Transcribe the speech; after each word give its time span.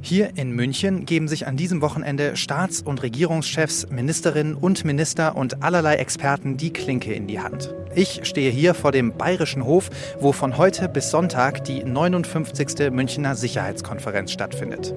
Hier 0.00 0.36
in 0.36 0.52
München 0.52 1.04
geben 1.04 1.26
sich 1.26 1.48
an 1.48 1.56
diesem 1.56 1.80
Wochenende 1.80 2.36
Staats- 2.36 2.80
und 2.80 3.02
Regierungschefs, 3.02 3.88
Ministerinnen 3.90 4.54
und 4.54 4.84
Minister 4.84 5.34
und 5.34 5.64
allerlei 5.64 5.96
Experten 5.96 6.56
die 6.56 6.72
Klinke 6.72 7.12
in 7.12 7.26
die 7.26 7.40
Hand. 7.40 7.74
Ich 7.96 8.20
stehe 8.22 8.52
hier 8.52 8.74
vor 8.74 8.92
dem 8.92 9.16
Bayerischen 9.16 9.64
Hof, 9.64 9.90
wo 10.20 10.30
von 10.30 10.58
heute 10.58 10.88
bis 10.88 11.10
Sonntag 11.10 11.64
die 11.64 11.82
59. 11.82 12.92
Münchner 12.92 13.34
Sicherheitskonferenz 13.34 14.30
stattfindet. 14.30 14.94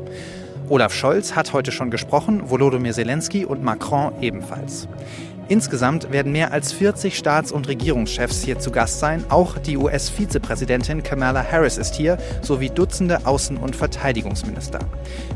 Olaf 0.69 0.93
Scholz 0.93 1.35
hat 1.35 1.53
heute 1.53 1.71
schon 1.71 1.89
gesprochen, 1.89 2.51
Volodymyr 2.51 2.93
Zelensky 2.93 3.45
und 3.45 3.63
Macron 3.63 4.13
ebenfalls. 4.21 4.87
Insgesamt 5.49 6.11
werden 6.11 6.31
mehr 6.31 6.53
als 6.53 6.71
40 6.71 7.17
Staats- 7.17 7.51
und 7.51 7.67
Regierungschefs 7.67 8.43
hier 8.43 8.59
zu 8.59 8.69
Gast 8.69 8.99
sein. 8.99 9.25
Auch 9.29 9.57
die 9.57 9.77
US-Vizepräsidentin 9.77 11.01
Kamala 11.01 11.43
Harris 11.43 11.79
ist 11.79 11.95
hier, 11.95 12.19
sowie 12.43 12.69
Dutzende 12.69 13.21
Außen- 13.25 13.57
und 13.57 13.75
Verteidigungsminister. 13.75 14.77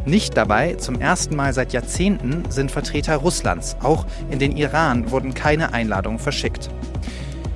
Nicht 0.05 0.38
dabei, 0.38 0.75
zum 0.75 1.02
ersten 1.02 1.35
Mal 1.35 1.52
seit 1.52 1.73
Jahrzehnten, 1.73 2.43
sind 2.49 2.69
Vertreter 2.69 3.15
Russlands. 3.15 3.75
Auch 3.81 4.05
in 4.29 4.38
den 4.38 4.55
Iran 4.55 5.09
wurden 5.09 5.33
keine 5.33 5.73
Einladungen 5.73 6.19
verschickt. 6.19 6.69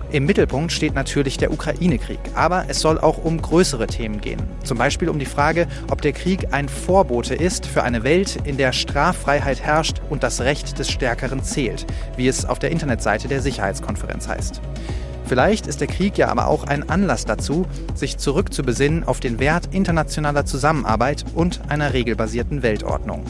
Im 0.09 0.25
Mittelpunkt 0.25 0.71
steht 0.71 0.95
natürlich 0.95 1.37
der 1.37 1.51
Ukraine-Krieg, 1.51 2.19
aber 2.33 2.65
es 2.69 2.79
soll 2.79 2.97
auch 2.97 3.17
um 3.17 3.41
größere 3.41 3.87
Themen 3.87 4.21
gehen. 4.21 4.41
Zum 4.63 4.77
Beispiel 4.77 5.09
um 5.09 5.19
die 5.19 5.25
Frage, 5.25 5.67
ob 5.91 6.01
der 6.01 6.13
Krieg 6.13 6.53
ein 6.53 6.69
Vorbote 6.69 7.35
ist 7.35 7.65
für 7.65 7.83
eine 7.83 8.03
Welt, 8.03 8.37
in 8.45 8.55
der 8.55 8.71
Straffreiheit 8.71 9.61
herrscht 9.61 10.01
und 10.09 10.23
das 10.23 10.39
Recht 10.39 10.79
des 10.79 10.89
Stärkeren 10.89 11.43
zählt, 11.43 11.85
wie 12.15 12.29
es 12.29 12.45
auf 12.45 12.57
der 12.57 12.71
Internetseite 12.71 13.27
der 13.27 13.41
Sicherheitskonferenz 13.41 14.29
heißt. 14.29 14.61
Vielleicht 15.25 15.67
ist 15.67 15.81
der 15.81 15.89
Krieg 15.89 16.17
ja 16.17 16.29
aber 16.29 16.47
auch 16.47 16.63
ein 16.63 16.87
Anlass 16.89 17.25
dazu, 17.25 17.65
sich 17.93 18.17
zurückzubesinnen 18.17 19.03
auf 19.03 19.19
den 19.19 19.39
Wert 19.39 19.73
internationaler 19.73 20.45
Zusammenarbeit 20.45 21.25
und 21.35 21.59
einer 21.67 21.91
regelbasierten 21.91 22.63
Weltordnung. 22.63 23.25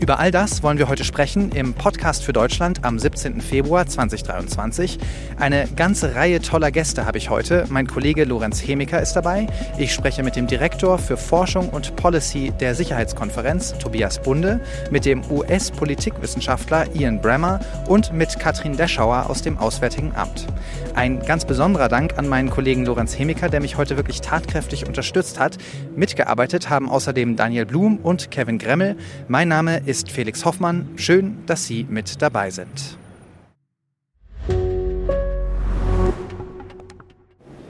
Über 0.00 0.18
all 0.18 0.30
das 0.30 0.62
wollen 0.62 0.78
wir 0.78 0.88
heute 0.88 1.04
sprechen 1.04 1.52
im 1.52 1.74
Podcast 1.74 2.24
für 2.24 2.32
Deutschland 2.32 2.86
am 2.86 2.98
17. 2.98 3.42
Februar 3.42 3.86
2023. 3.86 4.98
Eine 5.38 5.68
ganze 5.76 6.14
Reihe 6.14 6.40
toller 6.40 6.70
Gäste 6.70 7.04
habe 7.04 7.18
ich 7.18 7.28
heute. 7.28 7.66
Mein 7.68 7.86
Kollege 7.86 8.24
Lorenz 8.24 8.66
Hemiker 8.66 9.02
ist 9.02 9.12
dabei. 9.12 9.46
Ich 9.76 9.92
spreche 9.92 10.22
mit 10.22 10.36
dem 10.36 10.46
Direktor 10.46 10.98
für 10.98 11.18
Forschung 11.18 11.68
und 11.68 11.96
Policy 11.96 12.50
der 12.58 12.74
Sicherheitskonferenz, 12.74 13.76
Tobias 13.76 14.22
Bunde, 14.22 14.60
mit 14.90 15.04
dem 15.04 15.22
US-Politikwissenschaftler 15.30 16.86
Ian 16.94 17.20
Bremmer 17.20 17.60
und 17.86 18.10
mit 18.14 18.38
Katrin 18.38 18.78
Deschauer 18.78 19.28
aus 19.28 19.42
dem 19.42 19.58
Auswärtigen 19.58 20.14
Amt. 20.16 20.46
Ein 20.94 21.20
ganz 21.20 21.44
besonderer 21.44 21.88
Dank 21.88 22.16
an 22.16 22.26
meinen 22.26 22.48
Kollegen 22.48 22.86
Lorenz 22.86 23.18
Hemiker, 23.18 23.50
der 23.50 23.60
mich 23.60 23.76
heute 23.76 23.98
wirklich 23.98 24.22
tatkräftig 24.22 24.86
unterstützt 24.86 25.38
hat. 25.38 25.58
Mitgearbeitet 25.94 26.70
haben 26.70 26.88
außerdem 26.88 27.36
Daniel 27.36 27.66
Blum 27.66 27.98
und 27.98 28.30
Kevin 28.30 28.58
Gremmel. 28.58 28.96
Mein 29.28 29.48
Name 29.48 29.82
ist 29.90 30.10
Felix 30.10 30.44
Hoffmann. 30.44 30.88
Schön, 30.94 31.38
dass 31.46 31.66
Sie 31.66 31.84
mit 31.90 32.22
dabei 32.22 32.50
sind. 32.50 32.96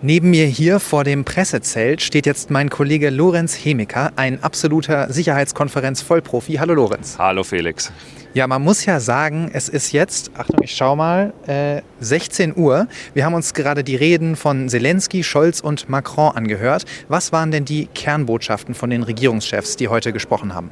Neben 0.03 0.31
mir 0.31 0.47
hier 0.47 0.81
vor 0.81 1.05
dem 1.05 1.25
Pressezelt 1.25 2.01
steht 2.01 2.25
jetzt 2.25 2.51
mein 2.51 2.71
Kollege 2.71 3.11
Lorenz 3.11 3.55
Hemiker, 3.55 4.13
ein 4.17 4.43
absoluter 4.43 5.13
Sicherheitskonferenz-Vollprofi. 5.13 6.55
Hallo 6.55 6.75
Lorenz. 6.75 7.17
Hallo 7.19 7.43
Felix. 7.43 7.93
Ja, 8.33 8.47
man 8.47 8.63
muss 8.63 8.85
ja 8.85 9.01
sagen, 9.01 9.51
es 9.53 9.69
ist 9.69 9.93
jetzt, 9.93 10.31
Achtung, 10.35 10.63
ich 10.63 10.75
schau 10.75 10.97
mal, 10.97 11.33
äh, 11.47 11.83
16 12.01 12.57
Uhr. 12.57 12.87
Wir 13.13 13.25
haben 13.25 13.35
uns 13.35 13.55
gerade 13.55 13.83
die 13.83 13.97
Reden 13.97 14.37
von 14.37 14.69
Zelensky, 14.69 15.25
Scholz 15.25 15.61
und 15.61 15.89
Macron 15.89 16.37
angehört. 16.37 16.85
Was 17.09 17.33
waren 17.33 17.51
denn 17.51 17.65
die 17.65 17.87
Kernbotschaften 17.87 18.75
von 18.75 18.91
den 18.91 19.03
Regierungschefs, 19.03 19.77
die 19.77 19.89
heute 19.89 20.13
gesprochen 20.13 20.55
haben? 20.55 20.71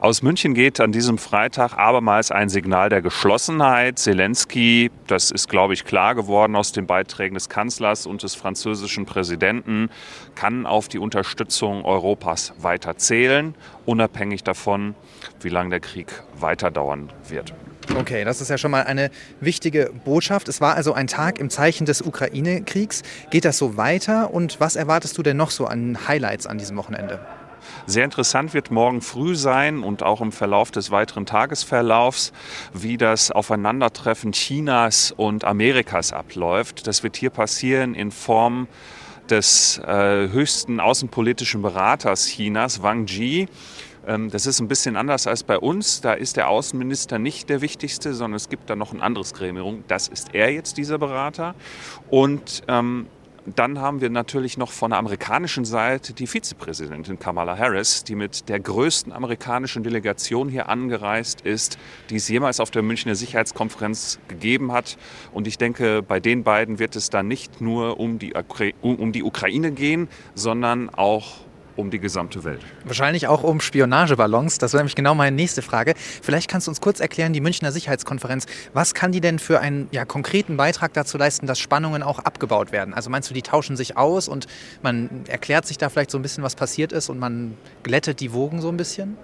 Aus 0.00 0.22
München 0.22 0.54
geht 0.54 0.80
an 0.80 0.92
diesem 0.92 1.18
Freitag 1.18 1.74
abermals 1.76 2.30
ein 2.30 2.48
Signal 2.48 2.88
der 2.88 3.02
Geschlossenheit. 3.02 3.98
Zelensky, 3.98 4.90
das 5.06 5.30
ist, 5.30 5.50
glaube 5.50 5.74
ich, 5.74 5.84
klar 5.84 6.14
geworden 6.14 6.56
aus 6.56 6.72
den 6.72 6.86
Beiträgen 6.86 7.34
des 7.34 7.50
Kanzlers 7.50 8.06
und 8.06 8.22
des 8.22 8.34
französischen 8.34 9.04
Präsidenten, 9.04 9.90
kann 10.34 10.64
auf 10.64 10.88
die 10.88 10.98
Unterstützung 10.98 11.84
Europas 11.84 12.54
weiter 12.56 12.96
zählen, 12.96 13.54
unabhängig 13.84 14.42
davon, 14.42 14.94
wie 15.42 15.50
lange 15.50 15.68
der 15.68 15.80
Krieg 15.80 16.22
weiter 16.34 16.70
dauern 16.70 17.12
wird. 17.28 17.52
Okay, 17.94 18.24
das 18.24 18.40
ist 18.40 18.48
ja 18.48 18.56
schon 18.56 18.70
mal 18.70 18.84
eine 18.84 19.10
wichtige 19.40 19.90
Botschaft. 20.06 20.48
Es 20.48 20.62
war 20.62 20.76
also 20.76 20.94
ein 20.94 21.08
Tag 21.08 21.38
im 21.38 21.50
Zeichen 21.50 21.84
des 21.84 22.00
Ukraine-Kriegs. 22.00 23.02
Geht 23.28 23.44
das 23.44 23.58
so 23.58 23.76
weiter 23.76 24.32
und 24.32 24.60
was 24.60 24.76
erwartest 24.76 25.18
du 25.18 25.22
denn 25.22 25.36
noch 25.36 25.50
so 25.50 25.66
an 25.66 26.08
Highlights 26.08 26.46
an 26.46 26.56
diesem 26.56 26.78
Wochenende? 26.78 27.20
Sehr 27.86 28.04
interessant 28.04 28.54
wird 28.54 28.70
morgen 28.70 29.00
früh 29.00 29.34
sein 29.34 29.82
und 29.82 30.02
auch 30.02 30.20
im 30.20 30.32
Verlauf 30.32 30.70
des 30.70 30.90
weiteren 30.90 31.26
Tagesverlaufs, 31.26 32.32
wie 32.72 32.96
das 32.96 33.30
Aufeinandertreffen 33.30 34.32
Chinas 34.32 35.12
und 35.12 35.44
Amerikas 35.44 36.12
abläuft. 36.12 36.86
Das 36.86 37.02
wird 37.02 37.16
hier 37.16 37.30
passieren 37.30 37.94
in 37.94 38.10
Form 38.10 38.68
des 39.28 39.78
äh, 39.78 40.28
höchsten 40.28 40.80
außenpolitischen 40.80 41.62
Beraters 41.62 42.26
Chinas, 42.26 42.82
Wang 42.82 43.06
Yi. 43.06 43.48
Ähm, 44.06 44.30
das 44.30 44.46
ist 44.46 44.60
ein 44.60 44.68
bisschen 44.68 44.96
anders 44.96 45.26
als 45.26 45.42
bei 45.42 45.58
uns. 45.58 46.00
Da 46.00 46.14
ist 46.14 46.36
der 46.36 46.48
Außenminister 46.48 47.18
nicht 47.18 47.48
der 47.48 47.60
wichtigste, 47.60 48.14
sondern 48.14 48.36
es 48.36 48.48
gibt 48.48 48.70
da 48.70 48.76
noch 48.76 48.92
ein 48.92 49.00
anderes 49.00 49.34
Gremium. 49.34 49.84
Das 49.88 50.08
ist 50.08 50.34
er 50.34 50.52
jetzt, 50.52 50.76
dieser 50.76 50.98
Berater. 50.98 51.54
Und 52.08 52.62
ähm, 52.68 53.06
dann 53.46 53.78
haben 53.78 54.00
wir 54.00 54.10
natürlich 54.10 54.58
noch 54.58 54.70
von 54.70 54.90
der 54.90 54.98
amerikanischen 54.98 55.64
Seite 55.64 56.12
die 56.12 56.26
Vizepräsidentin 56.26 57.18
Kamala 57.18 57.56
Harris, 57.56 58.04
die 58.04 58.14
mit 58.14 58.48
der 58.48 58.60
größten 58.60 59.12
amerikanischen 59.12 59.82
Delegation 59.82 60.48
hier 60.48 60.68
angereist 60.68 61.40
ist, 61.40 61.78
die 62.10 62.16
es 62.16 62.28
jemals 62.28 62.60
auf 62.60 62.70
der 62.70 62.82
Münchner 62.82 63.14
Sicherheitskonferenz 63.14 64.18
gegeben 64.28 64.72
hat. 64.72 64.98
Und 65.32 65.46
ich 65.46 65.58
denke, 65.58 66.02
bei 66.02 66.20
den 66.20 66.44
beiden 66.44 66.78
wird 66.78 66.96
es 66.96 67.10
dann 67.10 67.28
nicht 67.28 67.60
nur 67.60 67.98
um 67.98 68.18
die, 68.18 68.34
um 68.82 69.12
die 69.12 69.22
Ukraine 69.22 69.72
gehen, 69.72 70.08
sondern 70.34 70.90
auch 70.90 71.38
um 71.76 71.90
die 71.90 71.98
gesamte 71.98 72.44
Welt. 72.44 72.60
Wahrscheinlich 72.84 73.26
auch 73.26 73.42
um 73.42 73.60
Spionageballons. 73.60 74.58
Das 74.58 74.72
wäre 74.72 74.82
nämlich 74.82 74.94
genau 74.94 75.14
meine 75.14 75.34
nächste 75.34 75.62
Frage. 75.62 75.94
Vielleicht 75.96 76.48
kannst 76.50 76.66
du 76.66 76.70
uns 76.70 76.80
kurz 76.80 77.00
erklären, 77.00 77.32
die 77.32 77.40
Münchner 77.40 77.72
Sicherheitskonferenz, 77.72 78.46
was 78.72 78.94
kann 78.94 79.12
die 79.12 79.20
denn 79.20 79.38
für 79.38 79.60
einen 79.60 79.88
ja, 79.92 80.04
konkreten 80.04 80.56
Beitrag 80.56 80.92
dazu 80.92 81.18
leisten, 81.18 81.46
dass 81.46 81.58
Spannungen 81.58 82.02
auch 82.02 82.18
abgebaut 82.18 82.72
werden? 82.72 82.94
Also 82.94 83.10
meinst 83.10 83.30
du, 83.30 83.34
die 83.34 83.42
tauschen 83.42 83.76
sich 83.76 83.96
aus 83.96 84.28
und 84.28 84.46
man 84.82 85.24
erklärt 85.28 85.66
sich 85.66 85.78
da 85.78 85.88
vielleicht 85.88 86.10
so 86.10 86.18
ein 86.18 86.22
bisschen, 86.22 86.44
was 86.44 86.54
passiert 86.54 86.92
ist 86.92 87.08
und 87.08 87.18
man 87.18 87.56
glättet 87.82 88.20
die 88.20 88.32
Wogen 88.32 88.60
so 88.60 88.68
ein 88.68 88.76
bisschen? 88.76 89.16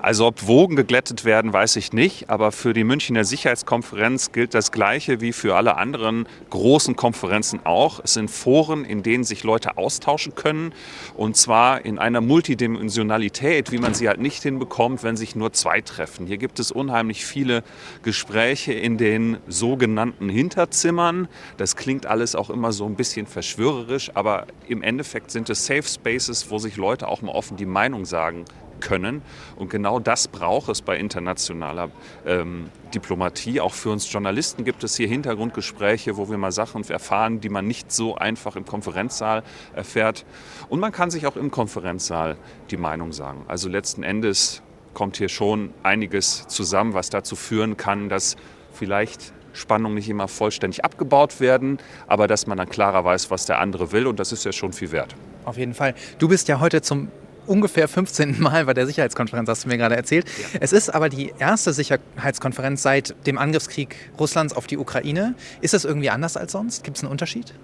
Also 0.00 0.26
ob 0.26 0.46
Wogen 0.46 0.76
geglättet 0.76 1.24
werden, 1.24 1.52
weiß 1.52 1.76
ich 1.76 1.92
nicht. 1.92 2.30
Aber 2.30 2.52
für 2.52 2.72
die 2.72 2.84
Münchner 2.84 3.24
Sicherheitskonferenz 3.24 4.32
gilt 4.32 4.54
das 4.54 4.72
Gleiche 4.72 5.20
wie 5.20 5.32
für 5.32 5.56
alle 5.56 5.76
anderen 5.76 6.26
großen 6.50 6.96
Konferenzen 6.96 7.60
auch. 7.64 8.00
Es 8.02 8.14
sind 8.14 8.30
Foren, 8.30 8.84
in 8.84 9.02
denen 9.02 9.24
sich 9.24 9.44
Leute 9.44 9.76
austauschen 9.76 10.34
können. 10.34 10.72
Und 11.16 11.36
zwar 11.36 11.77
in 11.84 11.98
einer 11.98 12.20
Multidimensionalität, 12.20 13.72
wie 13.72 13.78
man 13.78 13.94
sie 13.94 14.08
halt 14.08 14.20
nicht 14.20 14.42
hinbekommt, 14.42 15.02
wenn 15.02 15.16
sich 15.16 15.34
nur 15.36 15.52
zwei 15.52 15.80
treffen. 15.80 16.26
Hier 16.26 16.38
gibt 16.38 16.58
es 16.58 16.70
unheimlich 16.70 17.24
viele 17.24 17.62
Gespräche 18.02 18.72
in 18.72 18.98
den 18.98 19.38
sogenannten 19.48 20.28
Hinterzimmern. 20.28 21.28
Das 21.56 21.76
klingt 21.76 22.06
alles 22.06 22.34
auch 22.34 22.50
immer 22.50 22.72
so 22.72 22.84
ein 22.86 22.94
bisschen 22.94 23.26
verschwörerisch, 23.26 24.10
aber 24.14 24.46
im 24.66 24.82
Endeffekt 24.82 25.30
sind 25.30 25.50
es 25.50 25.66
Safe 25.66 25.82
Spaces, 25.82 26.50
wo 26.50 26.58
sich 26.58 26.76
Leute 26.76 27.08
auch 27.08 27.22
mal 27.22 27.32
offen 27.32 27.56
die 27.56 27.66
Meinung 27.66 28.04
sagen 28.04 28.44
können. 28.80 29.22
Und 29.56 29.70
genau 29.70 30.00
das 30.00 30.28
braucht 30.28 30.68
es 30.68 30.82
bei 30.82 30.96
internationaler 30.98 31.90
ähm, 32.26 32.70
Diplomatie. 32.94 33.60
Auch 33.60 33.74
für 33.74 33.90
uns 33.90 34.10
Journalisten 34.12 34.64
gibt 34.64 34.84
es 34.84 34.96
hier 34.96 35.08
Hintergrundgespräche, 35.08 36.16
wo 36.16 36.30
wir 36.30 36.38
mal 36.38 36.52
Sachen 36.52 36.88
erfahren, 36.88 37.40
die 37.40 37.48
man 37.48 37.66
nicht 37.66 37.92
so 37.92 38.16
einfach 38.16 38.56
im 38.56 38.64
Konferenzsaal 38.64 39.42
erfährt. 39.74 40.24
Und 40.68 40.80
man 40.80 40.92
kann 40.92 41.10
sich 41.10 41.26
auch 41.26 41.36
im 41.36 41.50
Konferenzsaal 41.50 42.36
die 42.70 42.76
Meinung 42.76 43.12
sagen. 43.12 43.44
Also 43.48 43.68
letzten 43.68 44.02
Endes 44.02 44.62
kommt 44.94 45.16
hier 45.16 45.28
schon 45.28 45.72
einiges 45.82 46.46
zusammen, 46.48 46.94
was 46.94 47.10
dazu 47.10 47.36
führen 47.36 47.76
kann, 47.76 48.08
dass 48.08 48.36
vielleicht 48.72 49.32
Spannungen 49.52 49.96
nicht 49.96 50.08
immer 50.08 50.28
vollständig 50.28 50.84
abgebaut 50.84 51.40
werden, 51.40 51.78
aber 52.06 52.26
dass 52.26 52.46
man 52.46 52.58
dann 52.58 52.68
klarer 52.68 53.04
weiß, 53.04 53.30
was 53.30 53.46
der 53.46 53.58
andere 53.58 53.92
will 53.92 54.06
und 54.06 54.18
das 54.18 54.32
ist 54.32 54.44
ja 54.44 54.52
schon 54.52 54.72
viel 54.72 54.92
wert. 54.92 55.14
Auf 55.44 55.56
jeden 55.56 55.74
Fall. 55.74 55.94
Du 56.18 56.28
bist 56.28 56.48
ja 56.48 56.60
heute 56.60 56.82
zum 56.82 57.08
ungefähr 57.48 57.88
15. 57.88 58.40
Mal 58.40 58.66
bei 58.66 58.74
der 58.74 58.86
Sicherheitskonferenz, 58.86 59.48
hast 59.48 59.64
du 59.64 59.68
mir 59.68 59.78
gerade 59.78 59.96
erzählt. 59.96 60.26
Ja. 60.28 60.58
Es 60.60 60.72
ist 60.72 60.94
aber 60.94 61.08
die 61.08 61.32
erste 61.38 61.72
Sicherheitskonferenz 61.72 62.82
seit 62.82 63.14
dem 63.26 63.38
Angriffskrieg 63.38 63.96
Russlands 64.18 64.54
auf 64.54 64.66
die 64.66 64.78
Ukraine. 64.78 65.34
Ist 65.60 65.74
das 65.74 65.84
irgendwie 65.84 66.10
anders 66.10 66.36
als 66.36 66.52
sonst? 66.52 66.84
Gibt 66.84 66.96
es 66.96 67.02
einen 67.02 67.10
Unterschied? 67.10 67.54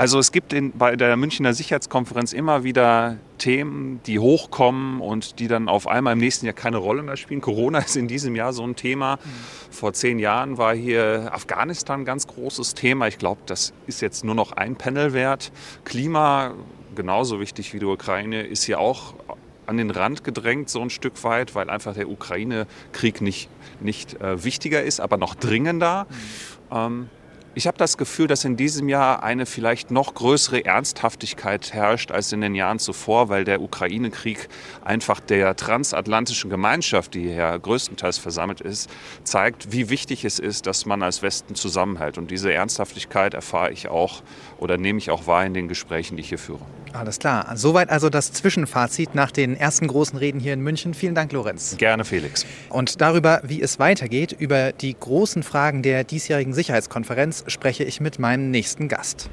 Also 0.00 0.18
es 0.18 0.32
gibt 0.32 0.54
in, 0.54 0.72
bei 0.72 0.96
der 0.96 1.14
Münchner 1.18 1.52
Sicherheitskonferenz 1.52 2.32
immer 2.32 2.64
wieder 2.64 3.18
Themen, 3.36 4.00
die 4.06 4.18
hochkommen 4.18 4.98
und 5.02 5.38
die 5.38 5.46
dann 5.46 5.68
auf 5.68 5.86
einmal 5.86 6.14
im 6.14 6.20
nächsten 6.20 6.46
Jahr 6.46 6.54
keine 6.54 6.78
Rolle 6.78 7.02
mehr 7.02 7.18
spielen. 7.18 7.42
Corona 7.42 7.80
ist 7.80 7.96
in 7.96 8.08
diesem 8.08 8.34
Jahr 8.34 8.54
so 8.54 8.62
ein 8.62 8.76
Thema. 8.76 9.16
Mhm. 9.16 9.70
Vor 9.70 9.92
zehn 9.92 10.18
Jahren 10.18 10.56
war 10.56 10.74
hier 10.74 11.28
Afghanistan 11.34 12.00
ein 12.00 12.04
ganz 12.06 12.26
großes 12.26 12.72
Thema. 12.72 13.08
Ich 13.08 13.18
glaube, 13.18 13.42
das 13.44 13.74
ist 13.86 14.00
jetzt 14.00 14.24
nur 14.24 14.34
noch 14.34 14.52
ein 14.52 14.76
Panel 14.76 15.12
wert. 15.12 15.52
Klima, 15.84 16.54
genauso 16.94 17.40
wichtig 17.40 17.72
wie 17.74 17.78
die 17.78 17.86
Ukraine, 17.86 18.42
ist 18.42 18.64
hier 18.64 18.80
auch 18.80 19.14
an 19.66 19.76
den 19.76 19.90
Rand 19.90 20.24
gedrängt, 20.24 20.68
so 20.68 20.80
ein 20.80 20.90
Stück 20.90 21.22
weit, 21.22 21.54
weil 21.54 21.70
einfach 21.70 21.94
der 21.94 22.08
Ukraine-Krieg 22.08 23.20
nicht, 23.20 23.48
nicht 23.80 24.20
äh, 24.20 24.42
wichtiger 24.42 24.82
ist, 24.82 25.00
aber 25.00 25.16
noch 25.16 25.34
dringender. 25.36 26.06
Ähm, 26.72 27.08
ich 27.52 27.66
habe 27.66 27.76
das 27.76 27.98
Gefühl, 27.98 28.28
dass 28.28 28.44
in 28.44 28.56
diesem 28.56 28.88
Jahr 28.88 29.24
eine 29.24 29.44
vielleicht 29.44 29.90
noch 29.90 30.14
größere 30.14 30.64
Ernsthaftigkeit 30.64 31.72
herrscht 31.72 32.12
als 32.12 32.30
in 32.30 32.40
den 32.40 32.54
Jahren 32.54 32.78
zuvor, 32.78 33.28
weil 33.28 33.44
der 33.44 33.60
Ukraine-Krieg 33.60 34.48
einfach 34.84 35.18
der 35.18 35.56
transatlantischen 35.56 36.48
Gemeinschaft, 36.48 37.14
die 37.14 37.22
hier 37.22 37.58
größtenteils 37.58 38.18
versammelt 38.18 38.60
ist, 38.60 38.88
zeigt, 39.24 39.72
wie 39.72 39.90
wichtig 39.90 40.24
es 40.24 40.38
ist, 40.38 40.66
dass 40.66 40.86
man 40.86 41.02
als 41.02 41.22
Westen 41.22 41.56
zusammenhält. 41.56 42.18
Und 42.18 42.30
diese 42.30 42.52
Ernsthaftigkeit 42.52 43.34
erfahre 43.34 43.72
ich 43.72 43.88
auch 43.88 44.22
oder 44.60 44.76
nehme 44.76 44.98
ich 44.98 45.10
auch 45.10 45.26
wahr 45.26 45.44
in 45.44 45.54
den 45.54 45.68
Gesprächen, 45.68 46.16
die 46.16 46.22
ich 46.22 46.28
hier 46.28 46.38
führe. 46.38 46.60
Alles 46.92 47.18
klar. 47.18 47.52
Soweit 47.54 47.90
also 47.90 48.10
das 48.10 48.32
Zwischenfazit 48.32 49.14
nach 49.14 49.30
den 49.30 49.56
ersten 49.56 49.86
großen 49.86 50.18
Reden 50.18 50.40
hier 50.40 50.54
in 50.54 50.60
München. 50.60 50.94
Vielen 50.94 51.14
Dank, 51.14 51.32
Lorenz. 51.32 51.76
Gerne, 51.78 52.04
Felix. 52.04 52.44
Und 52.68 53.00
darüber, 53.00 53.40
wie 53.44 53.62
es 53.62 53.78
weitergeht, 53.78 54.34
über 54.38 54.72
die 54.72 54.94
großen 54.98 55.42
Fragen 55.42 55.82
der 55.82 56.04
diesjährigen 56.04 56.52
Sicherheitskonferenz, 56.52 57.44
spreche 57.46 57.84
ich 57.84 58.00
mit 58.00 58.18
meinem 58.18 58.50
nächsten 58.50 58.88
Gast. 58.88 59.30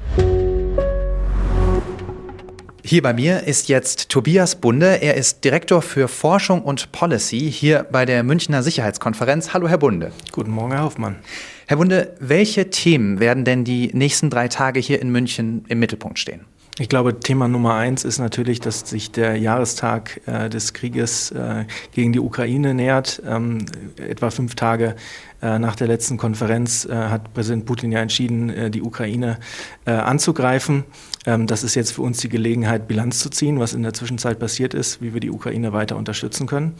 Hier 2.88 3.02
bei 3.02 3.12
mir 3.12 3.42
ist 3.42 3.68
jetzt 3.68 4.08
Tobias 4.08 4.54
Bunde. 4.54 5.02
Er 5.02 5.14
ist 5.14 5.44
Direktor 5.44 5.82
für 5.82 6.08
Forschung 6.08 6.62
und 6.62 6.90
Policy 6.90 7.52
hier 7.52 7.84
bei 7.92 8.06
der 8.06 8.22
Münchner 8.22 8.62
Sicherheitskonferenz. 8.62 9.52
Hallo, 9.52 9.68
Herr 9.68 9.76
Bunde. 9.76 10.10
Guten 10.32 10.52
Morgen, 10.52 10.72
Herr 10.72 10.84
Hoffmann. 10.84 11.16
Herr 11.66 11.76
Bunde, 11.76 12.14
welche 12.18 12.70
Themen 12.70 13.20
werden 13.20 13.44
denn 13.44 13.64
die 13.64 13.90
nächsten 13.92 14.30
drei 14.30 14.48
Tage 14.48 14.80
hier 14.80 15.02
in 15.02 15.10
München 15.10 15.66
im 15.68 15.80
Mittelpunkt 15.80 16.18
stehen? 16.18 16.46
Ich 16.80 16.88
glaube, 16.88 17.18
Thema 17.18 17.48
Nummer 17.48 17.74
eins 17.74 18.04
ist 18.04 18.18
natürlich, 18.18 18.60
dass 18.60 18.88
sich 18.88 19.10
der 19.10 19.36
Jahrestag 19.36 20.20
äh, 20.26 20.48
des 20.48 20.74
Krieges 20.74 21.32
äh, 21.32 21.64
gegen 21.92 22.12
die 22.12 22.20
Ukraine 22.20 22.72
nähert. 22.72 23.20
Ähm, 23.26 23.66
etwa 23.96 24.30
fünf 24.30 24.54
Tage 24.54 24.94
äh, 25.42 25.58
nach 25.58 25.74
der 25.74 25.88
letzten 25.88 26.18
Konferenz 26.18 26.84
äh, 26.84 26.94
hat 26.94 27.34
Präsident 27.34 27.66
Putin 27.66 27.90
ja 27.90 27.98
entschieden, 27.98 28.50
äh, 28.50 28.70
die 28.70 28.82
Ukraine 28.82 29.38
äh, 29.86 29.90
anzugreifen. 29.90 30.84
Ähm, 31.26 31.48
das 31.48 31.64
ist 31.64 31.74
jetzt 31.74 31.92
für 31.92 32.02
uns 32.02 32.18
die 32.18 32.28
Gelegenheit, 32.28 32.86
Bilanz 32.86 33.18
zu 33.18 33.28
ziehen, 33.28 33.58
was 33.58 33.74
in 33.74 33.82
der 33.82 33.92
Zwischenzeit 33.92 34.38
passiert 34.38 34.72
ist, 34.72 35.02
wie 35.02 35.12
wir 35.12 35.20
die 35.20 35.30
Ukraine 35.30 35.72
weiter 35.72 35.96
unterstützen 35.96 36.46
können. 36.46 36.74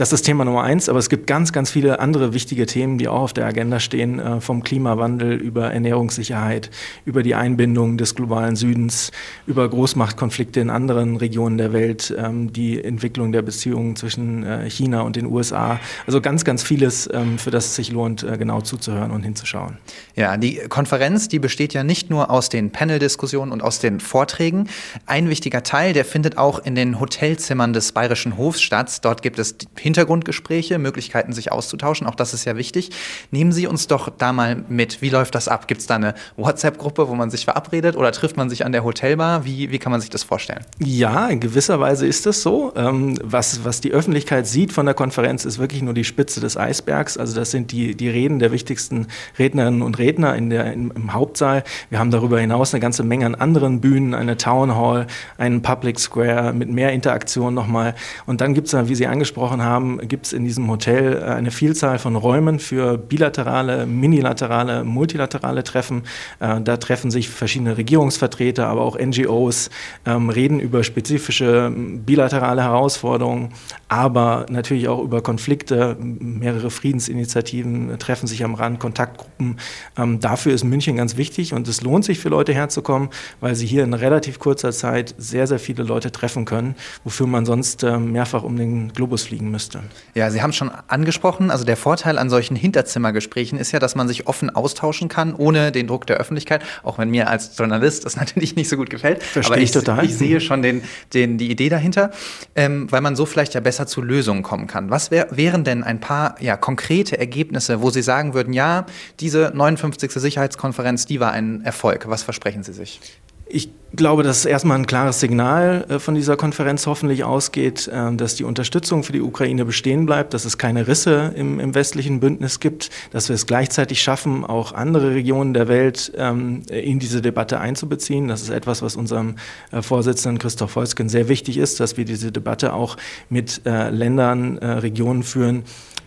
Das 0.00 0.14
ist 0.14 0.22
Thema 0.22 0.46
Nummer 0.46 0.62
eins, 0.62 0.88
aber 0.88 0.98
es 0.98 1.10
gibt 1.10 1.26
ganz, 1.26 1.52
ganz 1.52 1.70
viele 1.70 2.00
andere 2.00 2.32
wichtige 2.32 2.64
Themen, 2.64 2.96
die 2.96 3.06
auch 3.06 3.20
auf 3.20 3.32
der 3.34 3.44
Agenda 3.44 3.80
stehen, 3.80 4.18
äh, 4.18 4.40
vom 4.40 4.62
Klimawandel 4.62 5.34
über 5.34 5.74
Ernährungssicherheit, 5.74 6.70
über 7.04 7.22
die 7.22 7.34
Einbindung 7.34 7.98
des 7.98 8.14
globalen 8.14 8.56
Südens, 8.56 9.12
über 9.46 9.68
Großmachtkonflikte 9.68 10.58
in 10.58 10.70
anderen 10.70 11.18
Regionen 11.18 11.58
der 11.58 11.74
Welt, 11.74 12.16
ähm, 12.16 12.50
die 12.50 12.82
Entwicklung 12.82 13.30
der 13.30 13.42
Beziehungen 13.42 13.94
zwischen 13.94 14.42
äh, 14.42 14.70
China 14.70 15.02
und 15.02 15.16
den 15.16 15.26
USA. 15.26 15.78
Also 16.06 16.22
ganz, 16.22 16.46
ganz 16.46 16.62
vieles, 16.62 17.06
ähm, 17.12 17.36
für 17.36 17.50
das 17.50 17.66
es 17.66 17.76
sich 17.76 17.92
lohnt, 17.92 18.22
äh, 18.22 18.38
genau 18.38 18.62
zuzuhören 18.62 19.10
und 19.10 19.22
hinzuschauen. 19.22 19.76
Ja, 20.16 20.38
die 20.38 20.62
Konferenz, 20.70 21.28
die 21.28 21.38
besteht 21.38 21.74
ja 21.74 21.84
nicht 21.84 22.08
nur 22.08 22.30
aus 22.30 22.48
den 22.48 22.72
Panel-Diskussionen 22.72 23.52
und 23.52 23.62
aus 23.62 23.80
den 23.80 24.00
Vorträgen. 24.00 24.66
Ein 25.04 25.28
wichtiger 25.28 25.62
Teil, 25.62 25.92
der 25.92 26.06
findet 26.06 26.38
auch 26.38 26.58
in 26.58 26.74
den 26.74 27.00
Hotelzimmern 27.00 27.74
des 27.74 27.92
Bayerischen 27.92 28.38
Hofs 28.38 28.62
statt. 28.62 29.04
Dort 29.04 29.20
gibt 29.20 29.38
es 29.38 29.56
Hintergrundgespräche, 29.90 30.78
Möglichkeiten, 30.78 31.32
sich 31.32 31.50
auszutauschen. 31.50 32.06
Auch 32.06 32.14
das 32.14 32.32
ist 32.32 32.44
ja 32.44 32.56
wichtig. 32.56 32.90
Nehmen 33.30 33.50
Sie 33.50 33.66
uns 33.66 33.88
doch 33.88 34.08
da 34.16 34.32
mal 34.32 34.64
mit. 34.68 35.02
Wie 35.02 35.08
läuft 35.08 35.34
das 35.34 35.48
ab? 35.48 35.66
Gibt 35.66 35.80
es 35.80 35.86
da 35.88 35.96
eine 35.96 36.14
WhatsApp-Gruppe, 36.36 37.08
wo 37.08 37.14
man 37.14 37.30
sich 37.30 37.44
verabredet 37.44 37.96
oder 37.96 38.12
trifft 38.12 38.36
man 38.36 38.48
sich 38.48 38.64
an 38.64 38.72
der 38.72 38.84
Hotelbar? 38.84 39.44
Wie, 39.44 39.72
wie 39.72 39.78
kann 39.78 39.90
man 39.90 40.00
sich 40.00 40.10
das 40.10 40.22
vorstellen? 40.22 40.64
Ja, 40.78 41.26
in 41.26 41.40
gewisser 41.40 41.80
Weise 41.80 42.06
ist 42.06 42.24
das 42.26 42.42
so. 42.42 42.72
Ähm, 42.76 43.18
was, 43.22 43.64
was 43.64 43.80
die 43.80 43.90
Öffentlichkeit 43.90 44.46
sieht 44.46 44.72
von 44.72 44.86
der 44.86 44.94
Konferenz, 44.94 45.44
ist 45.44 45.58
wirklich 45.58 45.82
nur 45.82 45.94
die 45.94 46.04
Spitze 46.04 46.40
des 46.40 46.56
Eisbergs. 46.56 47.16
Also 47.18 47.34
das 47.34 47.50
sind 47.50 47.72
die, 47.72 47.96
die 47.96 48.08
Reden 48.08 48.38
der 48.38 48.52
wichtigsten 48.52 49.08
Rednerinnen 49.38 49.82
und 49.82 49.98
Redner 49.98 50.36
in 50.36 50.50
der, 50.50 50.72
im, 50.72 50.92
im 50.94 51.12
Hauptsaal. 51.14 51.64
Wir 51.88 51.98
haben 51.98 52.12
darüber 52.12 52.38
hinaus 52.38 52.72
eine 52.72 52.80
ganze 52.80 53.02
Menge 53.02 53.26
an 53.26 53.34
anderen 53.34 53.80
Bühnen, 53.80 54.14
eine 54.14 54.36
Town 54.36 54.76
Hall, 54.76 55.08
einen 55.36 55.62
Public 55.62 55.98
Square 55.98 56.52
mit 56.52 56.70
mehr 56.70 56.92
Interaktion 56.92 57.54
nochmal. 57.54 57.96
Und 58.26 58.40
dann 58.40 58.54
gibt 58.54 58.72
es, 58.72 58.88
wie 58.88 58.94
Sie 58.94 59.08
angesprochen 59.08 59.62
haben, 59.62 59.69
haben, 59.70 60.06
gibt 60.06 60.26
es 60.26 60.32
in 60.32 60.44
diesem 60.44 60.68
Hotel 60.68 61.14
äh, 61.14 61.24
eine 61.24 61.50
Vielzahl 61.50 61.98
von 61.98 62.16
Räumen 62.16 62.58
für 62.58 62.98
bilaterale, 62.98 63.86
minilaterale, 63.86 64.84
multilaterale 64.84 65.64
Treffen. 65.64 66.02
Äh, 66.40 66.60
da 66.60 66.76
treffen 66.76 67.10
sich 67.10 67.28
verschiedene 67.28 67.78
Regierungsvertreter, 67.78 68.66
aber 68.66 68.82
auch 68.82 68.98
NGOs, 68.98 69.70
ähm, 70.04 70.28
reden 70.28 70.60
über 70.60 70.84
spezifische 70.84 71.72
bilaterale 71.74 72.62
Herausforderungen, 72.62 73.50
aber 73.88 74.46
natürlich 74.50 74.88
auch 74.88 75.02
über 75.02 75.22
Konflikte. 75.22 75.96
Mehrere 76.00 76.70
Friedensinitiativen 76.70 77.98
treffen 77.98 78.26
sich 78.26 78.44
am 78.44 78.54
Rand, 78.54 78.80
Kontaktgruppen. 78.80 79.58
Ähm, 79.96 80.20
dafür 80.20 80.52
ist 80.52 80.64
München 80.64 80.96
ganz 80.96 81.16
wichtig 81.16 81.54
und 81.54 81.68
es 81.68 81.80
lohnt 81.80 82.04
sich 82.04 82.18
für 82.18 82.28
Leute 82.28 82.52
herzukommen, 82.52 83.08
weil 83.40 83.54
sie 83.54 83.66
hier 83.66 83.84
in 83.84 83.94
relativ 83.94 84.38
kurzer 84.38 84.72
Zeit 84.72 85.14
sehr, 85.18 85.46
sehr 85.46 85.58
viele 85.58 85.84
Leute 85.84 86.10
treffen 86.10 86.44
können, 86.44 86.74
wofür 87.04 87.26
man 87.26 87.46
sonst 87.46 87.84
ähm, 87.84 88.12
mehrfach 88.12 88.42
um 88.42 88.56
den 88.56 88.92
Globus 88.92 89.22
fliegen 89.22 89.50
müsste 89.50 89.59
müsste. 89.60 89.82
Ja, 90.14 90.30
Sie 90.30 90.40
haben 90.40 90.50
es 90.50 90.56
schon 90.56 90.70
angesprochen. 90.88 91.50
Also 91.50 91.64
der 91.64 91.76
Vorteil 91.76 92.16
an 92.18 92.30
solchen 92.30 92.56
Hinterzimmergesprächen 92.56 93.58
ist 93.58 93.72
ja, 93.72 93.78
dass 93.78 93.94
man 93.94 94.08
sich 94.08 94.26
offen 94.26 94.48
austauschen 94.48 95.08
kann, 95.08 95.34
ohne 95.34 95.70
den 95.70 95.86
Druck 95.86 96.06
der 96.06 96.16
Öffentlichkeit. 96.16 96.62
Auch 96.82 96.96
wenn 96.96 97.10
mir 97.10 97.28
als 97.28 97.56
Journalist 97.58 98.06
das 98.06 98.16
natürlich 98.20 98.56
nicht 98.56 98.68
so 98.68 98.76
gut 98.76 98.88
gefällt. 98.88 99.22
Verstehe 99.22 99.54
Aber 99.54 99.62
ich, 99.62 99.70
total. 99.70 100.04
Ich 100.04 100.16
sehe 100.16 100.40
schon 100.40 100.62
den, 100.62 100.82
den, 101.12 101.36
die 101.36 101.50
Idee 101.50 101.68
dahinter, 101.68 102.10
ähm, 102.56 102.90
weil 102.90 103.02
man 103.02 103.16
so 103.16 103.26
vielleicht 103.26 103.52
ja 103.52 103.60
besser 103.60 103.86
zu 103.86 104.00
Lösungen 104.00 104.42
kommen 104.42 104.66
kann. 104.66 104.90
Was 104.90 105.10
wär, 105.10 105.28
wären 105.30 105.64
denn 105.64 105.84
ein 105.84 106.00
paar 106.00 106.36
ja, 106.40 106.56
konkrete 106.56 107.18
Ergebnisse, 107.18 107.82
wo 107.82 107.90
Sie 107.90 108.02
sagen 108.02 108.32
würden, 108.32 108.54
ja, 108.54 108.86
diese 109.20 109.52
59. 109.54 110.10
Sicherheitskonferenz, 110.12 111.04
die 111.04 111.20
war 111.20 111.32
ein 111.32 111.62
Erfolg. 111.64 112.08
Was 112.08 112.22
versprechen 112.22 112.62
Sie 112.62 112.72
sich? 112.72 113.00
Ich 113.46 113.68
glaube, 113.96 114.22
dass 114.22 114.44
erstmal 114.44 114.78
ein 114.78 114.86
klares 114.86 115.20
Signal 115.20 115.84
äh, 115.88 115.98
von 115.98 116.14
dieser 116.14 116.36
Konferenz 116.36 116.86
hoffentlich 116.86 117.24
ausgeht, 117.24 117.88
äh, 117.88 118.14
dass 118.14 118.36
die 118.36 118.44
Unterstützung 118.44 119.02
für 119.02 119.12
die 119.12 119.20
Ukraine 119.20 119.64
bestehen 119.64 120.06
bleibt, 120.06 120.34
dass 120.34 120.44
es 120.44 120.58
keine 120.58 120.86
Risse 120.86 121.32
im, 121.36 121.58
im 121.60 121.74
westlichen 121.74 122.20
Bündnis 122.20 122.60
gibt, 122.60 122.90
dass 123.10 123.28
wir 123.28 123.34
es 123.34 123.46
gleichzeitig 123.46 124.02
schaffen, 124.02 124.44
auch 124.44 124.72
andere 124.72 125.14
Regionen 125.14 125.54
der 125.54 125.68
Welt 125.68 126.12
ähm, 126.16 126.62
in 126.70 126.98
diese 126.98 127.20
Debatte 127.20 127.58
einzubeziehen. 127.60 128.28
Das 128.28 128.42
ist 128.42 128.50
etwas, 128.50 128.82
was 128.82 128.96
unserem 128.96 129.36
äh, 129.72 129.82
Vorsitzenden 129.82 130.38
Christoph 130.38 130.76
Holzken 130.76 131.08
sehr 131.08 131.28
wichtig 131.28 131.58
ist, 131.58 131.80
dass 131.80 131.96
wir 131.96 132.04
diese 132.04 132.32
Debatte 132.32 132.72
auch 132.72 132.96
mit 133.28 133.62
Ländern, 133.64 134.58
Regionen 134.58 135.22
führen, 135.22 135.64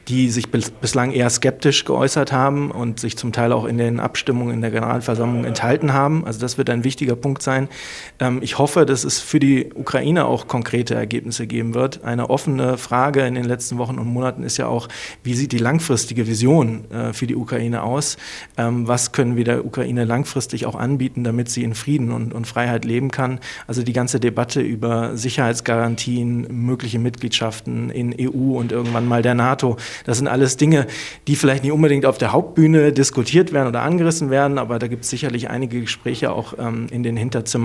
die 0.07 0.29
sich 0.29 0.51
bislang 0.51 1.11
eher 1.11 1.29
skeptisch 1.29 1.85
geäußert 1.85 2.31
haben 2.31 2.71
und 2.71 2.99
sich 2.99 3.17
zum 3.17 3.31
Teil 3.31 3.53
auch 3.53 3.65
in 3.65 3.77
den 3.77 3.99
Abstimmungen 3.99 4.53
in 4.53 4.61
der 4.61 4.71
Generalversammlung 4.71 5.45
enthalten 5.45 5.93
haben. 5.93 6.25
Also 6.25 6.39
das 6.39 6.57
wird 6.57 6.69
ein 6.69 6.83
wichtiger 6.83 7.15
Punkt 7.15 7.41
sein. 7.41 7.69
Ähm, 8.19 8.39
ich 8.41 8.57
hoffe, 8.57 8.85
dass 8.85 9.03
es 9.03 9.19
für 9.19 9.39
die 9.39 9.71
Ukraine 9.73 10.25
auch 10.25 10.47
konkrete 10.47 10.95
Ergebnisse 10.95 11.47
geben 11.47 11.73
wird. 11.73 12.03
Eine 12.03 12.29
offene 12.29 12.77
Frage 12.77 13.21
in 13.25 13.35
den 13.35 13.43
letzten 13.43 13.77
Wochen 13.77 13.97
und 13.97 14.07
Monaten 14.07 14.43
ist 14.43 14.57
ja 14.57 14.67
auch, 14.67 14.87
wie 15.23 15.33
sieht 15.33 15.51
die 15.51 15.57
langfristige 15.57 16.27
Vision 16.27 16.89
äh, 16.91 17.13
für 17.13 17.27
die 17.27 17.35
Ukraine 17.35 17.83
aus? 17.83 18.17
Ähm, 18.57 18.87
was 18.87 19.11
können 19.11 19.35
wir 19.35 19.43
der 19.43 19.65
Ukraine 19.65 20.05
langfristig 20.05 20.65
auch 20.65 20.75
anbieten, 20.75 21.23
damit 21.23 21.49
sie 21.49 21.63
in 21.63 21.75
Frieden 21.75 22.11
und, 22.11 22.33
und 22.33 22.47
Freiheit 22.47 22.85
leben 22.85 23.11
kann? 23.11 23.39
Also 23.67 23.83
die 23.83 23.93
ganze 23.93 24.19
Debatte 24.19 24.61
über 24.61 25.17
Sicherheitsgarantien, 25.17 26.47
mögliche 26.49 26.99
Mitgliedschaften 26.99 27.89
in 27.89 28.15
EU 28.19 28.57
und 28.57 28.71
irgendwann 28.71 29.07
mal 29.07 29.21
der 29.21 29.35
NATO, 29.35 29.77
das 30.05 30.17
sind 30.17 30.27
alles 30.27 30.57
Dinge, 30.57 30.87
die 31.27 31.35
vielleicht 31.35 31.63
nicht 31.63 31.73
unbedingt 31.73 32.05
auf 32.05 32.17
der 32.17 32.31
Hauptbühne 32.31 32.93
diskutiert 32.93 33.53
werden 33.53 33.67
oder 33.67 33.81
angerissen 33.81 34.29
werden, 34.29 34.57
aber 34.57 34.79
da 34.79 34.87
gibt 34.87 35.03
es 35.03 35.09
sicherlich 35.09 35.49
einige 35.49 35.81
Gespräche 35.81 36.31
auch 36.31 36.53
ähm, 36.59 36.87
in 36.91 37.03
den 37.03 37.17
Hinterzimmern 37.17 37.62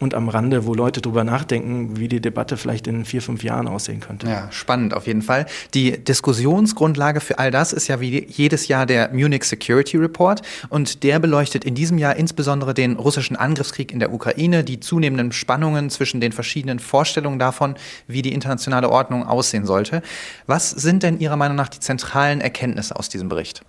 und 0.00 0.14
am 0.14 0.28
Rande, 0.28 0.66
wo 0.66 0.74
Leute 0.74 1.00
darüber 1.00 1.24
nachdenken, 1.24 1.98
wie 1.98 2.08
die 2.08 2.20
Debatte 2.20 2.56
vielleicht 2.56 2.86
in 2.86 3.04
vier, 3.04 3.22
fünf 3.22 3.42
Jahren 3.42 3.68
aussehen 3.68 4.00
könnte. 4.00 4.28
Ja, 4.28 4.50
spannend 4.50 4.94
auf 4.94 5.06
jeden 5.06 5.22
Fall. 5.22 5.46
Die 5.74 6.02
Diskussionsgrundlage 6.02 7.20
für 7.20 7.38
all 7.38 7.50
das 7.50 7.72
ist 7.72 7.88
ja 7.88 8.00
wie 8.00 8.26
jedes 8.28 8.68
Jahr 8.68 8.86
der 8.86 9.12
Munich 9.12 9.44
Security 9.44 9.96
Report 9.96 10.42
und 10.68 11.02
der 11.02 11.18
beleuchtet 11.18 11.64
in 11.64 11.74
diesem 11.74 11.98
Jahr 11.98 12.16
insbesondere 12.16 12.74
den 12.74 12.96
russischen 12.96 13.36
Angriffskrieg 13.36 13.92
in 13.92 13.98
der 13.98 14.12
Ukraine, 14.12 14.64
die 14.64 14.80
zunehmenden 14.80 15.32
Spannungen 15.32 15.90
zwischen 15.90 16.20
den 16.20 16.32
verschiedenen 16.32 16.78
Vorstellungen 16.78 17.38
davon, 17.38 17.74
wie 18.06 18.22
die 18.22 18.32
internationale 18.32 18.90
Ordnung 18.90 19.26
aussehen 19.26 19.66
sollte. 19.66 20.02
Was 20.46 20.70
sind 20.70 21.02
denn 21.02 21.20
Ihrer 21.20 21.36
Meinung 21.36 21.56
nach 21.56 21.68
die 21.68 21.80
zentralen 21.80 22.40
Erkenntnisse 22.40 22.96
aus 22.96 23.08
diesem 23.08 23.28
Bericht? 23.28 23.62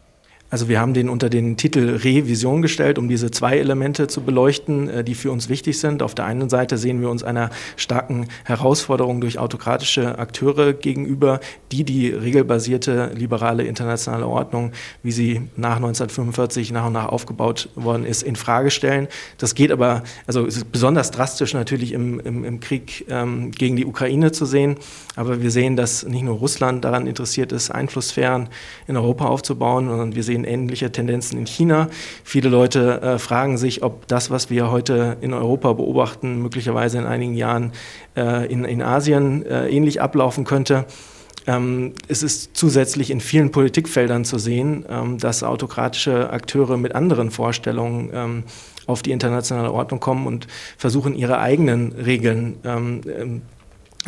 Also 0.51 0.69
wir 0.69 0.79
haben 0.79 0.93
den 0.93 1.09
unter 1.09 1.27
den 1.29 1.57
Titel 1.57 1.99
Revision 2.03 2.61
gestellt, 2.61 2.99
um 2.99 3.09
diese 3.09 3.31
zwei 3.31 3.57
Elemente 3.57 4.07
zu 4.07 4.21
beleuchten, 4.21 4.89
äh, 4.89 5.03
die 5.03 5.15
für 5.15 5.31
uns 5.31 5.49
wichtig 5.49 5.79
sind. 5.79 6.03
Auf 6.03 6.13
der 6.13 6.25
einen 6.25 6.49
Seite 6.49 6.77
sehen 6.77 7.01
wir 7.01 7.09
uns 7.09 7.23
einer 7.23 7.49
starken 7.77 8.27
Herausforderung 8.43 9.21
durch 9.21 9.39
autokratische 9.39 10.19
Akteure 10.19 10.73
gegenüber, 10.73 11.39
die 11.71 11.83
die 11.83 12.09
regelbasierte 12.09 13.11
liberale 13.15 13.63
internationale 13.63 14.27
Ordnung, 14.27 14.71
wie 15.01 15.11
sie 15.11 15.41
nach 15.57 15.77
1945 15.77 16.71
nach 16.71 16.85
und 16.85 16.93
nach 16.93 17.07
aufgebaut 17.07 17.69
worden 17.75 18.05
ist, 18.05 18.21
in 18.21 18.35
Frage 18.35 18.69
stellen. 18.69 19.07
Das 19.39 19.55
geht 19.55 19.71
aber, 19.71 20.03
also 20.27 20.45
es 20.45 20.57
ist 20.57 20.71
besonders 20.71 21.11
drastisch 21.11 21.53
natürlich 21.53 21.91
im, 21.91 22.19
im, 22.19 22.45
im 22.45 22.59
Krieg 22.59 23.05
ähm, 23.09 23.51
gegen 23.51 23.75
die 23.75 23.85
Ukraine 23.85 24.31
zu 24.31 24.45
sehen. 24.45 24.77
Aber 25.15 25.41
wir 25.41 25.51
sehen, 25.51 25.75
dass 25.75 26.05
nicht 26.05 26.23
nur 26.23 26.37
Russland 26.37 26.85
daran 26.85 27.07
interessiert 27.07 27.51
ist, 27.51 27.71
Einflusssphären 27.71 28.49
in 28.87 28.95
Europa 28.95 29.25
aufzubauen, 29.25 29.89
sondern 29.89 30.15
wir 30.15 30.23
sehen 30.23 30.44
ähnliche 30.45 30.91
Tendenzen 30.91 31.37
in 31.37 31.45
China. 31.45 31.89
Viele 32.23 32.49
Leute 32.49 33.01
äh, 33.01 33.19
fragen 33.19 33.57
sich, 33.57 33.83
ob 33.83 34.07
das, 34.07 34.29
was 34.31 34.49
wir 34.49 34.71
heute 34.71 35.17
in 35.21 35.33
Europa 35.33 35.73
beobachten, 35.73 36.41
möglicherweise 36.41 36.97
in 36.97 37.05
einigen 37.05 37.35
Jahren 37.35 37.71
äh, 38.15 38.51
in, 38.51 38.65
in 38.65 38.81
Asien 38.81 39.45
äh, 39.45 39.67
ähnlich 39.69 40.01
ablaufen 40.01 40.45
könnte. 40.45 40.85
Ähm, 41.47 41.93
es 42.07 42.23
ist 42.23 42.57
zusätzlich 42.57 43.11
in 43.11 43.21
vielen 43.21 43.51
Politikfeldern 43.51 44.25
zu 44.25 44.39
sehen, 44.39 44.85
ähm, 44.89 45.17
dass 45.19 45.43
autokratische 45.43 46.29
Akteure 46.31 46.77
mit 46.77 46.95
anderen 46.95 47.29
Vorstellungen 47.29 48.09
ähm, 48.13 48.43
auf 48.87 49.01
die 49.01 49.11
internationale 49.11 49.71
Ordnung 49.71 49.99
kommen 49.99 50.27
und 50.27 50.47
versuchen, 50.77 51.15
ihre 51.15 51.39
eigenen 51.39 51.91
Regeln 51.93 52.57
ähm, 52.63 53.01
ähm, 53.07 53.41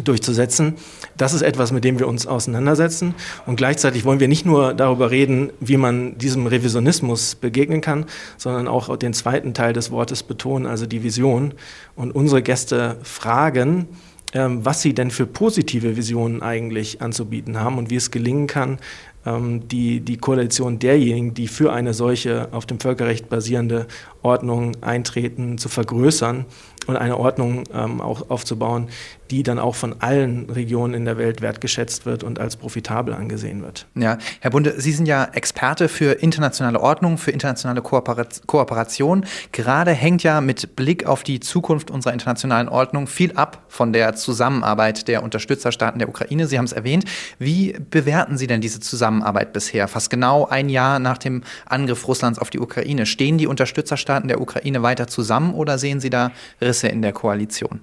durchzusetzen. 0.04 0.76
Das 1.18 1.34
ist 1.34 1.42
etwas, 1.42 1.72
mit 1.72 1.84
dem 1.84 2.00
wir 2.00 2.08
uns 2.08 2.28
auseinandersetzen. 2.28 3.16
Und 3.46 3.56
gleichzeitig 3.56 4.06
wollen 4.06 4.20
wir 4.20 4.28
nicht 4.28 4.46
nur 4.46 4.74
darüber 4.74 5.12
reden, 5.12 5.52
wie 5.60 5.78
man 5.78 6.18
diesem 6.18 6.48
Revisionismus 6.48 7.36
begegnen 7.36 7.82
kann, 7.82 8.06
sondern 8.38 8.68
auch 8.68 8.96
den 8.98 9.14
zweiten 9.14 9.54
Teil 9.54 9.74
des 9.74 9.92
Wortes 9.92 10.24
betonen, 10.24 10.66
also 10.66 10.86
die 10.86 11.04
Vision. 11.04 11.54
Und 11.96 12.12
unsere 12.12 12.42
Gäste 12.42 12.98
fragen, 13.04 13.88
ähm, 14.34 14.66
was 14.66 14.82
sie 14.82 14.94
denn 14.94 15.10
für 15.10 15.26
positive 15.26 15.96
Visionen 15.96 16.42
eigentlich 16.42 17.02
anzubieten 17.02 17.60
haben 17.60 17.78
und 17.78 17.90
wie 17.90 17.96
es 17.96 18.12
gelingen 18.12 18.48
kann, 18.48 18.78
ähm, 19.26 19.68
die, 19.68 20.02
die 20.02 20.18
Koalition 20.18 20.80
derjenigen, 20.80 21.34
die 21.34 21.48
für 21.48 21.72
eine 21.72 21.94
solche 21.94 22.50
auf 22.52 22.66
dem 22.66 22.80
Völkerrecht 22.80 23.30
basierende 23.30 23.88
Ordnung 24.22 24.76
eintreten, 24.82 25.58
zu 25.58 25.70
vergrößern 25.70 26.46
und 26.88 26.98
eine 26.98 27.18
Ordnung 27.18 27.64
ähm, 27.74 28.02
auch 28.02 28.30
aufzubauen, 28.30 28.90
die 29.30 29.44
dann 29.44 29.60
auch 29.60 29.76
von 29.76 30.02
allen 30.02 30.50
Regionen 30.50 30.94
in 30.94 31.06
der 31.06 31.18
Welt 31.18 31.42
wertgeschätzt 31.42 32.06
wird 32.06 32.24
und 32.24 32.40
als 32.40 32.56
profitabel 32.56 33.14
angesehen 33.14 33.62
wird. 33.62 33.86
Ja, 33.96 34.18
Herr 34.40 34.52
Bunde, 34.52 34.80
Sie 34.80 34.94
sind 34.94 35.06
ja 35.06 35.26
Experte 35.26 35.90
für 35.90 36.14
internationale 36.14 36.80
Ordnung, 36.80 37.18
für 37.18 37.32
internationale 37.32 37.82
Kooperation. 37.82 39.26
Gerade 39.52 39.92
hängt 39.92 40.24
ja 40.24 40.40
mit 40.40 40.76
Blick 40.76 41.06
auf 41.06 41.24
die 41.24 41.40
Zukunft 41.40 41.92
unserer 41.92 42.14
internationalen 42.14 42.70
Ordnung 42.70 43.08
viel 43.08 43.34
ab 43.34 43.64
von 43.68 43.92
der 43.92 44.16
Zusammenarbeit 44.16 45.08
der 45.08 45.24
Unterstützerstaaten 45.24 46.00
der 46.00 46.10
Ukraine. 46.10 46.48
Sie 46.48 46.58
haben 46.58 46.66
es 46.66 46.72
erwähnt. 46.72 47.06
Wie 47.38 47.76
bewerten 47.92 48.38
Sie 48.38 48.48
denn 48.48 48.62
diese 48.62 48.80
Zusammenarbeit 48.80 49.52
bisher? 49.52 49.88
Fast 49.88 50.10
genau 50.10 50.48
ein 50.48 50.70
Jahr 50.70 51.00
nach 51.00 51.18
dem 51.18 51.44
Angriff 51.66 52.08
Russlands 52.08 52.40
auf 52.40 52.50
die 52.50 52.60
Ukraine. 52.60 53.06
Stehen 53.06 53.38
die 53.38 53.48
Unterstützerstaaten 53.48 54.30
der 54.30 54.40
Ukraine 54.40 54.84
weiter 54.84 55.08
zusammen 55.08 55.54
oder 55.54 55.78
sehen 55.78 56.00
Sie 56.00 56.10
da 56.10 56.32
Risse 56.62 56.77
in 56.86 57.02
der 57.02 57.14
Koalition? 57.14 57.82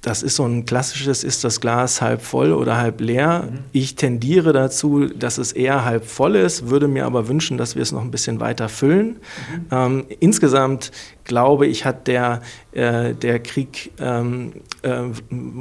Das 0.00 0.22
ist 0.22 0.36
so 0.36 0.44
ein 0.44 0.64
klassisches, 0.64 1.24
ist 1.24 1.42
das 1.42 1.60
Glas 1.60 2.00
halb 2.00 2.22
voll 2.22 2.52
oder 2.52 2.76
halb 2.76 3.00
leer. 3.00 3.48
Mhm. 3.50 3.58
Ich 3.72 3.96
tendiere 3.96 4.52
dazu, 4.52 5.06
dass 5.06 5.38
es 5.38 5.52
eher 5.52 5.84
halb 5.84 6.06
voll 6.06 6.36
ist, 6.36 6.70
würde 6.70 6.86
mir 6.86 7.04
aber 7.04 7.26
wünschen, 7.28 7.58
dass 7.58 7.74
wir 7.74 7.82
es 7.82 7.90
noch 7.90 8.02
ein 8.02 8.10
bisschen 8.10 8.38
weiter 8.38 8.68
füllen. 8.68 9.16
Mhm. 9.16 9.66
Ähm, 9.70 10.04
insgesamt 10.20 10.92
glaube 11.28 11.66
ich, 11.66 11.84
hat 11.84 12.08
der, 12.08 12.40
äh, 12.72 13.14
der 13.14 13.38
Krieg 13.38 13.92
ähm, 14.00 14.54
äh, 14.82 15.04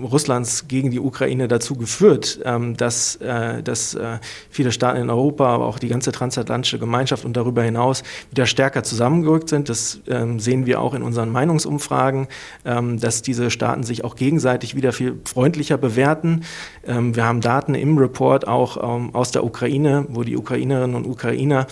Russlands 0.01 0.67
gegen 0.67 0.89
die 0.89 0.99
Ukraine 0.99 1.47
dazu 1.47 1.75
geführt, 1.75 2.39
ähm, 2.45 2.75
dass, 2.75 3.17
äh, 3.17 3.61
dass 3.61 3.93
äh, 3.93 4.17
viele 4.49 4.71
Staaten 4.71 5.01
in 5.01 5.09
Europa, 5.09 5.45
aber 5.45 5.67
auch 5.67 5.77
die 5.77 5.89
ganze 5.89 6.11
transatlantische 6.11 6.79
Gemeinschaft 6.79 7.25
und 7.25 7.37
darüber 7.37 7.61
hinaus 7.61 8.03
wieder 8.31 8.45
stärker 8.45 8.83
zusammengerückt 8.83 9.49
sind. 9.49 9.69
Das 9.69 9.99
ähm, 10.07 10.39
sehen 10.39 10.65
wir 10.65 10.81
auch 10.81 10.93
in 10.93 11.03
unseren 11.03 11.31
Meinungsumfragen, 11.31 12.27
ähm, 12.65 12.99
dass 12.99 13.21
diese 13.21 13.51
Staaten 13.51 13.83
sich 13.83 14.03
auch 14.03 14.15
gegenseitig 14.27 14.75
wieder 14.75 14.91
viel 14.91 15.21
freundlicher 15.23 15.77
bewerten. 15.77 16.43
Ähm, 16.85 17.15
wir 17.15 17.23
haben 17.23 17.39
Daten 17.39 17.75
im 17.75 17.97
Report 17.97 18.45
auch 18.45 18.75
ähm, 18.83 19.15
aus 19.15 19.31
der 19.31 19.45
Ukraine, 19.45 20.05
wo 20.09 20.23
die 20.23 20.35
Ukrainerinnen 20.35 20.97
und 20.97 21.05
Ukrainer 21.05 21.65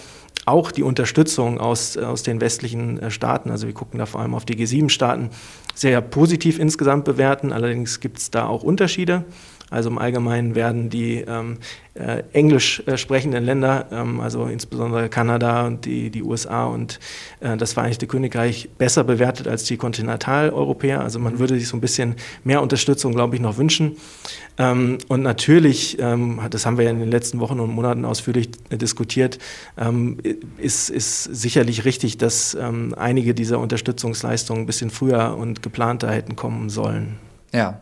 auch 0.45 0.71
die 0.71 0.83
Unterstützung 0.83 1.59
aus, 1.59 1.97
aus 1.97 2.23
den 2.23 2.39
westlichen 2.39 2.97
äh, 2.99 3.11
Staaten, 3.11 3.51
also 3.51 3.67
wir 3.67 3.73
gucken 3.73 3.99
da 3.99 4.05
vor 4.05 4.21
allem 4.21 4.33
auf 4.33 4.45
die 4.45 4.55
G7-Staaten, 4.55 5.31
sehr 5.73 5.99
positiv 5.99 6.57
insgesamt 6.57 7.03
bewerten. 7.03 7.51
Allerdings 7.51 7.99
gibt 7.99 8.19
es 8.19 8.31
da 8.31 8.47
auch 8.47 8.63
Unterschiede. 8.63 9.25
Also 9.71 9.89
im 9.89 9.97
Allgemeinen 9.97 10.53
werden 10.53 10.89
die 10.91 11.21
ähm, 11.21 11.57
äh, 11.95 12.23
englisch 12.33 12.83
äh, 12.85 12.97
sprechenden 12.97 13.43
Länder, 13.43 13.87
ähm, 13.91 14.19
also 14.19 14.45
insbesondere 14.45 15.09
Kanada 15.09 15.65
und 15.65 15.85
die, 15.85 16.11
die 16.11 16.21
USA 16.21 16.65
und 16.65 16.99
äh, 17.39 17.57
das 17.57 17.73
Vereinigte 17.73 18.05
Königreich, 18.05 18.69
besser 18.77 19.03
bewertet 19.03 19.47
als 19.47 19.63
die 19.63 19.77
Kontinentaleuropäer. 19.77 21.01
Also 21.01 21.17
man 21.17 21.39
würde 21.39 21.55
sich 21.55 21.67
so 21.67 21.77
ein 21.77 21.81
bisschen 21.81 22.15
mehr 22.43 22.61
Unterstützung, 22.61 23.13
glaube 23.13 23.35
ich, 23.35 23.41
noch 23.41 23.57
wünschen. 23.57 23.97
Ähm, 24.57 24.99
und 25.07 25.23
natürlich, 25.23 25.97
ähm, 25.99 26.41
das 26.51 26.65
haben 26.65 26.77
wir 26.77 26.85
ja 26.85 26.91
in 26.91 26.99
den 26.99 27.09
letzten 27.09 27.39
Wochen 27.39 27.59
und 27.59 27.71
Monaten 27.71 28.05
ausführlich 28.05 28.49
äh, 28.69 28.77
diskutiert, 28.77 29.39
ähm, 29.77 30.17
ist, 30.57 30.89
ist 30.89 31.23
sicherlich 31.23 31.85
richtig, 31.85 32.17
dass 32.17 32.53
ähm, 32.53 32.93
einige 32.97 33.33
dieser 33.33 33.59
Unterstützungsleistungen 33.59 34.63
ein 34.63 34.67
bisschen 34.67 34.91
früher 34.91 35.35
und 35.37 35.63
geplanter 35.63 36.11
hätten 36.11 36.35
kommen 36.35 36.69
sollen. 36.69 37.17
Ja. 37.51 37.81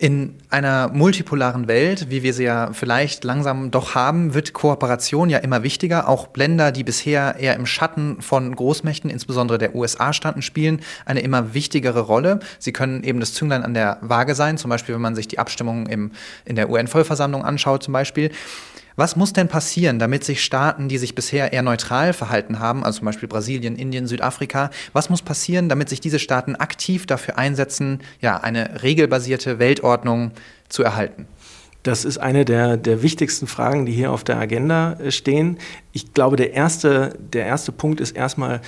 In 0.00 0.36
einer 0.48 0.90
multipolaren 0.92 1.66
Welt, 1.66 2.08
wie 2.08 2.22
wir 2.22 2.32
sie 2.32 2.44
ja 2.44 2.72
vielleicht 2.72 3.24
langsam 3.24 3.72
doch 3.72 3.96
haben, 3.96 4.32
wird 4.32 4.52
Kooperation 4.52 5.28
ja 5.28 5.38
immer 5.38 5.64
wichtiger. 5.64 6.08
Auch 6.08 6.28
Länder, 6.36 6.70
die 6.70 6.84
bisher 6.84 7.34
eher 7.40 7.56
im 7.56 7.66
Schatten 7.66 8.22
von 8.22 8.54
Großmächten, 8.54 9.10
insbesondere 9.10 9.58
der 9.58 9.74
USA, 9.74 10.12
standen, 10.12 10.40
spielen 10.40 10.82
eine 11.04 11.18
immer 11.18 11.52
wichtigere 11.52 11.98
Rolle. 11.98 12.38
Sie 12.60 12.72
können 12.72 13.02
eben 13.02 13.18
das 13.18 13.34
Zünglein 13.34 13.64
an 13.64 13.74
der 13.74 13.98
Waage 14.00 14.36
sein, 14.36 14.56
zum 14.56 14.68
Beispiel, 14.68 14.94
wenn 14.94 15.02
man 15.02 15.16
sich 15.16 15.26
die 15.26 15.40
Abstimmungen 15.40 15.86
im, 15.86 16.12
in 16.44 16.54
der 16.54 16.70
UN-Vollversammlung 16.70 17.44
anschaut, 17.44 17.82
zum 17.82 17.92
Beispiel. 17.92 18.30
Was 18.98 19.14
muss 19.14 19.32
denn 19.32 19.46
passieren, 19.46 20.00
damit 20.00 20.24
sich 20.24 20.42
Staaten, 20.42 20.88
die 20.88 20.98
sich 20.98 21.14
bisher 21.14 21.52
eher 21.52 21.62
neutral 21.62 22.12
verhalten 22.12 22.58
haben, 22.58 22.82
also 22.82 22.98
zum 22.98 23.06
Beispiel 23.06 23.28
Brasilien, 23.28 23.76
Indien, 23.76 24.08
Südafrika, 24.08 24.70
was 24.92 25.08
muss 25.08 25.22
passieren, 25.22 25.68
damit 25.68 25.88
sich 25.88 26.00
diese 26.00 26.18
Staaten 26.18 26.56
aktiv 26.56 27.06
dafür 27.06 27.38
einsetzen, 27.38 28.00
ja, 28.20 28.38
eine 28.38 28.82
regelbasierte 28.82 29.60
Weltordnung 29.60 30.32
zu 30.68 30.82
erhalten? 30.82 31.28
Das 31.84 32.04
ist 32.04 32.18
eine 32.18 32.44
der, 32.44 32.76
der 32.76 33.04
wichtigsten 33.04 33.46
Fragen, 33.46 33.86
die 33.86 33.92
hier 33.92 34.10
auf 34.10 34.24
der 34.24 34.36
Agenda 34.36 34.94
äh, 34.94 35.12
stehen. 35.12 35.58
Ich 35.92 36.12
glaube, 36.12 36.34
der 36.34 36.52
erste, 36.52 37.16
der 37.20 37.46
erste 37.46 37.70
Punkt 37.70 38.00
ist 38.00 38.16
erstmal 38.16 38.60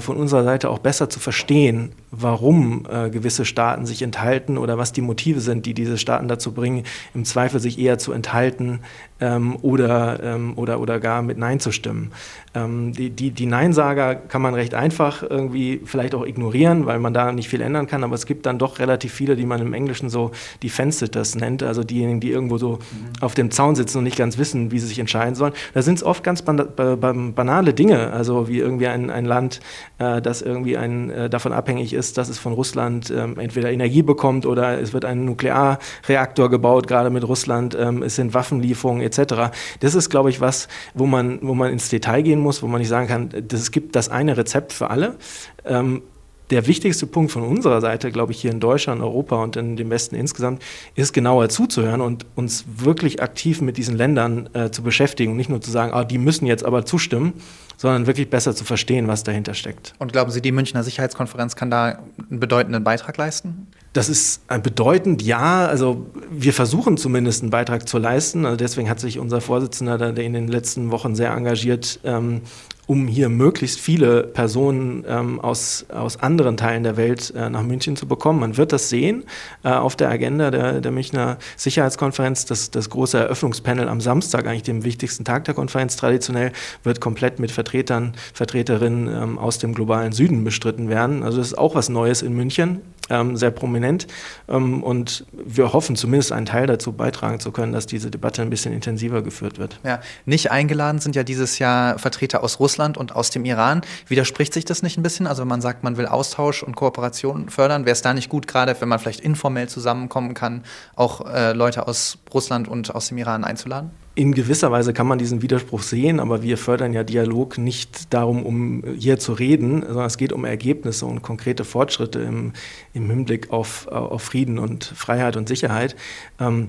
von 0.00 0.16
unserer 0.16 0.44
Seite 0.44 0.68
auch 0.68 0.78
besser 0.78 1.08
zu 1.08 1.20
verstehen, 1.20 1.92
warum 2.10 2.86
äh, 2.90 3.08
gewisse 3.08 3.44
Staaten 3.44 3.86
sich 3.86 4.02
enthalten 4.02 4.58
oder 4.58 4.78
was 4.78 4.92
die 4.92 5.00
Motive 5.00 5.40
sind, 5.40 5.64
die 5.64 5.74
diese 5.74 5.96
Staaten 5.96 6.28
dazu 6.28 6.52
bringen, 6.52 6.84
im 7.14 7.24
Zweifel 7.24 7.60
sich 7.60 7.78
eher 7.78 7.98
zu 7.98 8.12
enthalten 8.12 8.80
ähm, 9.20 9.56
oder, 9.62 10.20
ähm, 10.22 10.54
oder, 10.56 10.80
oder 10.80 10.98
gar 10.98 11.22
mit 11.22 11.38
Nein 11.38 11.60
zu 11.60 11.70
stimmen. 11.70 12.10
Ähm, 12.52 12.92
die, 12.92 13.10
die, 13.10 13.30
die 13.30 13.46
Neinsager 13.46 14.16
kann 14.16 14.42
man 14.42 14.54
recht 14.54 14.74
einfach 14.74 15.22
irgendwie 15.22 15.80
vielleicht 15.84 16.14
auch 16.14 16.26
ignorieren, 16.26 16.86
weil 16.86 16.98
man 16.98 17.14
da 17.14 17.30
nicht 17.30 17.48
viel 17.48 17.60
ändern 17.60 17.86
kann, 17.86 18.02
aber 18.02 18.14
es 18.14 18.26
gibt 18.26 18.46
dann 18.46 18.58
doch 18.58 18.80
relativ 18.80 19.12
viele, 19.12 19.36
die 19.36 19.46
man 19.46 19.60
im 19.60 19.72
Englischen 19.72 20.10
so 20.10 20.32
Defense-Sitters 20.62 21.36
nennt, 21.36 21.62
also 21.62 21.84
diejenigen, 21.84 22.18
die 22.18 22.30
irgendwo 22.30 22.58
so 22.58 22.72
mhm. 22.72 23.22
auf 23.22 23.34
dem 23.34 23.52
Zaun 23.52 23.76
sitzen 23.76 23.98
und 23.98 24.04
nicht 24.04 24.16
ganz 24.16 24.36
wissen, 24.36 24.72
wie 24.72 24.80
sie 24.80 24.88
sich 24.88 24.98
entscheiden 24.98 25.36
sollen. 25.36 25.52
Da 25.74 25.82
sind 25.82 25.94
es 25.94 26.02
oft 26.02 26.24
ganz 26.24 26.42
banale 26.42 27.72
Dinge, 27.74 28.12
also 28.12 28.48
wie 28.48 28.58
irgendwie 28.58 28.88
ein, 28.88 29.10
ein 29.10 29.26
Land, 29.26 29.60
äh, 29.98 30.20
das 30.20 30.42
irgendwie 30.42 30.76
ein, 30.76 31.10
äh, 31.10 31.30
davon 31.30 31.52
abhängig 31.52 31.92
ist, 31.92 32.18
dass 32.18 32.28
es 32.28 32.38
von 32.38 32.52
Russland 32.52 33.10
ähm, 33.10 33.38
entweder 33.38 33.70
Energie 33.70 34.02
bekommt 34.02 34.46
oder 34.46 34.80
es 34.80 34.92
wird 34.92 35.04
ein 35.04 35.24
Nuklearreaktor 35.24 36.50
gebaut, 36.50 36.86
gerade 36.86 37.10
mit 37.10 37.26
Russland, 37.26 37.76
ähm, 37.78 38.02
es 38.02 38.16
sind 38.16 38.34
Waffenlieferungen 38.34 39.02
etc. 39.02 39.52
Das 39.80 39.94
ist, 39.94 40.10
glaube 40.10 40.30
ich, 40.30 40.40
was, 40.40 40.68
wo 40.94 41.06
man, 41.06 41.38
wo 41.42 41.54
man 41.54 41.72
ins 41.72 41.88
Detail 41.88 42.22
gehen 42.22 42.40
muss, 42.40 42.62
wo 42.62 42.66
man 42.66 42.80
nicht 42.80 42.88
sagen 42.88 43.08
kann, 43.08 43.30
es 43.52 43.70
gibt 43.70 43.96
das 43.96 44.08
eine 44.08 44.36
Rezept 44.36 44.72
für 44.72 44.90
alle. 44.90 45.16
Ähm, 45.64 46.02
der 46.50 46.66
wichtigste 46.66 47.06
Punkt 47.06 47.30
von 47.30 47.42
unserer 47.42 47.80
Seite, 47.80 48.10
glaube 48.10 48.32
ich, 48.32 48.40
hier 48.40 48.50
in 48.50 48.60
Deutschland, 48.60 49.00
Europa 49.00 49.42
und 49.42 49.56
in 49.56 49.76
dem 49.76 49.88
Westen 49.90 50.16
insgesamt, 50.16 50.62
ist 50.96 51.12
genauer 51.12 51.48
zuzuhören 51.48 52.00
und 52.00 52.26
uns 52.34 52.64
wirklich 52.76 53.22
aktiv 53.22 53.60
mit 53.60 53.76
diesen 53.76 53.96
Ländern 53.96 54.48
äh, 54.52 54.70
zu 54.70 54.82
beschäftigen 54.82 55.32
und 55.32 55.36
nicht 55.36 55.50
nur 55.50 55.60
zu 55.60 55.70
sagen, 55.70 55.92
ah, 55.92 56.04
die 56.04 56.18
müssen 56.18 56.46
jetzt 56.46 56.64
aber 56.64 56.84
zustimmen, 56.84 57.34
sondern 57.80 58.06
wirklich 58.06 58.28
besser 58.28 58.54
zu 58.54 58.64
verstehen, 58.64 59.08
was 59.08 59.24
dahinter 59.24 59.54
steckt. 59.54 59.94
Und 59.98 60.12
glauben 60.12 60.30
Sie, 60.30 60.42
die 60.42 60.52
Münchner 60.52 60.82
Sicherheitskonferenz 60.82 61.56
kann 61.56 61.70
da 61.70 62.00
einen 62.28 62.38
bedeutenden 62.38 62.84
Beitrag 62.84 63.16
leisten? 63.16 63.68
Das 63.94 64.10
ist 64.10 64.46
bedeutend, 64.62 65.22
ja. 65.22 65.64
Also 65.66 66.06
wir 66.30 66.52
versuchen 66.52 66.98
zumindest 66.98 67.40
einen 67.40 67.50
Beitrag 67.50 67.88
zu 67.88 67.96
leisten. 67.96 68.44
Also 68.44 68.58
deswegen 68.58 68.90
hat 68.90 69.00
sich 69.00 69.18
unser 69.18 69.40
Vorsitzender, 69.40 69.96
der 70.12 70.22
in 70.22 70.34
den 70.34 70.46
letzten 70.46 70.90
Wochen 70.90 71.14
sehr 71.14 71.30
engagiert, 71.30 72.00
ähm, 72.04 72.42
um 72.90 73.06
hier 73.06 73.28
möglichst 73.28 73.78
viele 73.78 74.24
Personen 74.24 75.04
ähm, 75.06 75.38
aus, 75.38 75.86
aus 75.90 76.16
anderen 76.16 76.56
Teilen 76.56 76.82
der 76.82 76.96
Welt 76.96 77.32
äh, 77.36 77.48
nach 77.48 77.62
München 77.62 77.94
zu 77.94 78.08
bekommen. 78.08 78.40
Man 78.40 78.56
wird 78.56 78.72
das 78.72 78.88
sehen 78.88 79.22
äh, 79.62 79.68
auf 79.68 79.94
der 79.94 80.10
Agenda 80.10 80.50
der, 80.50 80.80
der 80.80 80.90
Münchner 80.90 81.38
Sicherheitskonferenz. 81.56 82.46
Das, 82.46 82.72
das 82.72 82.90
große 82.90 83.16
Eröffnungspanel 83.16 83.88
am 83.88 84.00
Samstag, 84.00 84.48
eigentlich 84.48 84.64
dem 84.64 84.82
wichtigsten 84.82 85.24
Tag 85.24 85.44
der 85.44 85.54
Konferenz 85.54 85.94
traditionell, 85.94 86.50
wird 86.82 87.00
komplett 87.00 87.38
mit 87.38 87.52
Vertretern, 87.52 88.14
Vertreterinnen 88.34 89.06
ähm, 89.06 89.38
aus 89.38 89.60
dem 89.60 89.72
globalen 89.72 90.10
Süden 90.10 90.42
bestritten 90.42 90.88
werden. 90.88 91.22
Also 91.22 91.38
das 91.38 91.46
ist 91.46 91.58
auch 91.58 91.76
was 91.76 91.90
Neues 91.90 92.22
in 92.22 92.34
München 92.34 92.80
ähm, 93.10 93.36
sehr 93.36 93.50
prominent. 93.50 94.06
Ähm, 94.48 94.82
und 94.82 95.26
wir 95.32 95.72
hoffen 95.72 95.96
zumindest 95.96 96.32
einen 96.32 96.46
Teil 96.46 96.66
dazu 96.66 96.92
beitragen 96.92 97.40
zu 97.40 97.52
können, 97.52 97.72
dass 97.72 97.86
diese 97.86 98.10
Debatte 98.10 98.42
ein 98.42 98.50
bisschen 98.50 98.72
intensiver 98.72 99.22
geführt 99.22 99.58
wird. 99.58 99.78
Ja, 99.84 100.00
nicht 100.24 100.50
eingeladen 100.50 101.00
sind 101.00 101.16
ja 101.16 101.22
dieses 101.22 101.58
Jahr 101.58 101.98
Vertreter 101.98 102.42
aus 102.42 102.60
Russland 102.60 102.96
und 102.96 103.14
aus 103.14 103.30
dem 103.30 103.44
Iran. 103.44 103.82
Widerspricht 104.06 104.54
sich 104.54 104.64
das 104.64 104.82
nicht 104.82 104.96
ein 104.96 105.02
bisschen? 105.02 105.26
Also 105.26 105.42
wenn 105.42 105.48
man 105.48 105.60
sagt, 105.60 105.84
man 105.84 105.96
will 105.96 106.06
Austausch 106.06 106.62
und 106.62 106.76
Kooperation 106.76 107.50
fördern, 107.50 107.84
wäre 107.84 107.92
es 107.92 108.02
da 108.02 108.14
nicht 108.14 108.28
gut, 108.28 108.46
gerade 108.46 108.74
wenn 108.80 108.88
man 108.88 108.98
vielleicht 108.98 109.20
informell 109.20 109.68
zusammenkommen 109.68 110.34
kann, 110.34 110.62
auch 110.96 111.26
äh, 111.26 111.52
Leute 111.52 111.86
aus 111.86 112.18
Russland 112.32 112.68
und 112.68 112.94
aus 112.94 113.08
dem 113.08 113.18
Iran 113.18 113.44
einzuladen? 113.44 113.90
In 114.20 114.34
gewisser 114.34 114.70
Weise 114.70 114.92
kann 114.92 115.06
man 115.06 115.18
diesen 115.18 115.40
Widerspruch 115.40 115.80
sehen, 115.80 116.20
aber 116.20 116.42
wir 116.42 116.58
fördern 116.58 116.92
ja 116.92 117.04
Dialog 117.04 117.56
nicht 117.56 118.12
darum, 118.12 118.44
um 118.44 118.84
hier 118.98 119.18
zu 119.18 119.32
reden, 119.32 119.80
sondern 119.80 120.04
es 120.04 120.18
geht 120.18 120.34
um 120.34 120.44
Ergebnisse 120.44 121.06
und 121.06 121.22
konkrete 121.22 121.64
Fortschritte 121.64 122.18
im, 122.20 122.52
im 122.92 123.08
Hinblick 123.08 123.50
auf, 123.50 123.88
auf 123.88 124.20
Frieden 124.22 124.58
und 124.58 124.84
Freiheit 124.84 125.38
und 125.38 125.48
Sicherheit. 125.48 125.96
Ähm, 126.38 126.68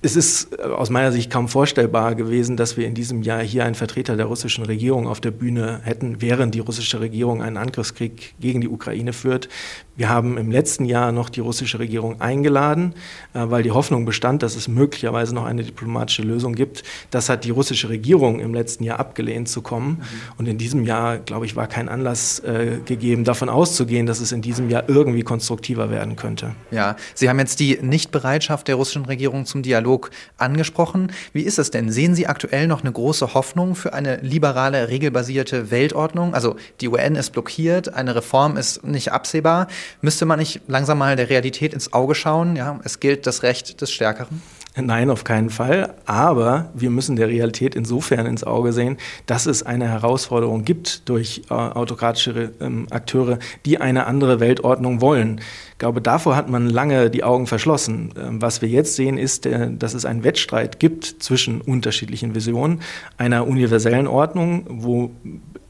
es 0.00 0.16
ist 0.16 0.58
äh, 0.58 0.62
aus 0.62 0.88
meiner 0.88 1.12
Sicht 1.12 1.30
kaum 1.30 1.48
vorstellbar 1.48 2.14
gewesen, 2.14 2.56
dass 2.56 2.78
wir 2.78 2.86
in 2.86 2.94
diesem 2.94 3.22
Jahr 3.22 3.42
hier 3.42 3.66
einen 3.66 3.74
Vertreter 3.74 4.16
der 4.16 4.26
russischen 4.26 4.64
Regierung 4.64 5.06
auf 5.06 5.20
der 5.20 5.32
Bühne 5.32 5.80
hätten, 5.84 6.22
während 6.22 6.54
die 6.54 6.60
russische 6.60 7.00
Regierung 7.00 7.42
einen 7.42 7.58
Angriffskrieg 7.58 8.34
gegen 8.40 8.62
die 8.62 8.68
Ukraine 8.68 9.12
führt. 9.12 9.50
Wir 9.94 10.08
haben 10.08 10.38
im 10.38 10.50
letzten 10.50 10.86
Jahr 10.86 11.12
noch 11.12 11.28
die 11.28 11.40
russische 11.40 11.78
Regierung 11.78 12.20
eingeladen, 12.20 12.94
äh, 13.34 13.40
weil 13.44 13.62
die 13.62 13.72
Hoffnung 13.72 14.06
bestand, 14.06 14.42
dass 14.42 14.56
es 14.56 14.66
möglicherweise 14.66 15.34
noch 15.34 15.44
eine 15.44 15.64
diplomatische 15.64 16.22
Lösung 16.22 16.54
gibt. 16.54 16.82
Das 17.10 17.28
hat 17.28 17.44
die 17.44 17.50
russische 17.50 17.90
Regierung 17.90 18.40
im 18.40 18.54
letzten 18.54 18.84
Jahr 18.84 18.98
abgelehnt 18.98 19.50
zu 19.50 19.60
kommen. 19.60 19.88
Mhm. 19.88 20.04
Und 20.38 20.48
in 20.48 20.56
diesem 20.56 20.84
Jahr, 20.84 21.18
glaube 21.18 21.44
ich, 21.44 21.56
war 21.56 21.66
kein 21.66 21.90
Anlass 21.90 22.38
äh, 22.40 22.78
gegeben, 22.86 23.24
davon 23.24 23.50
auszugehen, 23.50 24.06
dass 24.06 24.20
es 24.20 24.32
in 24.32 24.40
diesem 24.40 24.70
Jahr 24.70 24.88
irgendwie 24.88 25.22
konstruktiver 25.22 25.90
werden 25.90 26.16
könnte. 26.16 26.54
Ja, 26.70 26.96
Sie 27.14 27.28
haben 27.28 27.38
jetzt 27.38 27.60
die 27.60 27.78
Nichtbereitschaft 27.82 28.68
der 28.68 28.76
russischen 28.76 29.04
Regierung 29.04 29.44
zum 29.44 29.62
Dialog 29.62 30.10
angesprochen. 30.38 31.12
Wie 31.34 31.42
ist 31.42 31.58
es 31.58 31.70
denn? 31.70 31.90
Sehen 31.90 32.14
Sie 32.14 32.26
aktuell 32.26 32.66
noch 32.66 32.80
eine 32.80 32.92
große 32.92 33.34
Hoffnung 33.34 33.74
für 33.74 33.92
eine 33.92 34.16
liberale, 34.22 34.88
regelbasierte 34.88 35.70
Weltordnung? 35.70 36.32
Also 36.32 36.56
die 36.80 36.88
UN 36.88 37.14
ist 37.14 37.30
blockiert, 37.30 37.92
eine 37.92 38.14
Reform 38.14 38.56
ist 38.56 38.84
nicht 38.84 39.12
absehbar. 39.12 39.68
Müsste 40.00 40.26
man 40.26 40.38
nicht 40.38 40.60
langsam 40.66 40.98
mal 40.98 41.16
der 41.16 41.30
Realität 41.30 41.74
ins 41.74 41.92
Auge 41.92 42.14
schauen? 42.14 42.56
Ja, 42.56 42.80
es 42.84 43.00
gilt 43.00 43.26
das 43.26 43.42
Recht 43.42 43.80
des 43.80 43.90
Stärkeren. 43.90 44.40
Nein, 44.74 45.10
auf 45.10 45.24
keinen 45.24 45.50
Fall. 45.50 45.94
Aber 46.06 46.70
wir 46.72 46.88
müssen 46.88 47.16
der 47.16 47.28
Realität 47.28 47.74
insofern 47.74 48.24
ins 48.24 48.42
Auge 48.42 48.72
sehen, 48.72 48.96
dass 49.26 49.44
es 49.44 49.62
eine 49.62 49.86
Herausforderung 49.86 50.64
gibt 50.64 51.10
durch 51.10 51.42
äh, 51.50 51.54
autokratische 51.54 52.52
ähm, 52.58 52.86
Akteure, 52.90 53.38
die 53.66 53.82
eine 53.82 54.06
andere 54.06 54.40
Weltordnung 54.40 55.02
wollen. 55.02 55.42
Ich 55.72 55.78
glaube, 55.78 56.00
davor 56.00 56.36
hat 56.36 56.48
man 56.48 56.70
lange 56.70 57.10
die 57.10 57.22
Augen 57.22 57.46
verschlossen. 57.46 58.14
Ähm, 58.18 58.40
was 58.40 58.62
wir 58.62 58.68
jetzt 58.70 58.96
sehen, 58.96 59.18
ist, 59.18 59.44
äh, 59.44 59.70
dass 59.70 59.92
es 59.92 60.06
einen 60.06 60.24
Wettstreit 60.24 60.80
gibt 60.80 61.04
zwischen 61.22 61.60
unterschiedlichen 61.60 62.34
Visionen 62.34 62.80
einer 63.18 63.46
universellen 63.46 64.06
Ordnung, 64.06 64.64
wo 64.70 65.10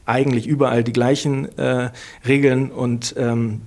eigentlich 0.05 0.47
überall 0.47 0.83
die 0.83 0.93
gleichen 0.93 1.57
äh, 1.57 1.89
Regeln 2.25 2.71
und 2.71 3.15
ähm, 3.17 3.61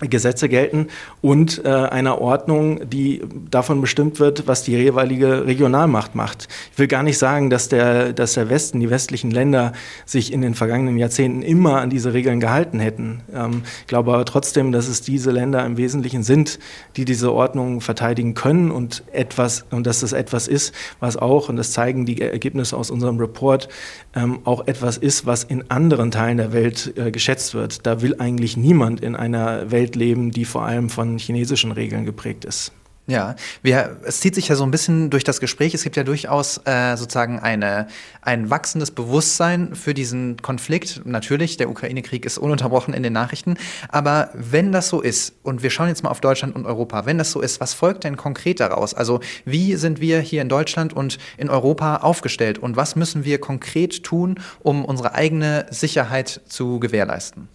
Gesetze 0.00 0.48
gelten 0.48 0.88
und 1.20 1.64
äh, 1.64 1.68
einer 1.68 2.20
Ordnung, 2.20 2.90
die 2.90 3.22
davon 3.48 3.80
bestimmt 3.80 4.18
wird, 4.18 4.48
was 4.48 4.64
die 4.64 4.72
jeweilige 4.72 5.46
Regionalmacht 5.46 6.16
macht. 6.16 6.48
Ich 6.72 6.78
will 6.80 6.88
gar 6.88 7.04
nicht 7.04 7.16
sagen, 7.16 7.48
dass 7.48 7.68
der, 7.68 8.12
dass 8.12 8.34
der 8.34 8.48
Westen, 8.48 8.80
die 8.80 8.90
westlichen 8.90 9.30
Länder 9.30 9.72
sich 10.04 10.32
in 10.32 10.42
den 10.42 10.54
vergangenen 10.54 10.98
Jahrzehnten 10.98 11.42
immer 11.42 11.80
an 11.80 11.90
diese 11.90 12.12
Regeln 12.12 12.40
gehalten 12.40 12.80
hätten. 12.80 13.20
Ähm, 13.32 13.62
ich 13.82 13.86
glaube 13.86 14.12
aber 14.12 14.24
trotzdem, 14.24 14.72
dass 14.72 14.88
es 14.88 15.00
diese 15.00 15.30
Länder 15.30 15.64
im 15.64 15.76
Wesentlichen 15.76 16.24
sind, 16.24 16.58
die 16.96 17.04
diese 17.04 17.32
Ordnung 17.32 17.80
verteidigen 17.80 18.34
können 18.34 18.72
und 18.72 19.04
etwas, 19.12 19.64
und 19.70 19.86
dass 19.86 20.00
das 20.00 20.12
etwas 20.12 20.48
ist, 20.48 20.74
was 20.98 21.16
auch, 21.16 21.48
und 21.48 21.56
das 21.56 21.70
zeigen 21.70 22.04
die 22.04 22.20
Ergebnisse 22.20 22.76
aus 22.76 22.90
unserem 22.90 23.18
Report, 23.18 23.68
ähm, 24.16 24.40
auch 24.42 24.66
etwas 24.66 24.96
ist, 24.96 25.24
was 25.24 25.44
in 25.44 25.70
anderen 25.70 26.10
Teilen 26.10 26.38
der 26.38 26.52
Welt 26.52 26.94
äh, 26.96 27.12
geschätzt 27.12 27.54
wird. 27.54 27.86
Da 27.86 28.02
will 28.02 28.16
eigentlich 28.18 28.56
niemand 28.56 29.00
in 29.00 29.14
einer 29.14 29.70
Welt 29.84 29.96
leben, 29.96 30.30
die 30.30 30.46
vor 30.46 30.64
allem 30.64 30.88
von 30.88 31.18
chinesischen 31.18 31.72
Regeln 31.72 32.06
geprägt 32.06 32.44
ist. 32.46 32.72
Ja, 33.06 33.36
wir, 33.60 33.98
es 34.04 34.20
zieht 34.20 34.34
sich 34.34 34.48
ja 34.48 34.56
so 34.56 34.64
ein 34.64 34.70
bisschen 34.70 35.10
durch 35.10 35.24
das 35.24 35.38
Gespräch. 35.38 35.74
Es 35.74 35.82
gibt 35.82 35.94
ja 35.96 36.04
durchaus 36.04 36.62
äh, 36.64 36.96
sozusagen 36.96 37.38
eine, 37.38 37.86
ein 38.22 38.48
wachsendes 38.48 38.92
Bewusstsein 38.92 39.74
für 39.74 39.92
diesen 39.92 40.38
Konflikt. 40.40 41.02
Natürlich, 41.04 41.58
der 41.58 41.68
Ukraine-Krieg 41.68 42.24
ist 42.24 42.38
ununterbrochen 42.38 42.94
in 42.94 43.02
den 43.02 43.12
Nachrichten. 43.12 43.58
Aber 43.90 44.30
wenn 44.32 44.72
das 44.72 44.88
so 44.88 45.02
ist, 45.02 45.34
und 45.42 45.62
wir 45.62 45.68
schauen 45.68 45.88
jetzt 45.88 46.02
mal 46.02 46.08
auf 46.08 46.22
Deutschland 46.22 46.56
und 46.56 46.64
Europa, 46.64 47.04
wenn 47.04 47.18
das 47.18 47.30
so 47.30 47.42
ist, 47.42 47.60
was 47.60 47.74
folgt 47.74 48.04
denn 48.04 48.16
konkret 48.16 48.58
daraus? 48.58 48.94
Also 48.94 49.20
wie 49.44 49.76
sind 49.76 50.00
wir 50.00 50.20
hier 50.20 50.40
in 50.40 50.48
Deutschland 50.48 50.94
und 50.94 51.18
in 51.36 51.50
Europa 51.50 51.96
aufgestellt? 51.96 52.56
Und 52.56 52.76
was 52.76 52.96
müssen 52.96 53.26
wir 53.26 53.38
konkret 53.38 54.02
tun, 54.02 54.40
um 54.60 54.82
unsere 54.82 55.14
eigene 55.14 55.66
Sicherheit 55.68 56.40
zu 56.48 56.80
gewährleisten? 56.80 57.48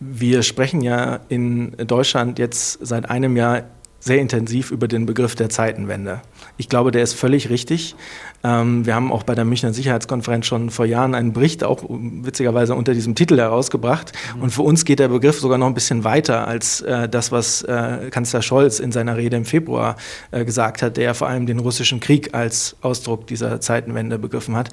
Wir 0.00 0.42
sprechen 0.42 0.80
ja 0.80 1.20
in 1.28 1.72
Deutschland 1.76 2.38
jetzt 2.38 2.78
seit 2.86 3.10
einem 3.10 3.36
Jahr 3.36 3.64
sehr 4.00 4.20
intensiv 4.20 4.70
über 4.70 4.86
den 4.86 5.06
Begriff 5.06 5.34
der 5.34 5.48
Zeitenwende. 5.48 6.22
Ich 6.56 6.68
glaube, 6.68 6.92
der 6.92 7.02
ist 7.02 7.14
völlig 7.14 7.50
richtig. 7.50 7.96
Ähm, 8.44 8.86
wir 8.86 8.94
haben 8.94 9.10
auch 9.10 9.24
bei 9.24 9.34
der 9.34 9.44
Münchner 9.44 9.72
Sicherheitskonferenz 9.72 10.46
schon 10.46 10.70
vor 10.70 10.86
Jahren 10.86 11.16
einen 11.16 11.32
Bericht, 11.32 11.64
auch 11.64 11.82
witzigerweise 11.88 12.76
unter 12.76 12.94
diesem 12.94 13.16
Titel 13.16 13.36
herausgebracht. 13.36 14.12
Mhm. 14.36 14.42
Und 14.42 14.50
für 14.50 14.62
uns 14.62 14.84
geht 14.84 15.00
der 15.00 15.08
Begriff 15.08 15.40
sogar 15.40 15.58
noch 15.58 15.66
ein 15.66 15.74
bisschen 15.74 16.04
weiter 16.04 16.46
als 16.46 16.80
äh, 16.82 17.08
das, 17.08 17.32
was 17.32 17.62
äh, 17.62 18.08
Kanzler 18.10 18.42
Scholz 18.42 18.78
in 18.78 18.92
seiner 18.92 19.16
Rede 19.16 19.36
im 19.36 19.44
Februar 19.44 19.96
äh, 20.30 20.44
gesagt 20.44 20.80
hat, 20.80 20.96
der 20.96 21.14
vor 21.14 21.28
allem 21.28 21.46
den 21.46 21.58
russischen 21.58 21.98
Krieg 21.98 22.34
als 22.34 22.76
Ausdruck 22.82 23.26
dieser 23.26 23.60
Zeitenwende 23.60 24.18
begriffen 24.20 24.54
hat. 24.54 24.70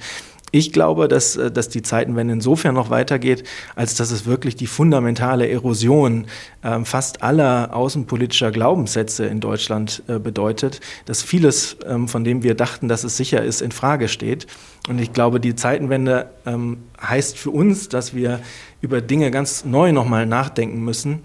Ich 0.56 0.72
glaube, 0.72 1.06
dass, 1.06 1.36
äh, 1.36 1.50
dass 1.50 1.68
die 1.68 1.82
Zeitenwende 1.82 2.32
insofern 2.32 2.74
noch 2.74 2.88
weitergeht, 2.88 3.44
als 3.74 3.94
dass 3.94 4.10
es 4.10 4.24
wirklich 4.24 4.56
die 4.56 4.66
fundamentale 4.66 5.46
Erosion 5.50 6.24
äh, 6.62 6.82
fast 6.82 7.22
aller 7.22 7.76
außenpolitischer 7.76 8.52
Glaubenssätze 8.52 9.26
in 9.26 9.40
Deutschland 9.40 10.02
äh, 10.08 10.18
bedeutet, 10.18 10.80
dass 11.04 11.22
vieles, 11.22 11.76
ähm, 11.86 12.08
von 12.08 12.24
dem 12.24 12.42
wir 12.42 12.54
dachten, 12.54 12.88
dass 12.88 13.04
es 13.04 13.18
sicher 13.18 13.44
ist, 13.44 13.60
in 13.60 13.70
Frage 13.70 14.08
steht. 14.08 14.46
Und 14.88 14.98
ich 14.98 15.12
glaube, 15.12 15.40
die 15.40 15.54
Zeitenwende 15.54 16.30
ähm, 16.46 16.78
heißt 17.02 17.36
für 17.36 17.50
uns, 17.50 17.90
dass 17.90 18.14
wir 18.14 18.40
über 18.80 19.02
Dinge 19.02 19.30
ganz 19.30 19.66
neu 19.66 19.92
nochmal 19.92 20.24
nachdenken 20.24 20.82
müssen 20.82 21.20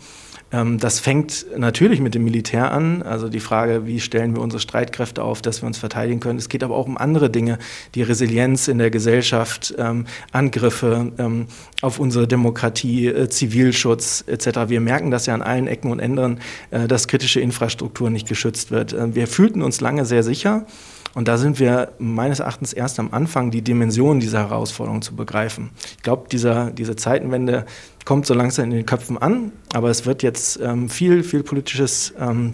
das 0.52 1.00
fängt 1.00 1.46
natürlich 1.58 2.02
mit 2.02 2.14
dem 2.14 2.26
Militär 2.26 2.72
an, 2.72 3.04
also 3.04 3.30
die 3.30 3.40
Frage, 3.40 3.86
wie 3.86 4.02
stellen 4.02 4.36
wir 4.36 4.42
unsere 4.42 4.60
Streitkräfte 4.60 5.24
auf, 5.24 5.42
dass 5.42 5.62
wir 5.62 5.68
uns 5.68 5.78
verteidigen 5.78 6.20
können. 6.20 6.40
Es 6.40 6.50
geht 6.50 6.62
aber 6.64 6.76
auch 6.76 6.88
um 6.88 6.98
andere 6.98 7.30
Dinge, 7.30 7.58
die 7.96 8.02
Resilienz 8.02 8.68
in 8.68 8.78
der 8.78 8.92
Gesellschaft, 8.92 9.74
ähm, 9.78 10.06
Angriffe 10.34 11.14
ähm, 11.18 11.48
auf 11.82 12.00
unsere 12.00 12.28
Demokratie, 12.28 13.08
äh, 13.08 13.30
Zivilschutz 13.30 14.26
etc. 14.28 14.68
Wir 14.68 14.82
merken 14.82 15.10
das 15.10 15.26
ja 15.26 15.34
an 15.34 15.42
allen 15.42 15.68
Ecken 15.68 15.90
und 15.90 16.00
Enden, 16.00 16.40
äh, 16.72 16.88
dass 16.88 17.08
kritische 17.08 17.40
Infrastruktur 17.40 18.10
nicht 18.10 18.28
geschützt 18.28 18.72
wird. 18.72 18.96
Wir 19.16 19.28
fühlten 19.28 19.62
uns 19.62 19.80
lange 19.80 20.06
sehr 20.06 20.24
sicher. 20.24 20.66
Und 21.14 21.28
da 21.28 21.38
sind 21.38 21.60
wir 21.60 21.92
meines 22.00 22.40
Erachtens 22.40 22.74
erst 22.74 23.00
am 23.00 23.10
Anfang, 23.12 23.52
die 23.52 23.62
Dimension 23.62 24.20
dieser 24.20 24.40
Herausforderung 24.40 25.02
zu 25.02 25.16
begreifen. 25.16 25.72
Ich 25.98 26.04
glaube, 26.04 26.28
diese 26.30 26.96
Zeitenwende 26.96 27.66
kommt 28.06 28.26
so 28.26 28.34
langsam 28.34 28.66
in 28.66 28.72
den 28.72 28.86
Köpfen 28.86 29.18
an, 29.18 29.52
aber 29.74 29.90
es 29.90 30.06
wird 30.06 30.24
jetzt 30.24 30.60
ähm, 30.62 30.90
viel, 30.90 31.24
viel 31.24 31.44
politisches 31.44 32.14
ähm, 32.20 32.54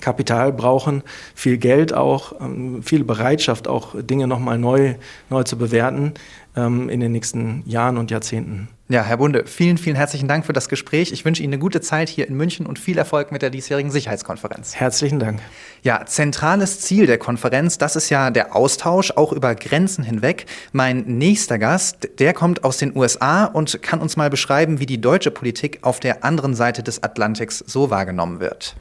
Kapital 0.00 0.52
brauchen, 0.52 1.02
viel 1.34 1.58
Geld 1.58 1.92
auch, 1.92 2.40
ähm, 2.40 2.82
viel 2.82 3.04
Bereitschaft 3.04 3.68
auch, 3.68 3.94
Dinge 4.00 4.26
nochmal 4.26 4.58
neu, 4.58 4.94
neu 5.28 5.42
zu 5.42 5.58
bewerten 5.58 6.14
ähm, 6.56 6.88
in 6.88 7.00
den 7.00 7.12
nächsten 7.12 7.62
Jahren 7.66 7.98
und 7.98 8.10
Jahrzehnten. 8.10 8.68
Ja, 8.90 9.04
Herr 9.04 9.18
Bunde, 9.18 9.44
vielen, 9.46 9.78
vielen 9.78 9.94
herzlichen 9.94 10.26
Dank 10.26 10.44
für 10.44 10.52
das 10.52 10.68
Gespräch. 10.68 11.12
Ich 11.12 11.24
wünsche 11.24 11.44
Ihnen 11.44 11.52
eine 11.52 11.60
gute 11.60 11.80
Zeit 11.80 12.08
hier 12.08 12.26
in 12.26 12.36
München 12.36 12.66
und 12.66 12.76
viel 12.76 12.98
Erfolg 12.98 13.30
mit 13.30 13.40
der 13.40 13.48
diesjährigen 13.48 13.92
Sicherheitskonferenz. 13.92 14.74
Herzlichen 14.74 15.20
Dank. 15.20 15.40
Ja, 15.84 16.04
zentrales 16.06 16.80
Ziel 16.80 17.06
der 17.06 17.16
Konferenz, 17.16 17.78
das 17.78 17.94
ist 17.94 18.10
ja 18.10 18.32
der 18.32 18.56
Austausch, 18.56 19.12
auch 19.12 19.32
über 19.32 19.54
Grenzen 19.54 20.02
hinweg. 20.02 20.46
Mein 20.72 21.04
nächster 21.06 21.60
Gast, 21.60 22.08
der 22.18 22.32
kommt 22.32 22.64
aus 22.64 22.78
den 22.78 22.96
USA 22.96 23.44
und 23.44 23.80
kann 23.80 24.00
uns 24.00 24.16
mal 24.16 24.28
beschreiben, 24.28 24.80
wie 24.80 24.86
die 24.86 25.00
deutsche 25.00 25.30
Politik 25.30 25.78
auf 25.82 26.00
der 26.00 26.24
anderen 26.24 26.56
Seite 26.56 26.82
des 26.82 27.04
Atlantiks 27.04 27.58
so 27.58 27.90
wahrgenommen 27.90 28.40
wird. 28.40 28.74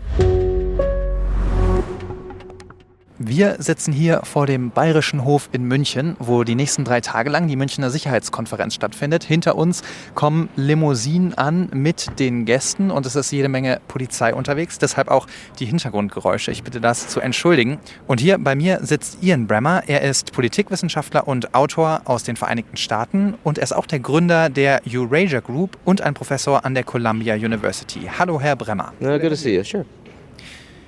Wir 3.21 3.57
sitzen 3.59 3.91
hier 3.91 4.21
vor 4.23 4.45
dem 4.45 4.71
Bayerischen 4.71 5.25
Hof 5.25 5.49
in 5.51 5.65
München, 5.65 6.15
wo 6.19 6.45
die 6.45 6.55
nächsten 6.55 6.85
drei 6.85 7.01
Tage 7.01 7.29
lang 7.29 7.49
die 7.49 7.57
Münchner 7.57 7.89
Sicherheitskonferenz 7.89 8.75
stattfindet. 8.75 9.25
Hinter 9.25 9.57
uns 9.57 9.83
kommen 10.15 10.47
Limousinen 10.55 11.33
an 11.33 11.67
mit 11.73 12.17
den 12.17 12.45
Gästen 12.45 12.91
und 12.91 13.05
es 13.05 13.17
ist 13.17 13.31
jede 13.31 13.49
Menge 13.49 13.81
Polizei 13.89 14.33
unterwegs. 14.33 14.79
Deshalb 14.79 15.09
auch 15.09 15.27
die 15.59 15.65
Hintergrundgeräusche. 15.65 16.51
Ich 16.51 16.63
bitte 16.63 16.79
das 16.79 17.09
zu 17.09 17.19
entschuldigen. 17.19 17.79
Und 18.07 18.21
hier 18.21 18.37
bei 18.37 18.55
mir 18.55 18.79
sitzt 18.83 19.21
Ian 19.21 19.47
Bremmer. 19.47 19.83
Er 19.87 20.01
ist 20.03 20.31
Politikwissenschaftler 20.31 21.27
und 21.27 21.53
Autor 21.53 22.03
aus 22.05 22.23
den 22.23 22.37
Vereinigten 22.37 22.77
Staaten 22.77 23.35
und 23.43 23.57
er 23.57 23.65
ist 23.65 23.73
auch 23.73 23.85
der 23.85 23.99
Gründer 23.99 24.49
der 24.49 24.79
Eurasia 24.89 25.41
Group 25.41 25.77
und 25.83 25.99
ein 25.99 26.13
Professor 26.13 26.63
an 26.63 26.73
der 26.73 26.85
Columbia 26.85 27.35
University. 27.35 28.09
Hallo, 28.17 28.39
Herr 28.39 28.55
Bremmer. 28.55 28.93
Uh, 29.01 29.19
good 29.19 29.31
to 29.31 29.35
see 29.35 29.57
you. 29.57 29.63
Sure. 29.65 29.83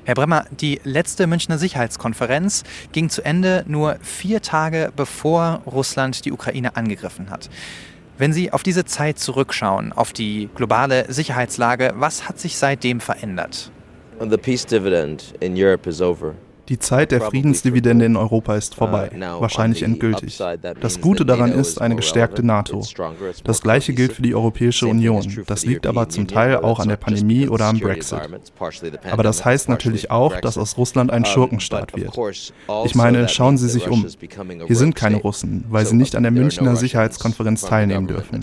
Herr 0.03 0.15
Bremmer, 0.15 0.45
die 0.49 0.81
letzte 0.83 1.27
Münchner 1.27 1.59
Sicherheitskonferenz 1.59 2.63
ging 2.91 3.09
zu 3.09 3.23
Ende 3.23 3.63
nur 3.67 3.97
vier 4.01 4.41
Tage 4.41 4.91
bevor 4.95 5.61
Russland 5.67 6.25
die 6.25 6.31
Ukraine 6.31 6.75
angegriffen 6.75 7.29
hat. 7.29 7.51
Wenn 8.17 8.33
Sie 8.33 8.51
auf 8.51 8.63
diese 8.63 8.83
Zeit 8.83 9.19
zurückschauen, 9.19 9.93
auf 9.93 10.11
die 10.11 10.49
globale 10.55 11.05
Sicherheitslage, 11.13 11.93
was 11.97 12.27
hat 12.27 12.39
sich 12.39 12.57
seitdem 12.57 12.99
verändert? 12.99 13.71
The 14.19 14.37
peace 14.37 14.65
dividend 14.65 15.35
in 15.39 15.53
Europe 15.55 15.87
is 15.87 16.01
over. 16.01 16.33
Die 16.71 16.79
Zeit 16.79 17.11
der 17.11 17.19
Friedensdividende 17.19 18.05
in 18.05 18.15
Europa 18.15 18.55
ist 18.55 18.75
vorbei, 18.75 19.11
wahrscheinlich 19.39 19.83
endgültig. 19.83 20.41
Das 20.79 21.01
Gute 21.01 21.25
daran 21.25 21.51
ist 21.51 21.81
eine 21.81 21.97
gestärkte 21.97 22.45
NATO. 22.45 22.81
Das 23.43 23.61
gleiche 23.61 23.93
gilt 23.93 24.13
für 24.13 24.21
die 24.21 24.33
Europäische 24.33 24.87
Union. 24.87 25.21
Das 25.47 25.65
liegt 25.65 25.85
aber 25.85 26.07
zum 26.07 26.27
Teil 26.27 26.55
auch 26.55 26.79
an 26.79 26.87
der 26.87 26.95
Pandemie 26.95 27.49
oder 27.49 27.65
am 27.65 27.77
Brexit. 27.77 28.21
Aber 29.11 29.21
das 29.21 29.43
heißt 29.43 29.67
natürlich 29.67 30.11
auch, 30.11 30.39
dass 30.39 30.57
aus 30.57 30.77
Russland 30.77 31.11
ein 31.11 31.25
Schurkenstaat 31.25 31.93
wird. 31.93 32.17
Ich 32.85 32.95
meine, 32.95 33.27
schauen 33.27 33.57
Sie 33.57 33.67
sich 33.67 33.89
um. 33.89 34.07
Hier 34.65 34.77
sind 34.77 34.95
keine 34.95 35.17
Russen, 35.17 35.65
weil 35.67 35.85
sie 35.85 35.97
nicht 35.97 36.15
an 36.15 36.23
der 36.23 36.31
Münchner 36.31 36.77
Sicherheitskonferenz 36.77 37.63
teilnehmen 37.63 38.07
dürfen. 38.07 38.39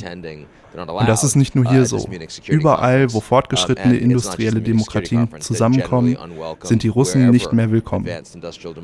Und 0.76 1.08
das 1.08 1.24
ist 1.24 1.36
nicht 1.36 1.54
nur 1.54 1.68
hier 1.70 1.86
so. 1.86 2.06
Überall, 2.46 3.12
wo 3.12 3.20
fortgeschrittene 3.20 3.96
industrielle 3.96 4.60
Demokratien 4.60 5.28
zusammenkommen, 5.40 6.16
sind 6.62 6.82
die 6.82 6.88
Russen 6.88 7.30
nicht 7.30 7.52
mehr 7.52 7.70
willkommen. 7.70 8.08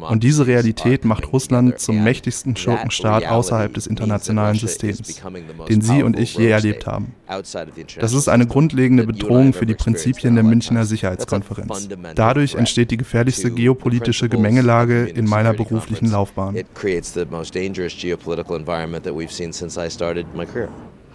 Und 0.08 0.22
diese 0.22 0.46
Realität 0.46 1.04
macht 1.04 1.32
Russland 1.32 1.78
zum 1.78 2.02
mächtigsten 2.02 2.56
Schurkenstaat 2.56 3.26
außerhalb 3.26 3.72
des 3.74 3.86
internationalen 3.86 4.58
Systems, 4.58 5.22
den 5.68 5.80
Sie 5.80 6.02
und 6.02 6.18
ich 6.18 6.34
je 6.36 6.48
erlebt 6.48 6.86
haben. 6.86 7.14
Das 7.26 8.12
ist 8.12 8.28
eine 8.28 8.46
grundlegende 8.46 9.06
Bedrohung 9.06 9.52
für 9.52 9.66
die 9.66 9.74
Prinzipien 9.74 10.34
der 10.34 10.44
Münchner 10.44 10.84
Sicherheitskonferenz. 10.84 11.88
Dadurch 12.14 12.54
entsteht 12.54 12.90
die 12.90 12.96
gefährlichste 12.96 13.50
geopolitische 13.50 14.28
Gemengelage 14.28 15.04
in 15.04 15.26
meiner 15.26 15.52
beruflichen 15.52 16.10
Laufbahn. 16.10 16.56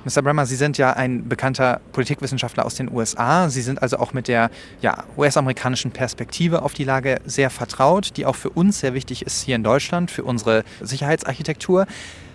Mr. 0.06 0.22
Bremer, 0.22 0.46
Sie 0.46 0.56
sind 0.56 0.78
ja 0.78 0.94
ein 0.94 1.28
bekannter 1.28 1.82
Politikwissenschaftler 1.92 2.66
aus 2.66 2.76
den 2.76 2.90
USA. 2.90 3.50
Sie 3.50 3.62
sind 3.62 3.82
also 3.82 3.98
auch 3.98 4.14
mit 4.14 4.30
der 4.30 4.50
ja, 4.82 5.04
US-amerikanischen 5.18 5.92
Perspektive 5.92 6.62
auf 6.62 6.74
die 6.74 6.86
Lage 6.86 7.20
sehr 7.26 7.50
vertraut, 7.50 8.16
die 8.16 8.26
auch 8.26 8.38
für 8.38 8.50
uns 8.50 8.80
sehr 8.80 8.94
wichtig 8.94 9.26
ist 9.26 9.44
hier 9.44 9.58
in 9.58 9.64
Deutschland, 9.64 10.10
für 10.10 10.24
unsere 10.24 10.64
Sicherheitsarchitektur. 10.80 11.86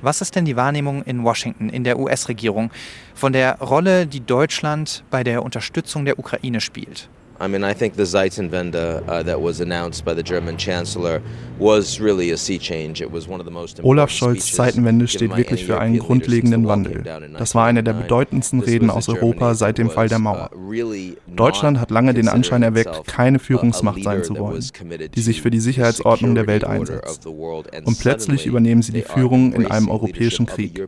Was 0.03 0.21
ist 0.21 0.37
denn 0.37 0.45
die 0.45 0.57
Wahrnehmung 0.57 1.03
in 1.05 1.25
Washington, 1.25 1.71
in 1.71 1.85
der 1.85 1.99
US-Regierung, 1.99 2.71
von 3.15 3.33
der 3.33 3.59
Rolle, 3.61 4.07
die 4.07 4.21
Deutschland 4.21 5.03
bei 5.11 5.25
der 5.25 5.43
Unterstützung 5.43 6.05
der 6.05 6.19
Ukraine 6.19 6.61
spielt? 6.61 7.09
I 7.45 7.49
mean, 7.49 7.63
I 7.63 7.75
think 7.75 7.95
the 7.95 8.07
Zeitenwende 8.07 9.03
uh, 9.07 9.23
that 9.23 9.41
was 9.41 9.61
announced 9.61 10.05
by 10.05 10.15
the 10.15 10.23
German 10.23 10.57
Chancellor 10.57 11.21
was 11.59 12.01
really 12.01 12.33
a 12.33 12.37
sea 12.37 12.59
change. 12.59 13.03
It 13.03 13.13
was 13.13 13.29
one 13.29 13.39
of 13.39 13.45
the 13.45 13.53
most 13.53 13.81
Olaf 13.83 14.11
Scholz 14.11 14.53
Zeitenwende 14.53 15.07
steht 15.09 15.37
wirklich 15.37 15.67
für 15.67 15.79
einen 15.79 15.99
grundlegenden 15.99 16.67
Wandel. 16.67 17.05
Das 17.39 17.55
war 17.55 17.67
eine 17.67 17.83
der 17.83 17.93
bedeutendsten 17.93 18.61
Reden 18.61 18.91
aus 18.91 19.09
Europa 19.09 19.55
seit 19.55 19.79
dem 19.79 19.91
Fall 19.91 20.09
der 20.09 20.19
Mauer. 20.19 20.51
Deutschland 21.27 21.79
hat 21.81 21.91
lange 21.91 22.15
den 22.15 22.29
Anschein 22.29 22.63
erweckt, 22.63 23.07
keine 23.07 23.39
Führungsmacht 23.39 24.03
sein 24.03 24.25
zu 24.25 24.39
wollen, 24.39 24.65
die 25.15 25.21
sich 25.21 25.43
für 25.43 25.51
die 25.51 25.61
Sicherheitsordnung 25.61 26.35
der 26.35 26.47
Welt 26.47 26.65
einsetzt. 26.65 27.27
Und 27.27 27.99
plötzlich 27.99 28.47
übernehmen 28.47 28.83
sie 28.83 28.93
die 28.93 29.03
Führung 29.03 29.53
in 29.53 29.67
einem 29.67 29.91
europäischen 29.91 30.47
Krieg. 30.47 30.83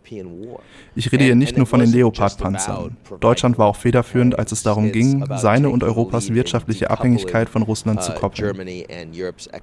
Ich 0.95 1.13
rede 1.13 1.25
hier 1.25 1.35
nicht 1.35 1.57
nur 1.57 1.67
von 1.67 1.81
den 1.81 1.93
Leopard-Panzern. 1.93 2.97
Deutschland 3.21 3.59
war 3.59 3.67
auch 3.67 3.77
federführend, 3.77 4.39
als 4.39 4.53
es 4.53 4.63
darum 4.63 4.93
ging, 4.93 5.25
seine 5.37 5.71
und 5.71 5.85
Europas 5.85 6.31
wirtschaftliche 6.47 6.91
Abhängigkeit 6.91 7.49
von 7.49 7.63
Russland 7.63 8.03
zu 8.03 8.13
koppeln. 8.13 8.57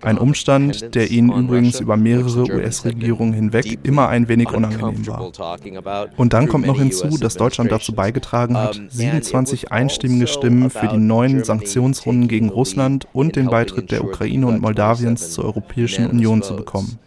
Ein 0.02 0.18
Umstand, 0.18 0.94
der 0.96 1.10
ihnen 1.10 1.32
übrigens 1.32 1.80
über 1.80 1.96
mehrere 1.96 2.44
US-Regierungen 2.44 3.34
hinweg 3.34 3.80
immer 3.84 4.10
ein 4.10 4.28
wenig 4.28 4.52
unangenehm 4.52 5.08
war. 5.08 5.32
Und 6.18 6.34
dann 6.34 6.48
kommt 6.48 6.68
noch 6.68 6.78
hinzu, 6.78 7.18
dass 7.18 7.36
Deutschland 7.36 7.72
dazu 7.72 7.94
beigetragen 7.94 8.58
hat, 8.58 8.80
27 8.90 9.72
einstimmige 9.72 10.28
Stimmen 10.28 10.70
für 10.70 10.88
die 10.88 10.98
neuen 10.98 11.44
Sanktionsrunden 11.44 12.28
gegen 12.28 12.50
Russland 12.50 13.08
und 13.14 13.36
den 13.36 13.48
Beitritt 13.48 13.92
der 13.92 14.04
Ukraine 14.04 14.48
und 14.48 14.62
Moldawiens 14.62 15.32
zur 15.32 15.46
Europäischen 15.46 16.08
Union 16.08 16.42
zu 16.42 16.56
bekommen. 16.56 17.00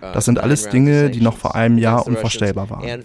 Das 0.00 0.24
sind 0.24 0.38
alles 0.38 0.68
Dinge, 0.68 1.10
die 1.10 1.20
noch 1.20 1.36
vor 1.36 1.54
einem 1.54 1.78
Jahr 1.78 2.06
unvorstellbar 2.06 2.70
waren. 2.70 3.04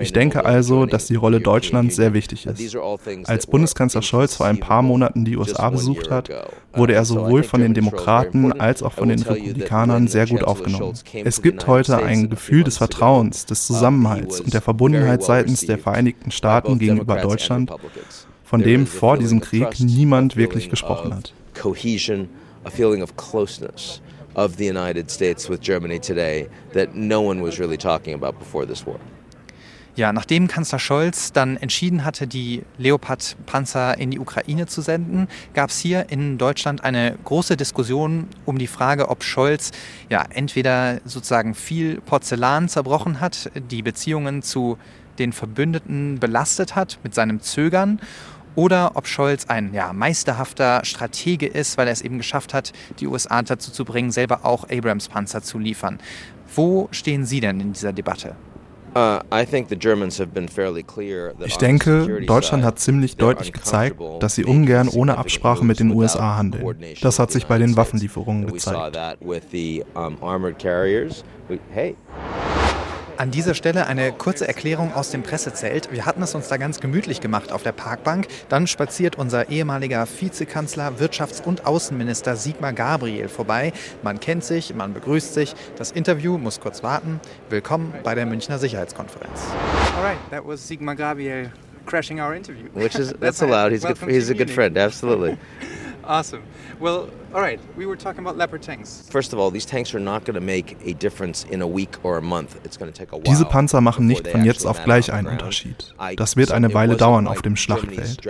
Ich 0.00 0.12
denke 0.12 0.44
also, 0.44 0.86
dass 0.86 1.06
die 1.06 1.14
Rolle 1.14 1.40
Deutschlands 1.40 1.96
sehr 1.96 2.14
wichtig 2.14 2.46
ist. 2.46 2.76
Als 3.24 3.46
Bundeskanzler 3.46 4.02
Scholz 4.02 4.36
vor 4.36 4.46
ein 4.46 4.60
paar 4.60 4.82
Monaten 4.82 5.24
die 5.24 5.36
USA 5.36 5.70
besucht 5.70 6.10
hat, 6.10 6.30
wurde 6.72 6.94
er 6.94 7.04
sowohl 7.04 7.42
von 7.42 7.60
den 7.60 7.74
Demokraten 7.74 8.52
als 8.52 8.82
auch 8.82 8.92
von 8.92 9.08
den 9.08 9.22
Republikanern 9.22 10.08
sehr 10.08 10.26
gut 10.26 10.44
aufgenommen. 10.44 10.94
Es 11.24 11.42
gibt 11.42 11.66
heute 11.66 11.98
ein 11.98 12.30
Gefühl 12.30 12.64
des 12.64 12.78
Vertrauens, 12.78 13.46
des 13.46 13.66
Zusammenhalts 13.66 14.40
und 14.40 14.52
der 14.52 14.60
Verbundenheit 14.60 15.22
seitens 15.22 15.60
der 15.66 15.78
Vereinigten 15.78 16.30
Staaten 16.30 16.78
gegenüber 16.78 17.16
Deutschland, 17.16 17.72
von 18.44 18.62
dem 18.62 18.86
vor 18.86 19.18
diesem 19.18 19.40
Krieg 19.40 19.80
niemand 19.80 20.36
wirklich 20.36 20.70
gesprochen 20.70 21.14
hat. 21.14 21.32
Of 24.36 24.56
the 24.58 24.68
United 24.68 25.10
States 25.10 25.48
with 25.48 25.60
Germany 25.62 25.98
today 25.98 26.48
that 26.74 26.94
no 26.94 27.22
one 27.22 27.42
was 27.42 27.58
really 27.58 27.78
talking 27.78 28.14
about 28.14 28.38
before 28.38 28.66
this 28.66 28.86
war. 28.86 29.00
Ja, 29.96 30.12
nachdem 30.12 30.46
Kanzler 30.46 30.78
Scholz 30.78 31.32
dann 31.32 31.56
entschieden 31.56 32.04
hatte, 32.04 32.26
die 32.26 32.64
Leopard-Panzer 32.76 33.96
in 33.96 34.10
die 34.10 34.18
Ukraine 34.18 34.66
zu 34.66 34.82
senden, 34.82 35.26
gab 35.54 35.70
es 35.70 35.78
hier 35.78 36.10
in 36.10 36.36
Deutschland 36.36 36.84
eine 36.84 37.16
große 37.24 37.56
Diskussion 37.56 38.28
um 38.44 38.58
die 38.58 38.66
Frage, 38.66 39.08
ob 39.08 39.24
Scholz 39.24 39.70
ja 40.10 40.22
entweder 40.28 41.00
sozusagen 41.06 41.54
viel 41.54 42.02
Porzellan 42.02 42.68
zerbrochen 42.68 43.20
hat, 43.20 43.50
die 43.70 43.80
Beziehungen 43.80 44.42
zu 44.42 44.76
den 45.18 45.32
Verbündeten 45.32 46.18
belastet 46.20 46.76
hat 46.76 46.98
mit 47.02 47.14
seinem 47.14 47.40
Zögern 47.40 47.98
oder 48.56 48.92
ob 48.94 49.06
Scholz 49.06 49.46
ein 49.46 49.72
ja, 49.72 49.92
meisterhafter 49.92 50.84
Stratege 50.84 51.46
ist, 51.46 51.78
weil 51.78 51.86
er 51.86 51.92
es 51.92 52.02
eben 52.02 52.18
geschafft 52.18 52.54
hat, 52.54 52.72
die 52.98 53.06
USA 53.06 53.42
dazu 53.42 53.70
zu 53.70 53.84
bringen, 53.84 54.10
selber 54.10 54.40
auch 54.44 54.64
Abrams-Panzer 54.68 55.42
zu 55.42 55.58
liefern. 55.58 56.00
Wo 56.54 56.88
stehen 56.90 57.24
Sie 57.24 57.40
denn 57.40 57.60
in 57.60 57.72
dieser 57.72 57.92
Debatte? 57.92 58.34
Uh, 58.96 59.18
ich 61.44 61.56
denke, 61.58 62.22
Deutschland 62.24 62.64
hat 62.64 62.78
ziemlich 62.78 63.16
deutlich 63.18 63.52
gezeigt, 63.52 64.00
dass 64.20 64.36
sie 64.36 64.44
ungern 64.46 64.88
ohne 64.88 65.18
Absprache 65.18 65.66
mit 65.66 65.80
den 65.80 65.90
USA 65.90 66.38
handeln. 66.38 66.96
Das 67.02 67.18
hat 67.18 67.30
sich 67.30 67.44
bei 67.44 67.58
den 67.58 67.76
Waffenlieferungen 67.76 68.46
gezeigt. 68.46 68.96
An 73.18 73.30
dieser 73.30 73.54
Stelle 73.54 73.86
eine 73.86 74.12
kurze 74.12 74.46
Erklärung 74.46 74.92
aus 74.92 75.10
dem 75.10 75.22
Pressezelt. 75.22 75.90
Wir 75.90 76.04
hatten 76.04 76.22
es 76.22 76.34
uns 76.34 76.48
da 76.48 76.58
ganz 76.58 76.80
gemütlich 76.80 77.22
gemacht 77.22 77.50
auf 77.50 77.62
der 77.62 77.72
Parkbank. 77.72 78.26
Dann 78.50 78.66
spaziert 78.66 79.16
unser 79.16 79.48
ehemaliger 79.48 80.06
Vizekanzler, 80.06 80.92
Wirtschafts- 81.00 81.42
und 81.42 81.64
Außenminister 81.64 82.36
Sigmar 82.36 82.74
Gabriel 82.74 83.28
vorbei. 83.28 83.72
Man 84.02 84.20
kennt 84.20 84.44
sich, 84.44 84.74
man 84.74 84.92
begrüßt 84.92 85.32
sich. 85.32 85.54
Das 85.76 85.92
Interview 85.92 86.36
muss 86.36 86.60
kurz 86.60 86.82
warten. 86.82 87.20
Willkommen 87.48 87.94
bei 88.04 88.14
der 88.14 88.26
Münchner 88.26 88.58
Sicherheitskonferenz. 88.58 89.40
All 89.96 90.04
right, 90.04 90.18
that 90.30 90.46
was 90.46 90.68
Sigmar 90.68 90.94
Gabriel 90.94 91.50
crashing 91.86 92.20
our 92.20 92.34
interview. 92.34 92.68
Which 92.74 92.96
is 92.96 93.14
that's 93.20 93.42
allowed. 93.42 93.72
He's 93.72 93.82
good. 93.82 93.96
He's 94.06 94.28
a 94.28 94.34
good 94.34 94.50
friend. 94.50 94.76
Absolutely. 94.76 95.38
Awesome. 96.06 96.42
Well, 96.78 97.08
All 97.36 97.42
right, 97.42 97.60
we 97.76 97.84
were 97.84 97.96
talking 97.98 98.20
about 98.20 98.38
Leopard 98.38 98.62
tanks. 98.62 99.06
First 99.10 99.34
of 99.34 99.38
all, 99.38 99.50
these 99.50 99.66
tanks 99.66 99.94
are 99.94 100.00
not 100.00 100.24
going 100.24 100.36
to 100.36 100.40
make 100.40 100.74
a 100.86 100.94
difference 100.94 101.44
in 101.44 101.60
a 101.60 101.66
week 101.66 101.98
or 102.02 102.16
a 102.16 102.22
month. 102.22 102.56
It's 102.64 102.78
going 102.78 102.90
to 102.90 102.98
take 102.98 103.12
a 103.12 103.16
while. 103.16 103.24
Diese 103.24 103.44
Panzer 103.44 103.82
machen 103.82 104.06
nicht 104.06 104.26
von 104.26 104.42
jetzt 104.42 104.66
auf 104.66 104.82
gleich 104.84 105.12
einen 105.12 105.26
Unterschied. 105.26 105.94
Das 106.16 106.38
wird 106.38 106.50
eine 106.50 106.72
Weile 106.72 106.96
dauern 106.96 107.26
auf 107.26 107.42
dem 107.42 107.56
Schlachtfeld. 107.56 108.26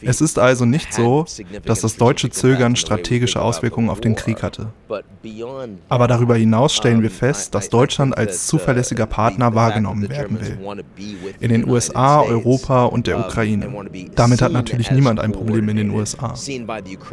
Es 0.00 0.22
ist 0.22 0.38
also 0.38 0.64
nicht 0.64 0.94
so, 0.94 1.26
dass 1.66 1.82
das 1.82 1.98
deutsche 1.98 2.30
Zögern 2.30 2.76
strategische 2.76 3.42
Auswirkungen 3.42 3.90
auf 3.90 4.00
den 4.00 4.14
Krieg 4.14 4.42
hatte. 4.42 4.72
Aber 5.90 6.08
darüber 6.08 6.36
hinaus 6.36 6.72
stellen 6.74 7.02
wir 7.02 7.10
fest, 7.10 7.54
dass 7.54 7.68
Deutschland 7.68 8.16
als 8.16 8.46
zuverlässiger 8.46 9.04
Partner 9.04 9.54
wahrgenommen 9.54 10.08
werden 10.08 10.40
will. 10.40 10.84
In 11.40 11.50
den 11.50 11.68
USA, 11.68 12.22
Europa 12.22 12.86
und 12.86 13.06
der 13.06 13.18
Ukraine. 13.18 13.70
Damit 14.14 14.40
hat 14.40 14.52
natürlich 14.52 14.90
niemand 14.90 15.20
ein 15.20 15.32
Problem 15.32 15.68
in 15.68 15.76
den 15.76 15.90
USA. 15.90 16.32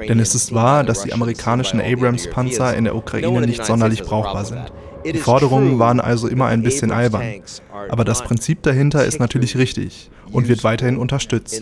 Denn 0.08 0.19
es 0.19 0.36
ist 0.36 0.53
wahr, 0.53 0.86
dass 0.86 1.03
die 1.03 1.12
amerikanischen 1.34 1.82
Abrams-Panzer 1.82 2.76
in 2.76 2.86
der 2.86 2.96
Ukraine 2.96 3.41
nicht 3.46 3.65
sonderlich 3.65 4.04
brauchbar 4.04 4.46
sind. 4.46 4.72
Die 5.06 5.17
Forderungen 5.17 5.80
waren 5.80 6.00
also 6.00 6.28
immer 6.28 6.48
ein 6.48 6.63
bisschen 6.63 6.91
albern. 6.91 7.41
Aber 7.89 8.06
das 8.06 8.24
Prinzip 8.24 8.63
dahinter 8.63 9.06
ist 9.06 9.19
natürlich 9.19 9.58
richtig 9.58 10.10
und 10.32 10.48
wird 10.48 10.63
weiterhin 10.63 10.98
unterstützt. 10.98 11.62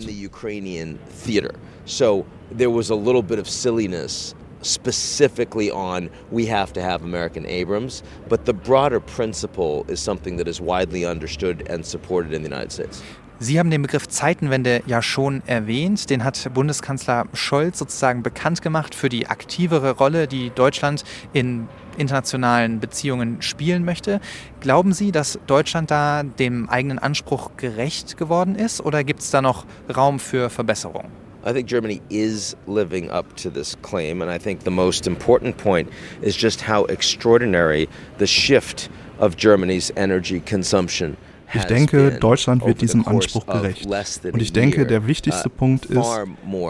Specifically 4.64 5.72
on 5.72 6.08
we 6.30 6.46
have 6.46 6.72
to 6.72 6.80
have 6.80 7.02
American 7.02 7.44
Abrams, 7.46 8.04
but 8.28 8.46
the 8.46 8.52
broader 8.52 9.00
principle 9.00 9.84
is 9.88 9.98
something 9.98 10.36
that 10.36 10.46
is 10.46 10.60
widely 10.60 11.04
understood 11.04 11.68
and 11.68 11.84
supported 11.84 12.32
in 12.32 12.44
the 12.44 12.48
United 12.48 12.70
States. 12.70 13.02
Sie 13.42 13.58
haben 13.58 13.72
den 13.72 13.82
Begriff 13.82 14.06
Zeitenwende 14.06 14.84
ja 14.86 15.02
schon 15.02 15.42
erwähnt. 15.46 16.10
Den 16.10 16.22
hat 16.22 16.48
Bundeskanzler 16.54 17.26
Scholz 17.32 17.76
sozusagen 17.76 18.22
bekannt 18.22 18.62
gemacht 18.62 18.94
für 18.94 19.08
die 19.08 19.26
aktivere 19.26 19.96
Rolle, 19.96 20.28
die 20.28 20.50
Deutschland 20.50 21.02
in 21.32 21.66
internationalen 21.98 22.78
Beziehungen 22.78 23.42
spielen 23.42 23.84
möchte. 23.84 24.20
Glauben 24.60 24.92
Sie, 24.92 25.10
dass 25.10 25.40
Deutschland 25.48 25.90
da 25.90 26.22
dem 26.22 26.68
eigenen 26.68 27.00
Anspruch 27.00 27.50
gerecht 27.56 28.16
geworden 28.16 28.54
ist 28.54 28.80
oder 28.80 29.02
gibt 29.02 29.22
es 29.22 29.32
da 29.32 29.42
noch 29.42 29.66
Raum 29.92 30.20
für 30.20 30.48
Verbesserung? 30.48 31.06
I 31.44 31.52
think 31.52 31.66
Germany 31.66 32.00
is 32.10 32.56
living 32.68 33.10
up 33.10 33.36
to 33.38 33.50
this 33.50 33.76
claim, 33.82 34.22
and 34.22 34.30
I 34.30 34.38
think 34.38 34.62
the 34.62 34.70
most 34.70 35.08
important 35.08 35.56
point 35.56 35.88
is 36.20 36.40
just 36.40 36.68
how 36.68 36.86
extraordinary 36.86 37.88
the 38.20 38.26
shift 38.28 38.88
of 39.18 39.36
Germany's 39.36 39.92
energy 39.96 40.38
consumption 40.38 41.16
Ich 41.54 41.64
denke, 41.64 42.12
Deutschland 42.12 42.64
wird 42.64 42.80
diesem 42.80 43.06
Anspruch 43.06 43.46
gerecht. 43.46 43.86
Und 44.32 44.40
ich 44.40 44.52
denke, 44.52 44.86
der 44.86 45.06
wichtigste 45.06 45.48
uh, 45.48 45.52
Punkt 45.52 45.86
ist, 45.86 46.20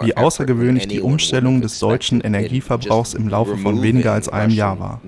wie 0.01 0.15
außergewöhnlich 0.15 0.87
die 0.87 0.99
Umstellung 0.99 1.61
des 1.61 1.79
deutschen 1.79 2.21
Energieverbrauchs 2.21 3.13
im 3.13 3.27
Laufe 3.27 3.57
von 3.57 3.81
weniger 3.81 4.13
als 4.13 4.29
einem 4.29 4.53
Jahr 4.53 4.79
war. 4.79 5.01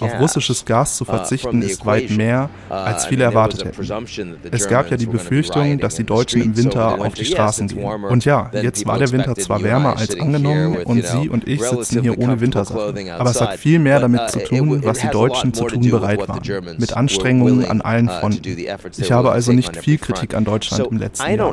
Auf 0.00 0.20
russisches 0.20 0.64
Gas 0.64 0.96
zu 0.96 1.04
uh, 1.04 1.08
verzichten 1.08 1.62
ist 1.62 1.84
weit 1.84 2.10
mehr, 2.10 2.50
uh, 2.70 2.74
als 2.74 3.06
viele 3.06 3.24
erwartet 3.24 3.64
hätten. 3.64 4.36
Es 4.50 4.68
gab 4.68 4.90
ja 4.90 4.96
die 4.96 5.06
Befürchtung, 5.06 5.78
dass 5.78 5.96
die 5.96 6.04
Deutschen 6.04 6.42
im 6.42 6.56
Winter 6.56 7.00
auf 7.00 7.14
die 7.14 7.24
Straßen 7.24 7.68
gehen. 7.68 7.84
Und 7.84 8.24
ja, 8.24 8.50
jetzt 8.52 8.86
war 8.86 8.98
der 8.98 9.10
Winter 9.12 9.34
zwar 9.36 9.62
wärmer 9.62 9.96
als 9.96 10.18
angenommen 10.18 10.78
und 10.84 11.04
Sie 11.04 11.28
und 11.28 11.46
ich 11.46 11.62
sitzen 11.62 12.02
hier 12.02 12.18
ohne 12.18 12.40
Wintersachen. 12.40 13.10
Aber 13.10 13.30
es 13.30 13.40
hat 13.40 13.56
viel 13.56 13.78
mehr 13.78 14.00
damit 14.00 14.30
zu 14.30 14.38
tun, 14.40 14.82
was 14.84 15.00
die 15.00 15.08
Deutschen 15.08 15.52
zu 15.52 15.64
tun 15.64 15.90
bereit 15.90 16.28
waren. 16.28 16.42
Mit 16.78 16.96
Anstrengungen 16.96 17.64
an 17.66 17.80
allen 17.80 18.08
Fronten. 18.08 18.42
Ich 19.02 19.12
habe 19.12 19.32
also 19.32 19.52
nicht 19.52 19.76
viel 19.76 19.98
Kritik 19.98 20.34
an 20.34 20.44
Deutschland 20.44 20.86
im 20.90 20.98
letzten 20.98 21.24
Jahr. 21.24 21.52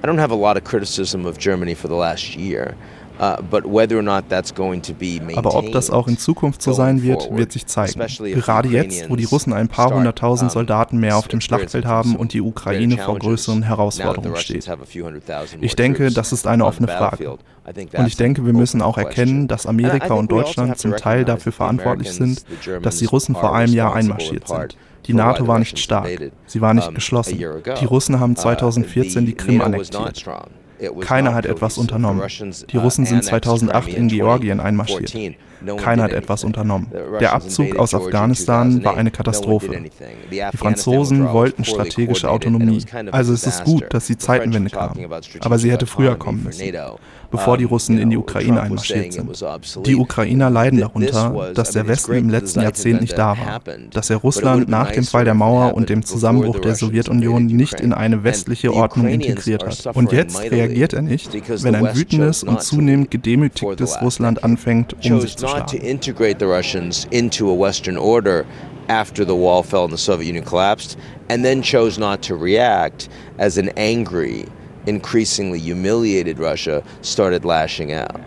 I 0.00 0.06
don't 0.06 0.20
have 0.20 0.32
a 0.32 0.36
lot 0.36 0.56
of 0.56 0.62
criticism 0.62 1.26
of 1.26 1.38
Germany 1.38 1.74
for 1.74 1.90
the 1.90 1.96
last 1.96 2.36
year. 2.36 2.74
Uh, 3.20 3.36
Aber 5.34 5.54
ob 5.56 5.72
das 5.72 5.90
auch 5.90 6.06
in 6.06 6.18
Zukunft 6.18 6.62
so 6.62 6.72
sein 6.72 7.02
wird, 7.02 7.36
wird 7.36 7.50
sich 7.50 7.66
zeigen. 7.66 8.00
Gerade 8.32 8.68
jetzt, 8.68 9.10
wo 9.10 9.16
die 9.16 9.24
Russen 9.24 9.52
ein 9.52 9.66
paar 9.66 9.92
hunderttausend 9.92 10.52
Soldaten 10.52 10.98
mehr 10.98 11.16
auf 11.16 11.26
dem 11.26 11.40
Schlachtfeld 11.40 11.84
haben 11.84 12.14
und 12.14 12.32
die 12.32 12.40
Ukraine 12.40 12.96
vor 12.96 13.18
größeren 13.18 13.64
Herausforderungen 13.64 14.36
steht. 14.36 14.70
Ich 15.60 15.74
denke, 15.74 16.12
das 16.12 16.32
ist 16.32 16.46
eine 16.46 16.64
offene 16.64 16.86
Frage. 16.86 17.38
Und 17.96 18.06
ich 18.06 18.16
denke, 18.16 18.46
wir 18.46 18.52
müssen 18.52 18.82
auch 18.82 18.98
erkennen, 18.98 19.48
dass 19.48 19.66
Amerika 19.66 20.14
und 20.14 20.30
Deutschland 20.30 20.78
zum 20.78 20.94
Teil 20.96 21.24
dafür 21.24 21.50
verantwortlich 21.50 22.12
sind, 22.12 22.44
dass 22.82 22.98
die 22.98 23.06
Russen 23.06 23.34
vor 23.34 23.52
einem 23.52 23.74
Jahr 23.74 23.96
einmarschiert 23.96 24.46
sind. 24.46 24.76
Die 25.08 25.14
NATO 25.14 25.46
war 25.46 25.58
nicht 25.58 25.78
stark, 25.78 26.08
sie 26.46 26.60
war 26.60 26.74
nicht 26.74 26.94
geschlossen. 26.94 27.38
Die 27.38 27.84
Russen 27.84 28.20
haben 28.20 28.36
2014 28.36 29.22
uh, 29.22 29.26
die 29.26 29.34
Krim 29.34 29.60
annektiert. 29.62 30.24
Keiner 31.00 31.34
hat 31.34 31.46
etwas 31.46 31.78
unternommen. 31.78 32.22
Die 32.70 32.76
Russen 32.76 33.06
sind 33.06 33.24
2008 33.24 33.88
in 33.88 34.08
Georgien 34.08 34.60
einmarschiert. 34.60 35.14
Keiner 35.76 36.04
hat 36.04 36.12
etwas 36.12 36.44
unternommen. 36.44 36.88
Der 37.20 37.32
Abzug 37.34 37.76
aus 37.76 37.94
Afghanistan 37.94 38.84
war 38.84 38.96
eine 38.96 39.10
Katastrophe. 39.10 39.82
Die 40.30 40.56
Franzosen 40.56 41.32
wollten 41.32 41.64
strategische 41.64 42.30
Autonomie. 42.30 42.84
Also 43.10 43.32
es 43.32 43.46
ist 43.46 43.64
gut, 43.64 43.84
dass 43.90 44.06
die 44.06 44.16
Zeitenwende 44.16 44.70
kam. 44.70 44.94
Aber 45.40 45.58
sie 45.58 45.70
hätte 45.70 45.86
früher 45.86 46.16
kommen 46.16 46.44
müssen, 46.44 46.72
bevor 47.30 47.58
die 47.58 47.64
Russen 47.64 47.98
in 47.98 48.10
die 48.10 48.16
Ukraine 48.16 48.62
einmarschiert 48.62 49.12
sind. 49.12 49.44
Die 49.86 49.96
Ukrainer 49.96 50.50
leiden 50.50 50.78
darunter, 50.78 51.52
dass 51.54 51.72
der 51.72 51.88
Westen 51.88 52.14
im 52.14 52.30
letzten 52.30 52.60
Jahrzehnt 52.60 53.00
nicht 53.00 53.18
da 53.18 53.36
war, 53.38 53.60
dass 53.90 54.10
er 54.10 54.18
Russland 54.18 54.68
nach 54.68 54.92
dem 54.92 55.04
Fall 55.04 55.24
der 55.24 55.34
Mauer 55.34 55.74
und 55.74 55.88
dem 55.88 56.04
Zusammenbruch 56.04 56.60
der 56.60 56.74
Sowjetunion 56.74 57.46
nicht 57.46 57.80
in 57.80 57.92
eine 57.92 58.24
westliche 58.24 58.72
Ordnung 58.72 59.08
integriert 59.08 59.64
hat. 59.64 59.96
Und 59.96 60.12
jetzt 60.12 60.40
reagiert 60.40 60.92
er 60.92 61.02
nicht, 61.02 61.30
wenn 61.62 61.74
ein 61.74 61.94
wütendes 61.96 62.42
und 62.42 62.62
zunehmend 62.62 63.10
gedemütigtes 63.10 64.00
Russland 64.00 64.44
anfängt, 64.44 64.96
um 65.04 65.20
sich 65.20 65.36
zu 65.36 65.47
not 65.54 65.68
to 65.68 65.78
integrate 65.78 66.38
the 66.38 66.46
Russians 66.46 67.06
into 67.10 67.48
a 67.48 67.54
Western 67.54 67.96
order 67.96 68.46
after 68.88 69.24
the 69.24 69.34
wall 69.34 69.62
fell 69.62 69.84
and 69.84 69.92
the 69.92 69.98
Soviet 69.98 70.26
Union 70.26 70.44
collapsed, 70.44 70.98
and 71.28 71.44
then 71.44 71.62
chose 71.62 71.98
not 71.98 72.22
to 72.22 72.34
react 72.34 73.08
as 73.38 73.58
an 73.58 73.70
angry, 73.76 74.46
increasingly 74.86 75.58
humiliated 75.58 76.38
Russia 76.38 76.82
started 77.02 77.44
lashing 77.44 77.92
out. 77.92 78.20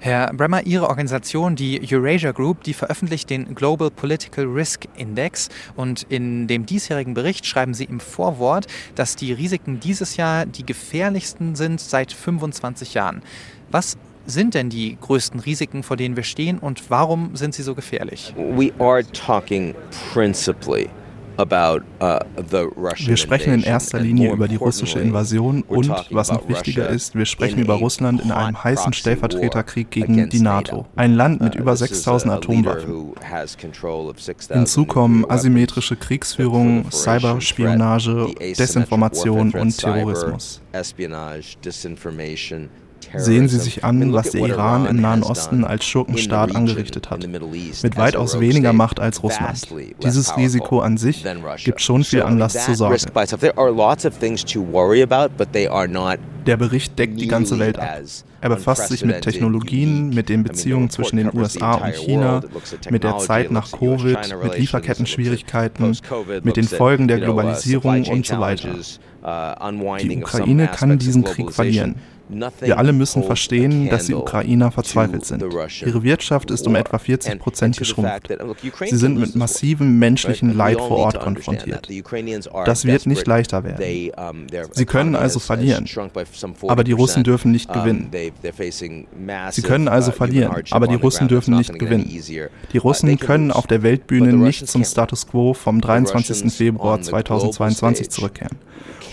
Herr 0.00 0.32
Bremer, 0.34 0.66
Ihre 0.66 0.88
Organisation, 0.88 1.54
die 1.54 1.80
Eurasia 1.88 2.32
Group, 2.32 2.64
die 2.64 2.74
veröffentlicht 2.74 3.30
den 3.30 3.54
Global 3.54 3.88
Political 3.88 4.46
Risk 4.46 4.86
Index 4.96 5.48
und 5.76 6.02
in 6.08 6.48
dem 6.48 6.66
diesjährigen 6.66 7.14
Bericht 7.14 7.46
schreiben 7.46 7.72
Sie 7.72 7.84
im 7.84 8.00
Vorwort, 8.00 8.66
dass 8.96 9.14
die 9.14 9.32
Risiken 9.32 9.78
dieses 9.78 10.16
Jahr 10.16 10.44
die 10.44 10.66
gefährlichsten 10.66 11.54
sind 11.54 11.80
seit 11.80 12.12
25 12.12 12.94
Jahren. 12.94 13.22
Was 13.70 13.96
sind 14.26 14.54
denn 14.54 14.70
die 14.70 14.96
größten 15.00 15.40
Risiken, 15.40 15.82
vor 15.82 15.96
denen 15.96 16.16
wir 16.16 16.22
stehen 16.22 16.58
und 16.58 16.90
warum 16.90 17.36
sind 17.36 17.54
sie 17.54 17.62
so 17.62 17.74
gefährlich? 17.74 18.34
We 18.36 18.72
are 18.78 19.04
talking 19.12 19.74
principally 20.12 20.88
uh, 21.38 22.18
wir 23.06 23.16
sprechen 23.16 23.54
in 23.54 23.62
erster 23.62 24.00
Linie 24.00 24.32
über 24.32 24.48
die 24.48 24.56
russische 24.56 25.00
Invasion 25.00 25.62
und, 25.62 25.90
was 26.10 26.30
noch 26.30 26.48
wichtiger 26.48 26.88
ist, 26.88 27.14
wir 27.14 27.26
sprechen 27.26 27.60
über 27.60 27.74
Russland 27.74 28.22
in 28.22 28.30
einem 28.30 28.62
heißen 28.62 28.92
Stellvertreterkrieg 28.92 29.90
gegen 29.90 30.28
die 30.28 30.40
NATO, 30.40 30.86
ein 30.96 31.14
Land 31.14 31.40
mit 31.40 31.56
uh, 31.56 31.58
über 31.58 31.76
6000 31.76 32.32
Atomwaffen. 32.32 33.14
Hinzu 34.50 34.84
kommen 34.84 35.24
asymmetrische 35.28 35.96
Kriegsführung, 35.96 36.90
Cyberspionage, 36.90 38.34
Desinformation 38.58 39.52
und 39.52 39.76
Terrorismus. 39.76 40.60
Sehen 43.14 43.48
Sie 43.48 43.58
sich 43.58 43.84
an, 43.84 44.12
was 44.12 44.30
der 44.30 44.42
Iran 44.42 44.86
im 44.86 45.00
Nahen 45.00 45.22
Osten 45.22 45.64
als 45.64 45.84
Schurkenstaat 45.84 46.54
angerichtet 46.54 47.10
hat, 47.10 47.26
mit 47.26 47.96
weitaus 47.96 48.40
weniger 48.40 48.72
Macht 48.72 49.00
als 49.00 49.22
Russland. 49.22 49.68
Dieses 50.02 50.36
Risiko 50.36 50.80
an 50.80 50.96
sich 50.96 51.24
gibt 51.64 51.80
schon 51.80 52.04
viel 52.04 52.22
Anlass 52.22 52.64
zur 52.64 52.74
Sorge. 52.74 52.96
Der 56.46 56.56
Bericht 56.56 56.98
deckt 56.98 57.20
die 57.20 57.28
ganze 57.28 57.58
Welt 57.58 57.78
ab. 57.78 58.00
Er 58.40 58.48
befasst 58.48 58.88
sich 58.88 59.04
mit 59.04 59.22
Technologien, 59.22 60.08
mit 60.10 60.28
den 60.28 60.42
Beziehungen 60.42 60.90
zwischen 60.90 61.16
den 61.16 61.30
USA 61.32 61.74
und 61.74 61.94
China, 61.94 62.42
mit 62.90 63.04
der 63.04 63.18
Zeit 63.18 63.52
nach 63.52 63.70
Covid, 63.70 64.18
mit 64.42 64.58
Lieferketten-Schwierigkeiten, 64.58 65.96
mit 66.42 66.56
den 66.56 66.64
Folgen 66.64 67.06
der 67.06 67.20
Globalisierung 67.20 68.04
und 68.06 68.26
so 68.26 68.40
weiter. 68.40 68.70
Die 70.00 70.16
Ukraine 70.16 70.66
kann 70.66 70.98
diesen 70.98 71.22
Krieg 71.22 71.52
verlieren. 71.52 71.94
Wir 72.60 72.78
alle 72.78 72.92
müssen 72.92 73.22
verstehen, 73.22 73.88
dass 73.88 74.06
die 74.06 74.14
Ukrainer 74.14 74.70
verzweifelt 74.70 75.24
sind. 75.24 75.42
Ihre 75.84 76.02
Wirtschaft 76.02 76.50
ist 76.50 76.66
um 76.66 76.74
etwa 76.74 76.98
40 76.98 77.38
Prozent 77.38 77.76
geschrumpft. 77.76 78.28
Sie 78.86 78.96
sind 78.96 79.18
mit 79.18 79.34
massivem 79.34 79.98
menschlichen 79.98 80.56
Leid 80.56 80.78
vor 80.78 80.98
Ort 80.98 81.20
konfrontiert. 81.20 81.88
Das 82.66 82.84
wird 82.84 83.06
nicht 83.06 83.26
leichter 83.26 83.64
werden. 83.64 84.50
Sie 84.72 84.84
können 84.84 85.14
also 85.14 85.40
verlieren, 85.40 85.86
aber 86.62 86.84
die 86.84 86.92
Russen 86.92 87.24
dürfen 87.24 87.52
nicht 87.52 87.72
gewinnen. 87.72 88.10
Sie 89.50 89.62
können 89.62 89.88
also 89.88 90.10
uh, 90.10 90.14
verlieren, 90.14 90.62
aber 90.70 90.86
die 90.86 90.94
Russen 90.94 91.28
dürfen 91.28 91.56
nicht 91.56 91.78
gewinnen. 91.78 92.08
Die 92.72 92.78
Russen 92.78 93.18
können 93.18 93.50
auf 93.50 93.66
der 93.66 93.82
Weltbühne 93.82 94.32
nicht 94.32 94.68
zum 94.68 94.84
Status 94.84 95.26
quo 95.26 95.54
vom 95.54 95.80
23. 95.80 96.52
Februar 96.52 97.00
2022 97.00 98.10
zurückkehren. 98.10 98.58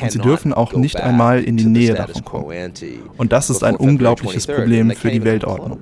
Und 0.01 0.11
sie 0.11 0.19
dürfen 0.19 0.53
auch 0.53 0.73
nicht 0.73 0.97
einmal 0.97 1.43
in 1.43 1.57
die 1.57 1.65
Nähe 1.65 1.93
davon 1.93 2.23
kommen. 2.23 2.73
Und 3.17 3.31
das 3.31 3.49
ist 3.49 3.63
ein 3.63 3.75
unglaubliches 3.75 4.47
Problem 4.47 4.91
für 4.91 5.11
die 5.11 5.23
Weltordnung. 5.23 5.79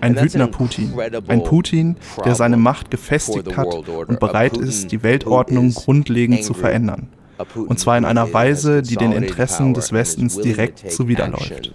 Ein 0.00 0.20
wütender 0.20 0.46
Putin. 0.46 0.92
Ein 1.26 1.42
Putin, 1.42 1.96
der 2.24 2.34
seine 2.34 2.56
Macht 2.56 2.90
gefestigt 2.90 3.56
hat 3.56 3.74
und 3.74 4.20
bereit 4.20 4.56
ist, 4.56 4.92
die 4.92 5.02
Weltordnung 5.02 5.72
grundlegend 5.72 6.44
zu 6.44 6.54
verändern. 6.54 7.08
Und 7.54 7.78
zwar 7.78 7.96
in 7.96 8.04
einer 8.04 8.32
Weise, 8.32 8.82
die 8.82 8.96
den 8.96 9.12
Interessen 9.12 9.74
des 9.74 9.92
Westens 9.92 10.38
direkt 10.38 10.90
zuwiderläuft. 10.90 11.72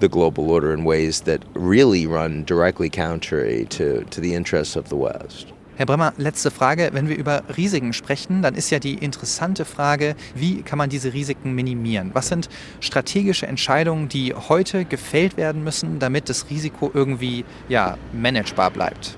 the 0.00 0.08
global 0.08 0.50
order 0.50 0.72
in 0.72 0.84
ways 0.84 1.22
that 1.22 1.44
really 1.54 2.06
run 2.06 2.44
directly 2.44 2.88
contrary 2.88 3.66
to, 3.68 4.04
to 4.04 4.20
the 4.20 4.34
interests 4.34 4.76
of 4.76 4.88
the 4.88 4.96
West. 4.96 5.52
Herr 5.78 5.86
Bremmer, 5.86 6.12
letzte 6.16 6.50
Frage. 6.50 6.90
Wenn 6.92 7.08
wir 7.08 7.16
über 7.16 7.44
Risiken 7.56 7.92
sprechen, 7.92 8.42
dann 8.42 8.56
ist 8.56 8.68
ja 8.70 8.80
die 8.80 8.94
interessante 8.94 9.64
Frage, 9.64 10.16
wie 10.34 10.62
kann 10.62 10.76
man 10.76 10.90
diese 10.90 11.12
Risiken 11.12 11.54
minimieren? 11.54 12.10
Was 12.14 12.26
sind 12.26 12.48
strategische 12.80 13.46
Entscheidungen, 13.46 14.08
die 14.08 14.34
heute 14.34 14.84
gefällt 14.84 15.36
werden 15.36 15.62
müssen, 15.62 16.00
damit 16.00 16.28
das 16.28 16.50
Risiko 16.50 16.90
irgendwie 16.92 17.44
ja, 17.68 17.96
managebar 18.12 18.72
bleibt? 18.72 19.16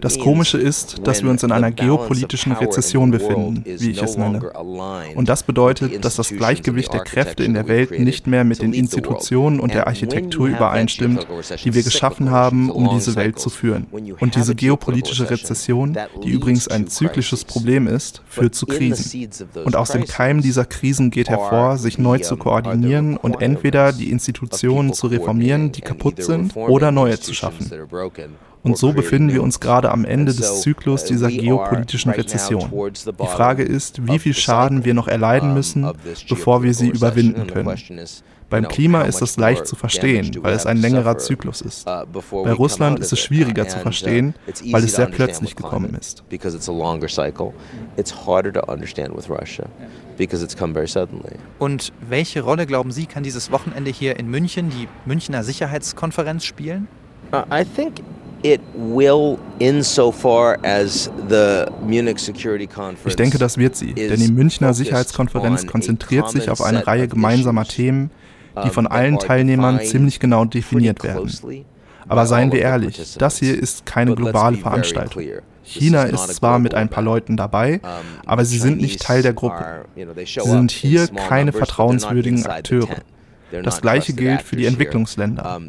Das 0.00 0.18
Komische 0.18 0.58
ist, 0.58 1.06
dass 1.06 1.22
wir 1.22 1.30
uns 1.30 1.42
in 1.42 1.52
einer 1.52 1.70
geopolitischen 1.72 2.52
Rezession 2.52 3.10
befinden, 3.10 3.64
wie 3.64 3.90
ich 3.90 4.02
es 4.02 4.16
nenne. 4.16 4.40
Und 5.14 5.28
das 5.28 5.42
bedeutet, 5.42 6.04
dass 6.04 6.16
das 6.16 6.28
Gleichgewicht 6.28 6.92
der 6.92 7.00
Kräfte 7.00 7.42
in 7.42 7.54
der 7.54 7.66
Welt 7.66 7.98
nicht 7.98 8.26
mehr 8.26 8.44
mit 8.44 8.62
den 8.62 8.72
Institutionen 8.72 9.58
und 9.58 9.74
der 9.74 9.86
Architektur 9.86 10.46
übereinstimmt, 10.46 11.26
die 11.64 11.74
wir 11.74 11.82
geschaffen 11.82 12.30
haben, 12.30 12.70
um 12.70 12.88
diese 12.90 13.16
Welt 13.16 13.38
zu 13.38 13.50
führen. 13.50 13.86
Und 14.20 14.36
diese 14.36 14.54
geopolitische 14.54 15.28
Rezession, 15.30 15.96
die 16.22 16.30
übrigens 16.30 16.68
ein 16.68 16.86
zyklisches 16.86 17.44
Problem 17.44 17.88
ist, 17.88 18.22
führt 18.28 18.54
zu 18.54 18.66
Krisen. 18.66 19.28
Und 19.64 19.74
aus 19.74 19.90
dem 19.90 20.04
Keim 20.04 20.42
dieser 20.42 20.64
Krisen 20.64 21.10
geht 21.10 21.28
hervor, 21.28 21.76
sich 21.76 21.98
neu 21.98 22.18
zu 22.18 22.36
koordinieren 22.36 23.16
und 23.16 23.42
entweder 23.42 23.92
die 23.92 24.10
Institutionen 24.10 24.92
zu 24.92 25.08
reformieren, 25.08 25.55
reformieren, 25.56 25.72
die 25.72 25.80
kaputt 25.80 26.22
sind, 26.22 26.56
oder 26.56 26.90
neue 26.92 27.18
zu 27.18 27.34
schaffen. 27.34 27.70
Und 28.62 28.76
so 28.76 28.92
befinden 28.92 29.32
wir 29.32 29.42
uns 29.42 29.60
gerade 29.60 29.92
am 29.92 30.04
Ende 30.04 30.34
des 30.34 30.60
Zyklus 30.60 31.04
dieser 31.04 31.28
geopolitischen 31.28 32.10
Rezession. 32.10 32.68
Die 32.94 33.26
Frage 33.26 33.62
ist, 33.62 34.06
wie 34.06 34.18
viel 34.18 34.34
Schaden 34.34 34.84
wir 34.84 34.94
noch 34.94 35.08
erleiden 35.08 35.54
müssen, 35.54 35.88
bevor 36.28 36.62
wir 36.62 36.74
sie 36.74 36.88
überwinden 36.88 37.46
können. 37.46 37.78
Beim 38.48 38.68
Klima 38.68 39.02
ist 39.02 39.20
das 39.20 39.36
leicht 39.36 39.66
zu 39.66 39.76
verstehen, 39.76 40.30
weil 40.40 40.54
es 40.54 40.66
ein 40.66 40.76
längerer 40.76 41.18
Zyklus 41.18 41.60
ist. 41.60 41.84
Bei 41.84 42.52
Russland 42.52 43.00
ist 43.00 43.12
es 43.12 43.20
schwieriger 43.20 43.66
zu 43.66 43.78
verstehen, 43.78 44.34
weil 44.70 44.84
es 44.84 44.94
sehr 44.94 45.06
plötzlich 45.06 45.56
gekommen 45.56 45.94
ist. 45.94 46.24
Und 51.58 51.92
welche 52.08 52.40
Rolle, 52.40 52.66
glauben 52.66 52.90
Sie, 52.92 53.06
kann 53.06 53.22
dieses 53.22 53.50
Wochenende 53.50 53.90
hier 53.90 54.18
in 54.18 54.28
München, 54.28 54.70
die 54.70 54.88
Münchner 55.04 55.42
Sicherheitskonferenz, 55.42 56.44
spielen? 56.44 56.88
Uh, 57.32 57.42
ich 63.06 63.16
denke, 63.16 63.38
das 63.38 63.58
wird 63.58 63.76
sie, 63.76 63.94
denn 63.94 64.20
die 64.20 64.30
Münchner 64.30 64.74
Sicherheitskonferenz 64.74 65.66
konzentriert 65.66 66.30
sich 66.30 66.50
auf 66.50 66.62
eine 66.62 66.86
Reihe 66.86 67.08
gemeinsamer 67.08 67.64
Themen, 67.64 68.10
die 68.64 68.70
von 68.70 68.86
allen 68.86 69.18
Teilnehmern 69.18 69.80
ziemlich 69.80 70.20
genau 70.20 70.44
definiert 70.44 71.02
werden. 71.02 71.30
Aber 72.08 72.26
seien 72.26 72.52
wir 72.52 72.60
ehrlich, 72.60 73.16
das 73.18 73.38
hier 73.38 73.60
ist 73.60 73.84
keine 73.86 74.14
globale 74.14 74.56
Veranstaltung. 74.56 75.22
China 75.62 76.04
ist 76.04 76.36
zwar 76.36 76.60
mit 76.60 76.74
ein 76.74 76.88
paar 76.88 77.02
Leuten 77.02 77.36
dabei, 77.36 77.80
aber 78.24 78.44
sie 78.44 78.58
sind 78.58 78.80
nicht 78.80 79.02
Teil 79.02 79.22
der 79.22 79.32
Gruppe. 79.32 79.84
Sie 79.94 80.40
sind 80.40 80.70
hier 80.70 81.08
keine 81.08 81.52
vertrauenswürdigen 81.52 82.46
Akteure. 82.46 82.88
Das 83.62 83.80
gleiche 83.80 84.12
gilt 84.12 84.42
für 84.42 84.56
die 84.56 84.66
Entwicklungsländer. 84.66 85.60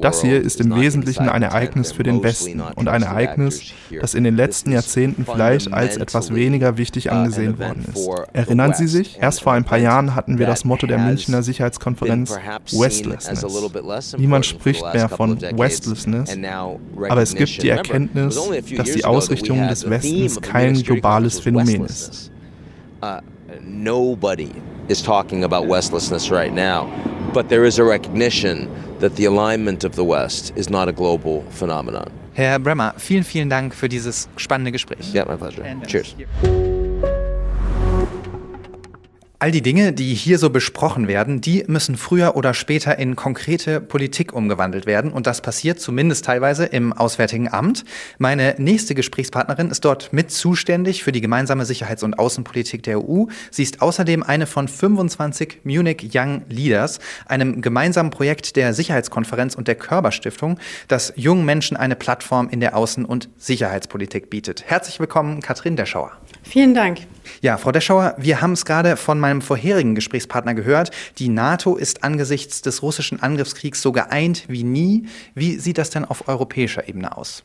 Das 0.00 0.22
hier 0.22 0.40
ist 0.40 0.60
im 0.60 0.74
Wesentlichen 0.76 1.28
ein 1.28 1.42
Ereignis 1.42 1.92
für 1.92 2.02
den 2.02 2.22
Westen 2.22 2.60
und 2.60 2.88
ein 2.88 3.02
Ereignis, 3.02 3.72
das 4.00 4.14
in 4.14 4.24
den 4.24 4.36
letzten 4.36 4.72
Jahrzehnten 4.72 5.24
vielleicht 5.24 5.72
als 5.72 5.96
etwas 5.96 6.34
weniger 6.34 6.76
wichtig 6.76 7.06
uh, 7.06 7.10
angesehen 7.10 7.58
worden 7.58 7.84
ist. 7.92 8.08
Erinnern 8.32 8.74
Sie 8.74 8.86
sich? 8.86 9.18
Erst 9.20 9.42
vor 9.42 9.52
ein 9.52 9.64
paar 9.64 9.78
Jahren 9.78 10.14
hatten 10.14 10.38
wir 10.38 10.46
das 10.46 10.64
Motto 10.64 10.86
der 10.86 10.98
Münchner 10.98 11.42
Sicherheitskonferenz 11.42 12.36
Westlessness. 12.72 14.16
Niemand 14.16 14.46
spricht 14.46 14.84
mehr 14.92 15.08
von 15.08 15.40
Westlessness, 15.40 16.36
aber 17.08 17.22
es 17.22 17.34
gibt 17.34 17.62
die 17.62 17.68
Erkenntnis, 17.68 18.40
dass 18.76 18.92
die 18.92 19.04
Ausrichtung 19.04 19.68
des 19.68 19.88
Westens 19.88 20.40
kein 20.40 20.74
globales 20.82 21.40
Phänomen 21.40 21.84
ist. 21.84 22.30
Uh, 23.04 23.20
nobody 23.60 24.50
is 24.88 25.02
talking 25.02 25.44
about 25.44 25.66
Westlessness 25.66 26.30
right 26.30 26.54
now, 26.54 26.88
but 27.34 27.50
there 27.50 27.66
is 27.66 27.78
a 27.78 27.84
recognition 27.84 28.66
that 29.00 29.16
the 29.16 29.26
alignment 29.26 29.84
of 29.84 29.94
the 29.94 30.02
West 30.02 30.54
is 30.56 30.70
not 30.70 30.88
a 30.88 30.92
global 30.92 31.42
phenomenon. 31.50 32.10
Herr 32.32 32.58
Bremer, 32.58 32.94
vielen, 32.96 33.24
vielen 33.24 33.50
Dank 33.50 33.74
für 33.74 33.90
dieses 33.90 34.26
spannende 34.38 34.72
Gespräch. 34.72 35.12
Yeah, 35.12 35.26
my 35.26 35.36
pleasure. 35.36 35.62
Cheers. 35.86 36.14
All 39.44 39.50
die 39.50 39.60
Dinge, 39.60 39.92
die 39.92 40.14
hier 40.14 40.38
so 40.38 40.48
besprochen 40.48 41.06
werden, 41.06 41.42
die 41.42 41.64
müssen 41.66 41.98
früher 41.98 42.34
oder 42.34 42.54
später 42.54 42.98
in 42.98 43.14
konkrete 43.14 43.78
Politik 43.78 44.32
umgewandelt 44.32 44.86
werden. 44.86 45.12
Und 45.12 45.26
das 45.26 45.42
passiert 45.42 45.78
zumindest 45.78 46.24
teilweise 46.24 46.64
im 46.64 46.94
Auswärtigen 46.94 47.52
Amt. 47.52 47.84
Meine 48.16 48.54
nächste 48.56 48.94
Gesprächspartnerin 48.94 49.68
ist 49.68 49.84
dort 49.84 50.14
mit 50.14 50.30
zuständig 50.30 51.04
für 51.04 51.12
die 51.12 51.20
gemeinsame 51.20 51.66
Sicherheits- 51.66 52.02
und 52.02 52.18
Außenpolitik 52.18 52.84
der 52.84 53.06
EU. 53.06 53.26
Sie 53.50 53.62
ist 53.62 53.82
außerdem 53.82 54.22
eine 54.22 54.46
von 54.46 54.66
25 54.66 55.60
Munich 55.64 56.08
Young 56.14 56.40
Leaders, 56.48 56.98
einem 57.26 57.60
gemeinsamen 57.60 58.08
Projekt 58.08 58.56
der 58.56 58.72
Sicherheitskonferenz 58.72 59.56
und 59.56 59.68
der 59.68 59.74
Körperstiftung, 59.74 60.58
das 60.88 61.12
jungen 61.16 61.44
Menschen 61.44 61.76
eine 61.76 61.96
Plattform 61.96 62.48
in 62.48 62.60
der 62.60 62.74
Außen- 62.78 63.04
und 63.04 63.28
Sicherheitspolitik 63.36 64.30
bietet. 64.30 64.64
Herzlich 64.64 65.00
willkommen, 65.00 65.42
Katrin 65.42 65.76
Deschauer. 65.76 66.12
Vielen 66.44 66.74
Dank. 66.74 67.00
Ja, 67.40 67.56
Frau 67.56 67.72
Deschauer, 67.72 68.14
wir 68.18 68.40
haben 68.40 68.52
es 68.52 68.64
gerade 68.64 68.96
von 68.96 69.18
meinem 69.18 69.42
vorherigen 69.42 69.94
Gesprächspartner 69.94 70.54
gehört. 70.54 70.90
Die 71.18 71.28
NATO 71.28 71.76
ist 71.76 72.04
angesichts 72.04 72.62
des 72.62 72.82
russischen 72.82 73.22
Angriffskriegs 73.22 73.82
so 73.82 73.92
geeint 73.92 74.44
wie 74.48 74.62
nie. 74.62 75.06
Wie 75.34 75.58
sieht 75.58 75.78
das 75.78 75.90
denn 75.90 76.04
auf 76.04 76.28
europäischer 76.28 76.88
Ebene 76.88 77.16
aus? 77.16 77.42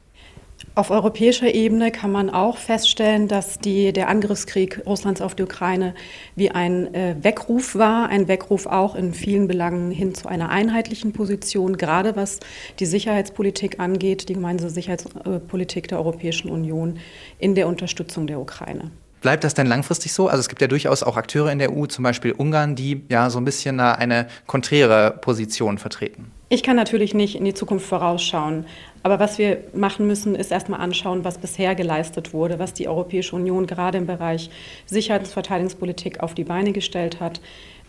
Auf 0.79 0.91
europäischer 0.91 1.53
Ebene 1.53 1.91
kann 1.91 2.09
man 2.09 2.29
auch 2.29 2.55
feststellen, 2.55 3.27
dass 3.27 3.59
die, 3.59 3.91
der 3.91 4.07
Angriffskrieg 4.07 4.81
Russlands 4.85 5.19
auf 5.19 5.35
die 5.35 5.43
Ukraine 5.43 5.93
wie 6.37 6.51
ein 6.51 6.95
äh, 6.95 7.17
Weckruf 7.21 7.75
war, 7.75 8.07
ein 8.07 8.29
Weckruf 8.29 8.65
auch 8.65 8.95
in 8.95 9.13
vielen 9.13 9.49
Belangen 9.49 9.91
hin 9.91 10.15
zu 10.15 10.29
einer 10.29 10.47
einheitlichen 10.47 11.11
Position, 11.11 11.75
gerade 11.75 12.15
was 12.15 12.39
die 12.79 12.85
Sicherheitspolitik 12.85 13.81
angeht, 13.81 14.29
die 14.29 14.33
gemeinsame 14.35 14.71
Sicherheitspolitik 14.71 15.89
der 15.89 15.97
Europäischen 15.97 16.49
Union 16.49 16.99
in 17.39 17.55
der 17.55 17.67
Unterstützung 17.67 18.25
der 18.25 18.39
Ukraine. 18.39 18.89
Bleibt 19.19 19.43
das 19.43 19.53
denn 19.53 19.67
langfristig 19.67 20.13
so? 20.13 20.29
Also 20.29 20.39
es 20.39 20.47
gibt 20.47 20.61
ja 20.61 20.67
durchaus 20.67 21.03
auch 21.03 21.17
Akteure 21.17 21.51
in 21.51 21.59
der 21.59 21.75
EU, 21.75 21.87
zum 21.87 22.03
Beispiel 22.03 22.31
Ungarn, 22.31 22.75
die 22.75 23.03
ja 23.09 23.29
so 23.29 23.37
ein 23.37 23.43
bisschen 23.43 23.81
eine 23.81 24.27
konträre 24.47 25.11
Position 25.19 25.77
vertreten. 25.77 26.31
Ich 26.51 26.63
kann 26.63 26.75
natürlich 26.75 27.13
nicht 27.13 27.35
in 27.35 27.45
die 27.45 27.53
Zukunft 27.53 27.85
vorausschauen. 27.85 28.65
Aber 29.03 29.19
was 29.19 29.37
wir 29.37 29.63
machen 29.73 30.07
müssen, 30.07 30.35
ist 30.35 30.51
erstmal 30.51 30.81
anschauen, 30.81 31.23
was 31.23 31.37
bisher 31.37 31.75
geleistet 31.75 32.33
wurde, 32.33 32.59
was 32.59 32.73
die 32.73 32.87
Europäische 32.87 33.35
Union 33.35 33.65
gerade 33.65 33.97
im 33.97 34.07
Bereich 34.07 34.49
Sicherheits- 34.85 35.29
und 35.29 35.33
Verteidigungspolitik 35.33 36.19
auf 36.21 36.33
die 36.33 36.43
Beine 36.43 36.73
gestellt 36.73 37.19
hat 37.19 37.39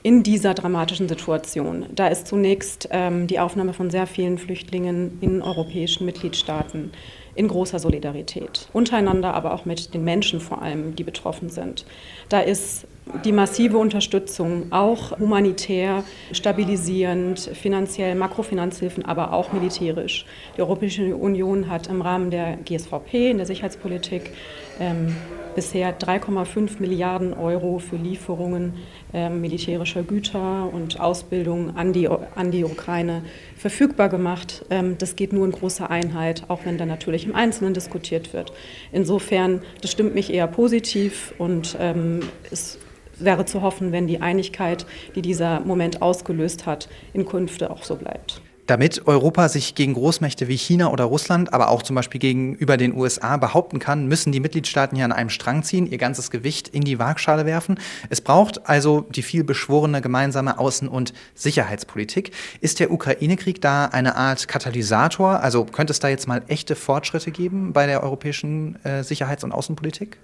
in 0.02 0.22
dieser 0.22 0.54
dramatischen 0.54 1.08
Situation. 1.08 1.86
Da 1.94 2.06
ist 2.06 2.26
zunächst 2.26 2.88
ähm, 2.90 3.26
die 3.26 3.38
Aufnahme 3.38 3.74
von 3.74 3.90
sehr 3.90 4.06
vielen 4.06 4.38
Flüchtlingen 4.38 5.18
in 5.20 5.42
europäischen 5.42 6.06
Mitgliedstaaten 6.06 6.92
in 7.34 7.48
großer 7.48 7.78
Solidarität, 7.78 8.68
untereinander, 8.72 9.34
aber 9.34 9.54
auch 9.54 9.64
mit 9.64 9.94
den 9.94 10.04
Menschen 10.04 10.40
vor 10.40 10.62
allem, 10.62 10.96
die 10.96 11.04
betroffen 11.04 11.48
sind. 11.48 11.84
Da 12.28 12.40
ist 12.40 12.86
die 13.24 13.32
massive 13.32 13.78
Unterstützung, 13.78 14.70
auch 14.70 15.18
humanitär, 15.18 16.04
stabilisierend, 16.32 17.38
finanziell, 17.40 18.14
Makrofinanzhilfen, 18.14 19.04
aber 19.04 19.32
auch 19.32 19.52
militärisch. 19.52 20.26
Die 20.56 20.62
Europäische 20.62 21.16
Union 21.16 21.68
hat 21.68 21.88
im 21.88 22.02
Rahmen 22.02 22.30
der 22.30 22.56
GSVP 22.56 23.30
in 23.30 23.38
der 23.38 23.46
Sicherheitspolitik 23.46 24.32
ähm, 24.78 25.16
bisher 25.54 25.98
3,5 25.98 26.80
Milliarden 26.80 27.34
Euro 27.34 27.78
für 27.78 27.96
Lieferungen 27.96 28.74
äh, 29.12 29.28
militärischer 29.28 30.02
Güter 30.02 30.70
und 30.72 31.00
Ausbildung 31.00 31.76
an 31.76 31.92
die, 31.92 32.08
an 32.08 32.50
die 32.50 32.64
Ukraine 32.64 33.22
verfügbar 33.56 34.08
gemacht. 34.08 34.64
Ähm, 34.70 34.96
das 34.98 35.16
geht 35.16 35.32
nur 35.32 35.44
in 35.44 35.52
großer 35.52 35.90
Einheit, 35.90 36.44
auch 36.48 36.64
wenn 36.64 36.78
da 36.78 36.86
natürlich 36.86 37.26
im 37.26 37.34
Einzelnen 37.34 37.74
diskutiert 37.74 38.32
wird. 38.32 38.52
Insofern, 38.92 39.62
das 39.80 39.90
stimmt 39.90 40.14
mich 40.14 40.32
eher 40.32 40.46
positiv 40.46 41.34
und 41.38 41.76
ähm, 41.80 42.20
es 42.50 42.78
wäre 43.24 43.44
zu 43.44 43.62
hoffen, 43.62 43.92
wenn 43.92 44.06
die 44.06 44.20
Einigkeit, 44.20 44.86
die 45.14 45.22
dieser 45.22 45.60
Moment 45.60 46.02
ausgelöst 46.02 46.66
hat, 46.66 46.88
in 47.12 47.26
Künfte 47.26 47.70
auch 47.70 47.84
so 47.84 47.96
bleibt. 47.96 48.40
Damit 48.70 49.08
Europa 49.08 49.48
sich 49.48 49.74
gegen 49.74 49.94
Großmächte 49.94 50.46
wie 50.46 50.56
China 50.56 50.92
oder 50.92 51.02
Russland, 51.02 51.52
aber 51.52 51.70
auch 51.70 51.82
zum 51.82 51.96
Beispiel 51.96 52.20
gegenüber 52.20 52.76
den 52.76 52.94
USA 52.94 53.36
behaupten 53.36 53.80
kann, 53.80 54.06
müssen 54.06 54.30
die 54.30 54.38
Mitgliedstaaten 54.38 54.94
hier 54.94 55.04
an 55.04 55.10
einem 55.10 55.28
Strang 55.28 55.64
ziehen, 55.64 55.90
ihr 55.90 55.98
ganzes 55.98 56.30
Gewicht 56.30 56.68
in 56.68 56.82
die 56.82 57.00
Waagschale 57.00 57.46
werfen. 57.46 57.80
Es 58.10 58.20
braucht 58.20 58.68
also 58.68 59.00
die 59.10 59.22
viel 59.22 59.42
beschworene 59.42 60.00
gemeinsame 60.00 60.60
Außen- 60.60 60.86
und 60.86 61.14
Sicherheitspolitik. 61.34 62.30
Ist 62.60 62.78
der 62.78 62.92
Ukraine-Krieg 62.92 63.60
da 63.60 63.86
eine 63.86 64.14
Art 64.14 64.46
Katalysator? 64.46 65.40
Also 65.40 65.64
könnte 65.64 65.90
es 65.90 65.98
da 65.98 66.08
jetzt 66.08 66.28
mal 66.28 66.42
echte 66.46 66.76
Fortschritte 66.76 67.32
geben 67.32 67.72
bei 67.72 67.86
der 67.86 68.04
europäischen 68.04 68.78
äh, 68.84 69.02
Sicherheits- 69.02 69.42
und 69.42 69.50
Außenpolitik? 69.50 70.16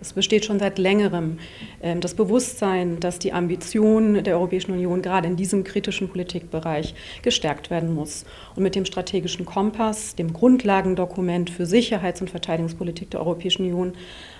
Es 0.00 0.14
besteht 0.14 0.46
schon 0.46 0.58
seit 0.58 0.78
längerem 0.78 1.38
ähm, 1.82 2.00
das 2.00 2.14
Bewusstsein, 2.14 3.00
dass 3.00 3.18
die 3.18 3.32
Ambition 3.32 4.24
der 4.24 4.36
Europäischen 4.36 4.72
Union 4.72 5.02
gerade 5.02 5.28
in 5.28 5.36
diesem 5.36 5.62
kritischen 5.62 6.08
Politikbereich 6.08 6.94
gestärkt 7.22 7.70
werden 7.70 7.94
muss. 7.94 8.24
Und 8.56 8.62
mit 8.62 8.74
dem 8.74 8.86
strategischen 8.86 9.44
Kompass, 9.44 10.14
dem 10.14 10.32
Grundlagendokument 10.32 11.50
für 11.50 11.66
Sicherheits- 11.66 12.22
und 12.22 12.30
Verteidigungspolitik 12.30 13.10
der 13.10 13.20
Europäischen 13.20 13.64
Union, 13.64 13.92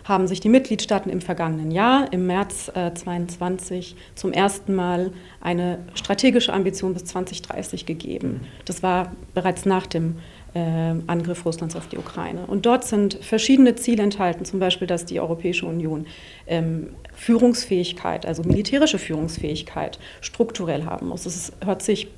haben 0.04 0.26
sich 0.26 0.40
die 0.40 0.48
Mitgliedstaaten 0.48 1.10
im 1.10 1.20
vergangenen 1.20 1.70
Jahr, 1.70 2.10
im 2.10 2.26
März 2.26 2.66
2022, 2.72 3.92
äh, 3.92 4.14
zum 4.14 4.32
ersten 4.32 4.74
Mal 4.74 5.12
eine 5.42 5.80
strategische 5.94 6.54
Ambition 6.54 6.94
bis 6.94 7.04
2030 7.04 7.84
gegeben. 7.84 8.40
Das 8.64 8.82
war 8.82 9.12
bereits 9.34 9.66
nach 9.66 9.86
dem 9.86 10.16
Angriff 10.58 11.44
Russlands 11.44 11.76
auf 11.76 11.86
die 11.88 11.98
Ukraine. 11.98 12.46
Und 12.46 12.66
dort 12.66 12.84
sind 12.84 13.14
verschiedene 13.14 13.76
Ziele 13.76 14.02
enthalten, 14.02 14.44
zum 14.44 14.58
Beispiel, 14.58 14.86
dass 14.88 15.04
die 15.04 15.20
Europäische 15.20 15.66
Union 15.66 16.06
ähm, 16.46 16.90
Führungsfähigkeit, 17.14 18.26
also 18.26 18.42
militärische 18.42 18.98
Führungsfähigkeit, 18.98 19.98
strukturell 20.20 20.84
haben 20.84 21.08
muss. 21.08 21.24
Das 21.24 21.52
hört 21.64 21.82
sich 21.82 22.08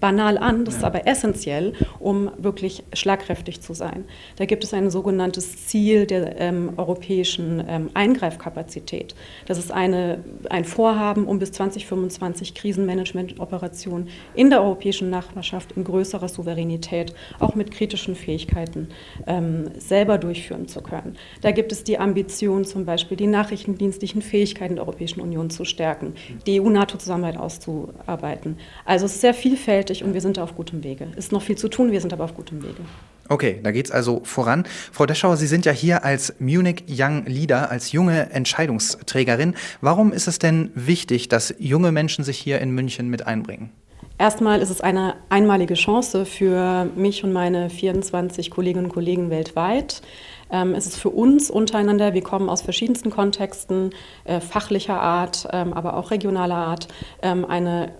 banal 0.00 0.38
an, 0.38 0.64
das 0.64 0.76
ist 0.76 0.84
aber 0.84 1.06
essentiell, 1.06 1.74
um 1.98 2.30
wirklich 2.38 2.82
schlagkräftig 2.92 3.60
zu 3.60 3.74
sein. 3.74 4.04
Da 4.36 4.46
gibt 4.46 4.64
es 4.64 4.72
ein 4.74 4.90
sogenanntes 4.90 5.66
Ziel 5.66 6.06
der 6.06 6.40
ähm, 6.40 6.72
europäischen 6.76 7.62
ähm, 7.68 7.90
Eingreifkapazität. 7.94 9.14
Das 9.46 9.58
ist 9.58 9.70
eine, 9.70 10.24
ein 10.48 10.64
Vorhaben, 10.64 11.26
um 11.26 11.38
bis 11.38 11.52
2025 11.52 12.54
Krisenmanagementoperationen 12.54 14.08
in 14.34 14.50
der 14.50 14.62
europäischen 14.62 15.10
Nachbarschaft 15.10 15.72
in 15.72 15.84
größerer 15.84 16.28
Souveränität, 16.28 17.14
auch 17.38 17.54
mit 17.54 17.70
kritischen 17.70 18.14
Fähigkeiten, 18.14 18.88
ähm, 19.26 19.70
selber 19.76 20.18
durchführen 20.18 20.68
zu 20.68 20.80
können. 20.80 21.16
Da 21.42 21.50
gibt 21.50 21.72
es 21.72 21.84
die 21.84 21.98
Ambition, 21.98 22.64
zum 22.64 22.84
Beispiel 22.84 23.16
die 23.16 23.26
nachrichtendienstlichen 23.26 24.22
Fähigkeiten 24.22 24.76
der 24.76 24.84
Europäischen 24.84 25.20
Union 25.20 25.50
zu 25.50 25.64
stärken, 25.64 26.14
die 26.46 26.60
EU-NATO-Zusammenarbeit 26.60 27.38
auszuarbeiten. 27.38 28.56
Also 28.84 29.06
es 29.06 29.14
ist 29.14 29.20
sehr 29.20 29.34
vielfältig 29.34 29.81
vielfältig 29.82 30.04
und 30.04 30.14
wir 30.14 30.20
sind 30.20 30.36
da 30.36 30.42
auf 30.42 30.54
gutem 30.54 30.84
Wege. 30.84 31.08
Es 31.12 31.26
ist 31.26 31.32
noch 31.32 31.42
viel 31.42 31.56
zu 31.56 31.68
tun, 31.68 31.92
wir 31.92 32.00
sind 32.00 32.12
aber 32.12 32.24
auf 32.24 32.34
gutem 32.34 32.62
Wege. 32.62 32.82
Okay, 33.28 33.60
da 33.62 33.70
geht 33.70 33.86
es 33.86 33.92
also 33.92 34.20
voran. 34.24 34.64
Frau 34.92 35.06
Deschauer, 35.06 35.36
Sie 35.36 35.46
sind 35.46 35.64
ja 35.64 35.72
hier 35.72 36.04
als 36.04 36.34
Munich 36.38 36.84
Young 36.88 37.24
Leader, 37.26 37.70
als 37.70 37.92
junge 37.92 38.30
Entscheidungsträgerin. 38.30 39.54
Warum 39.80 40.12
ist 40.12 40.26
es 40.28 40.38
denn 40.38 40.70
wichtig, 40.74 41.28
dass 41.28 41.54
junge 41.58 41.92
Menschen 41.92 42.24
sich 42.24 42.38
hier 42.38 42.60
in 42.60 42.70
München 42.70 43.08
mit 43.08 43.26
einbringen? 43.26 43.70
Erstmal 44.18 44.60
ist 44.60 44.70
es 44.70 44.80
eine 44.80 45.14
einmalige 45.30 45.74
Chance 45.74 46.26
für 46.26 46.88
mich 46.94 47.24
und 47.24 47.32
meine 47.32 47.70
24 47.70 48.50
Kolleginnen 48.50 48.86
und 48.86 48.92
Kollegen 48.92 49.30
weltweit. 49.30 50.02
Ähm, 50.50 50.74
es 50.74 50.86
ist 50.86 50.96
für 50.96 51.08
uns 51.08 51.50
untereinander, 51.50 52.12
wir 52.12 52.22
kommen 52.22 52.48
aus 52.48 52.62
verschiedensten 52.62 53.10
Kontexten, 53.10 53.90
äh, 54.24 54.40
fachlicher 54.40 55.00
Art, 55.00 55.48
ähm, 55.50 55.72
aber 55.72 55.96
auch 55.96 56.10
regionaler 56.10 56.56
Art, 56.56 56.88
ähm, 57.22 57.44
eine 57.46 57.92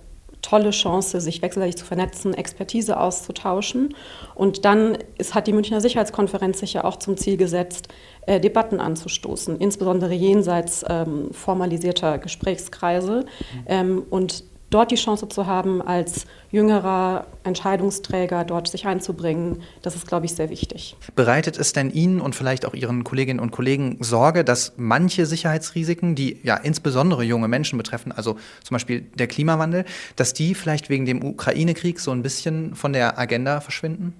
tolle 0.42 0.70
Chance, 0.70 1.20
sich 1.20 1.40
wechselseitig 1.40 1.76
zu 1.76 1.84
vernetzen, 1.84 2.34
Expertise 2.34 2.98
auszutauschen. 2.98 3.94
Und 4.34 4.64
dann 4.64 4.98
ist, 5.16 5.34
hat 5.34 5.46
die 5.46 5.52
Münchner 5.52 5.80
Sicherheitskonferenz 5.80 6.60
sich 6.60 6.74
ja 6.74 6.84
auch 6.84 6.96
zum 6.96 7.16
Ziel 7.16 7.36
gesetzt, 7.36 7.88
äh, 8.26 8.40
Debatten 8.40 8.80
anzustoßen, 8.80 9.56
insbesondere 9.58 10.12
jenseits 10.12 10.84
ähm, 10.88 11.32
formalisierter 11.32 12.18
Gesprächskreise. 12.18 13.20
Mhm. 13.20 13.64
Ähm, 13.66 14.02
und 14.10 14.44
dort 14.72 14.90
die 14.90 14.96
Chance 14.96 15.28
zu 15.28 15.46
haben, 15.46 15.82
als 15.82 16.26
jüngerer 16.50 17.26
Entscheidungsträger 17.44 18.44
dort 18.44 18.68
sich 18.68 18.86
einzubringen, 18.86 19.62
das 19.82 19.94
ist, 19.94 20.06
glaube 20.06 20.26
ich, 20.26 20.34
sehr 20.34 20.50
wichtig. 20.50 20.96
Bereitet 21.14 21.58
es 21.58 21.72
denn 21.72 21.90
Ihnen 21.90 22.20
und 22.20 22.34
vielleicht 22.34 22.66
auch 22.66 22.74
Ihren 22.74 23.04
Kolleginnen 23.04 23.40
und 23.40 23.50
Kollegen 23.50 23.98
Sorge, 24.00 24.44
dass 24.44 24.74
manche 24.76 25.26
Sicherheitsrisiken, 25.26 26.14
die 26.14 26.38
ja 26.42 26.56
insbesondere 26.56 27.22
junge 27.22 27.48
Menschen 27.48 27.78
betreffen, 27.78 28.12
also 28.12 28.36
zum 28.62 28.74
Beispiel 28.74 29.02
der 29.14 29.26
Klimawandel, 29.26 29.84
dass 30.16 30.34
die 30.34 30.54
vielleicht 30.54 30.90
wegen 30.90 31.06
dem 31.06 31.24
Ukraine-Krieg 31.24 32.00
so 32.00 32.10
ein 32.10 32.22
bisschen 32.22 32.74
von 32.74 32.92
der 32.92 33.18
Agenda 33.18 33.60
verschwinden? 33.60 34.14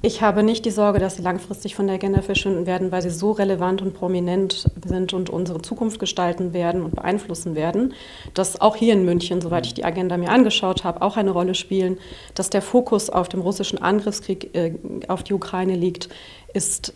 Ich 0.00 0.22
habe 0.22 0.44
nicht 0.44 0.64
die 0.64 0.70
Sorge, 0.70 1.00
dass 1.00 1.16
sie 1.16 1.22
langfristig 1.22 1.74
von 1.74 1.88
der 1.88 1.96
Agenda 1.96 2.22
verschwinden 2.22 2.66
werden, 2.66 2.92
weil 2.92 3.02
sie 3.02 3.10
so 3.10 3.32
relevant 3.32 3.82
und 3.82 3.94
prominent 3.94 4.70
sind 4.86 5.12
und 5.12 5.28
unsere 5.28 5.60
Zukunft 5.60 5.98
gestalten 5.98 6.52
werden 6.52 6.84
und 6.84 6.94
beeinflussen 6.94 7.56
werden, 7.56 7.94
dass 8.32 8.60
auch 8.60 8.76
hier 8.76 8.92
in 8.92 9.04
München, 9.04 9.40
soweit 9.40 9.66
ich 9.66 9.74
die 9.74 9.84
Agenda 9.84 10.16
mir 10.16 10.30
angeschaut 10.30 10.84
habe, 10.84 11.02
auch 11.02 11.16
eine 11.16 11.32
Rolle 11.32 11.56
spielen, 11.56 11.98
dass 12.36 12.48
der 12.48 12.62
Fokus 12.62 13.10
auf 13.10 13.28
dem 13.28 13.40
russischen 13.40 13.82
Angriffskrieg 13.82 14.54
äh, 14.54 14.74
auf 15.08 15.24
die 15.24 15.34
Ukraine 15.34 15.74
liegt, 15.74 16.08
ist 16.54 16.94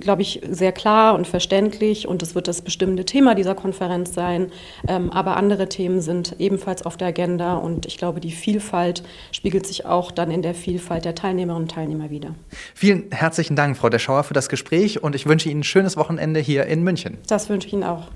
glaube 0.00 0.22
ich, 0.22 0.40
sehr 0.48 0.72
klar 0.72 1.14
und 1.14 1.26
verständlich 1.26 2.06
und 2.08 2.22
es 2.22 2.34
wird 2.34 2.48
das 2.48 2.62
bestimmende 2.62 3.04
Thema 3.04 3.34
dieser 3.34 3.54
Konferenz 3.54 4.14
sein. 4.14 4.50
Ähm, 4.88 5.10
aber 5.10 5.36
andere 5.36 5.68
Themen 5.68 6.00
sind 6.00 6.36
ebenfalls 6.38 6.84
auf 6.84 6.96
der 6.96 7.08
Agenda 7.08 7.56
und 7.56 7.86
ich 7.86 7.98
glaube, 7.98 8.20
die 8.20 8.32
Vielfalt 8.32 9.02
spiegelt 9.32 9.66
sich 9.66 9.86
auch 9.86 10.10
dann 10.10 10.30
in 10.30 10.42
der 10.42 10.54
Vielfalt 10.54 11.04
der 11.04 11.14
Teilnehmerinnen 11.14 11.64
und 11.64 11.70
Teilnehmer 11.70 12.10
wieder. 12.10 12.34
Vielen 12.74 13.10
herzlichen 13.10 13.56
Dank, 13.56 13.76
Frau 13.76 13.88
Deschauer, 13.88 14.24
für 14.24 14.34
das 14.34 14.48
Gespräch 14.48 15.02
und 15.02 15.14
ich 15.14 15.26
wünsche 15.26 15.48
Ihnen 15.48 15.60
ein 15.60 15.64
schönes 15.64 15.96
Wochenende 15.96 16.40
hier 16.40 16.66
in 16.66 16.82
München. 16.82 17.18
Das 17.26 17.48
wünsche 17.48 17.68
ich 17.68 17.72
Ihnen 17.72 17.84
auch. 17.84 18.08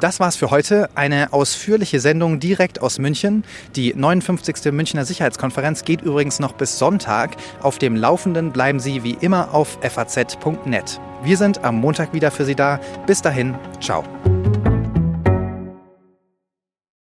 Das 0.00 0.20
war's 0.20 0.36
für 0.36 0.50
heute. 0.50 0.88
Eine 0.94 1.32
ausführliche 1.32 1.98
Sendung 1.98 2.38
direkt 2.38 2.80
aus 2.80 2.98
München. 2.98 3.44
Die 3.74 3.94
59. 3.94 4.72
Münchner 4.72 5.04
Sicherheitskonferenz 5.04 5.84
geht 5.84 6.02
übrigens 6.02 6.38
noch 6.38 6.52
bis 6.52 6.78
Sonntag. 6.78 7.36
Auf 7.60 7.78
dem 7.78 7.96
Laufenden 7.96 8.52
bleiben 8.52 8.78
Sie 8.78 9.02
wie 9.02 9.16
immer 9.20 9.54
auf 9.54 9.78
faz.net. 9.82 11.00
Wir 11.24 11.36
sind 11.36 11.64
am 11.64 11.76
Montag 11.80 12.14
wieder 12.14 12.30
für 12.30 12.44
Sie 12.44 12.54
da. 12.54 12.78
Bis 13.06 13.22
dahin, 13.22 13.56
ciao. 13.80 14.04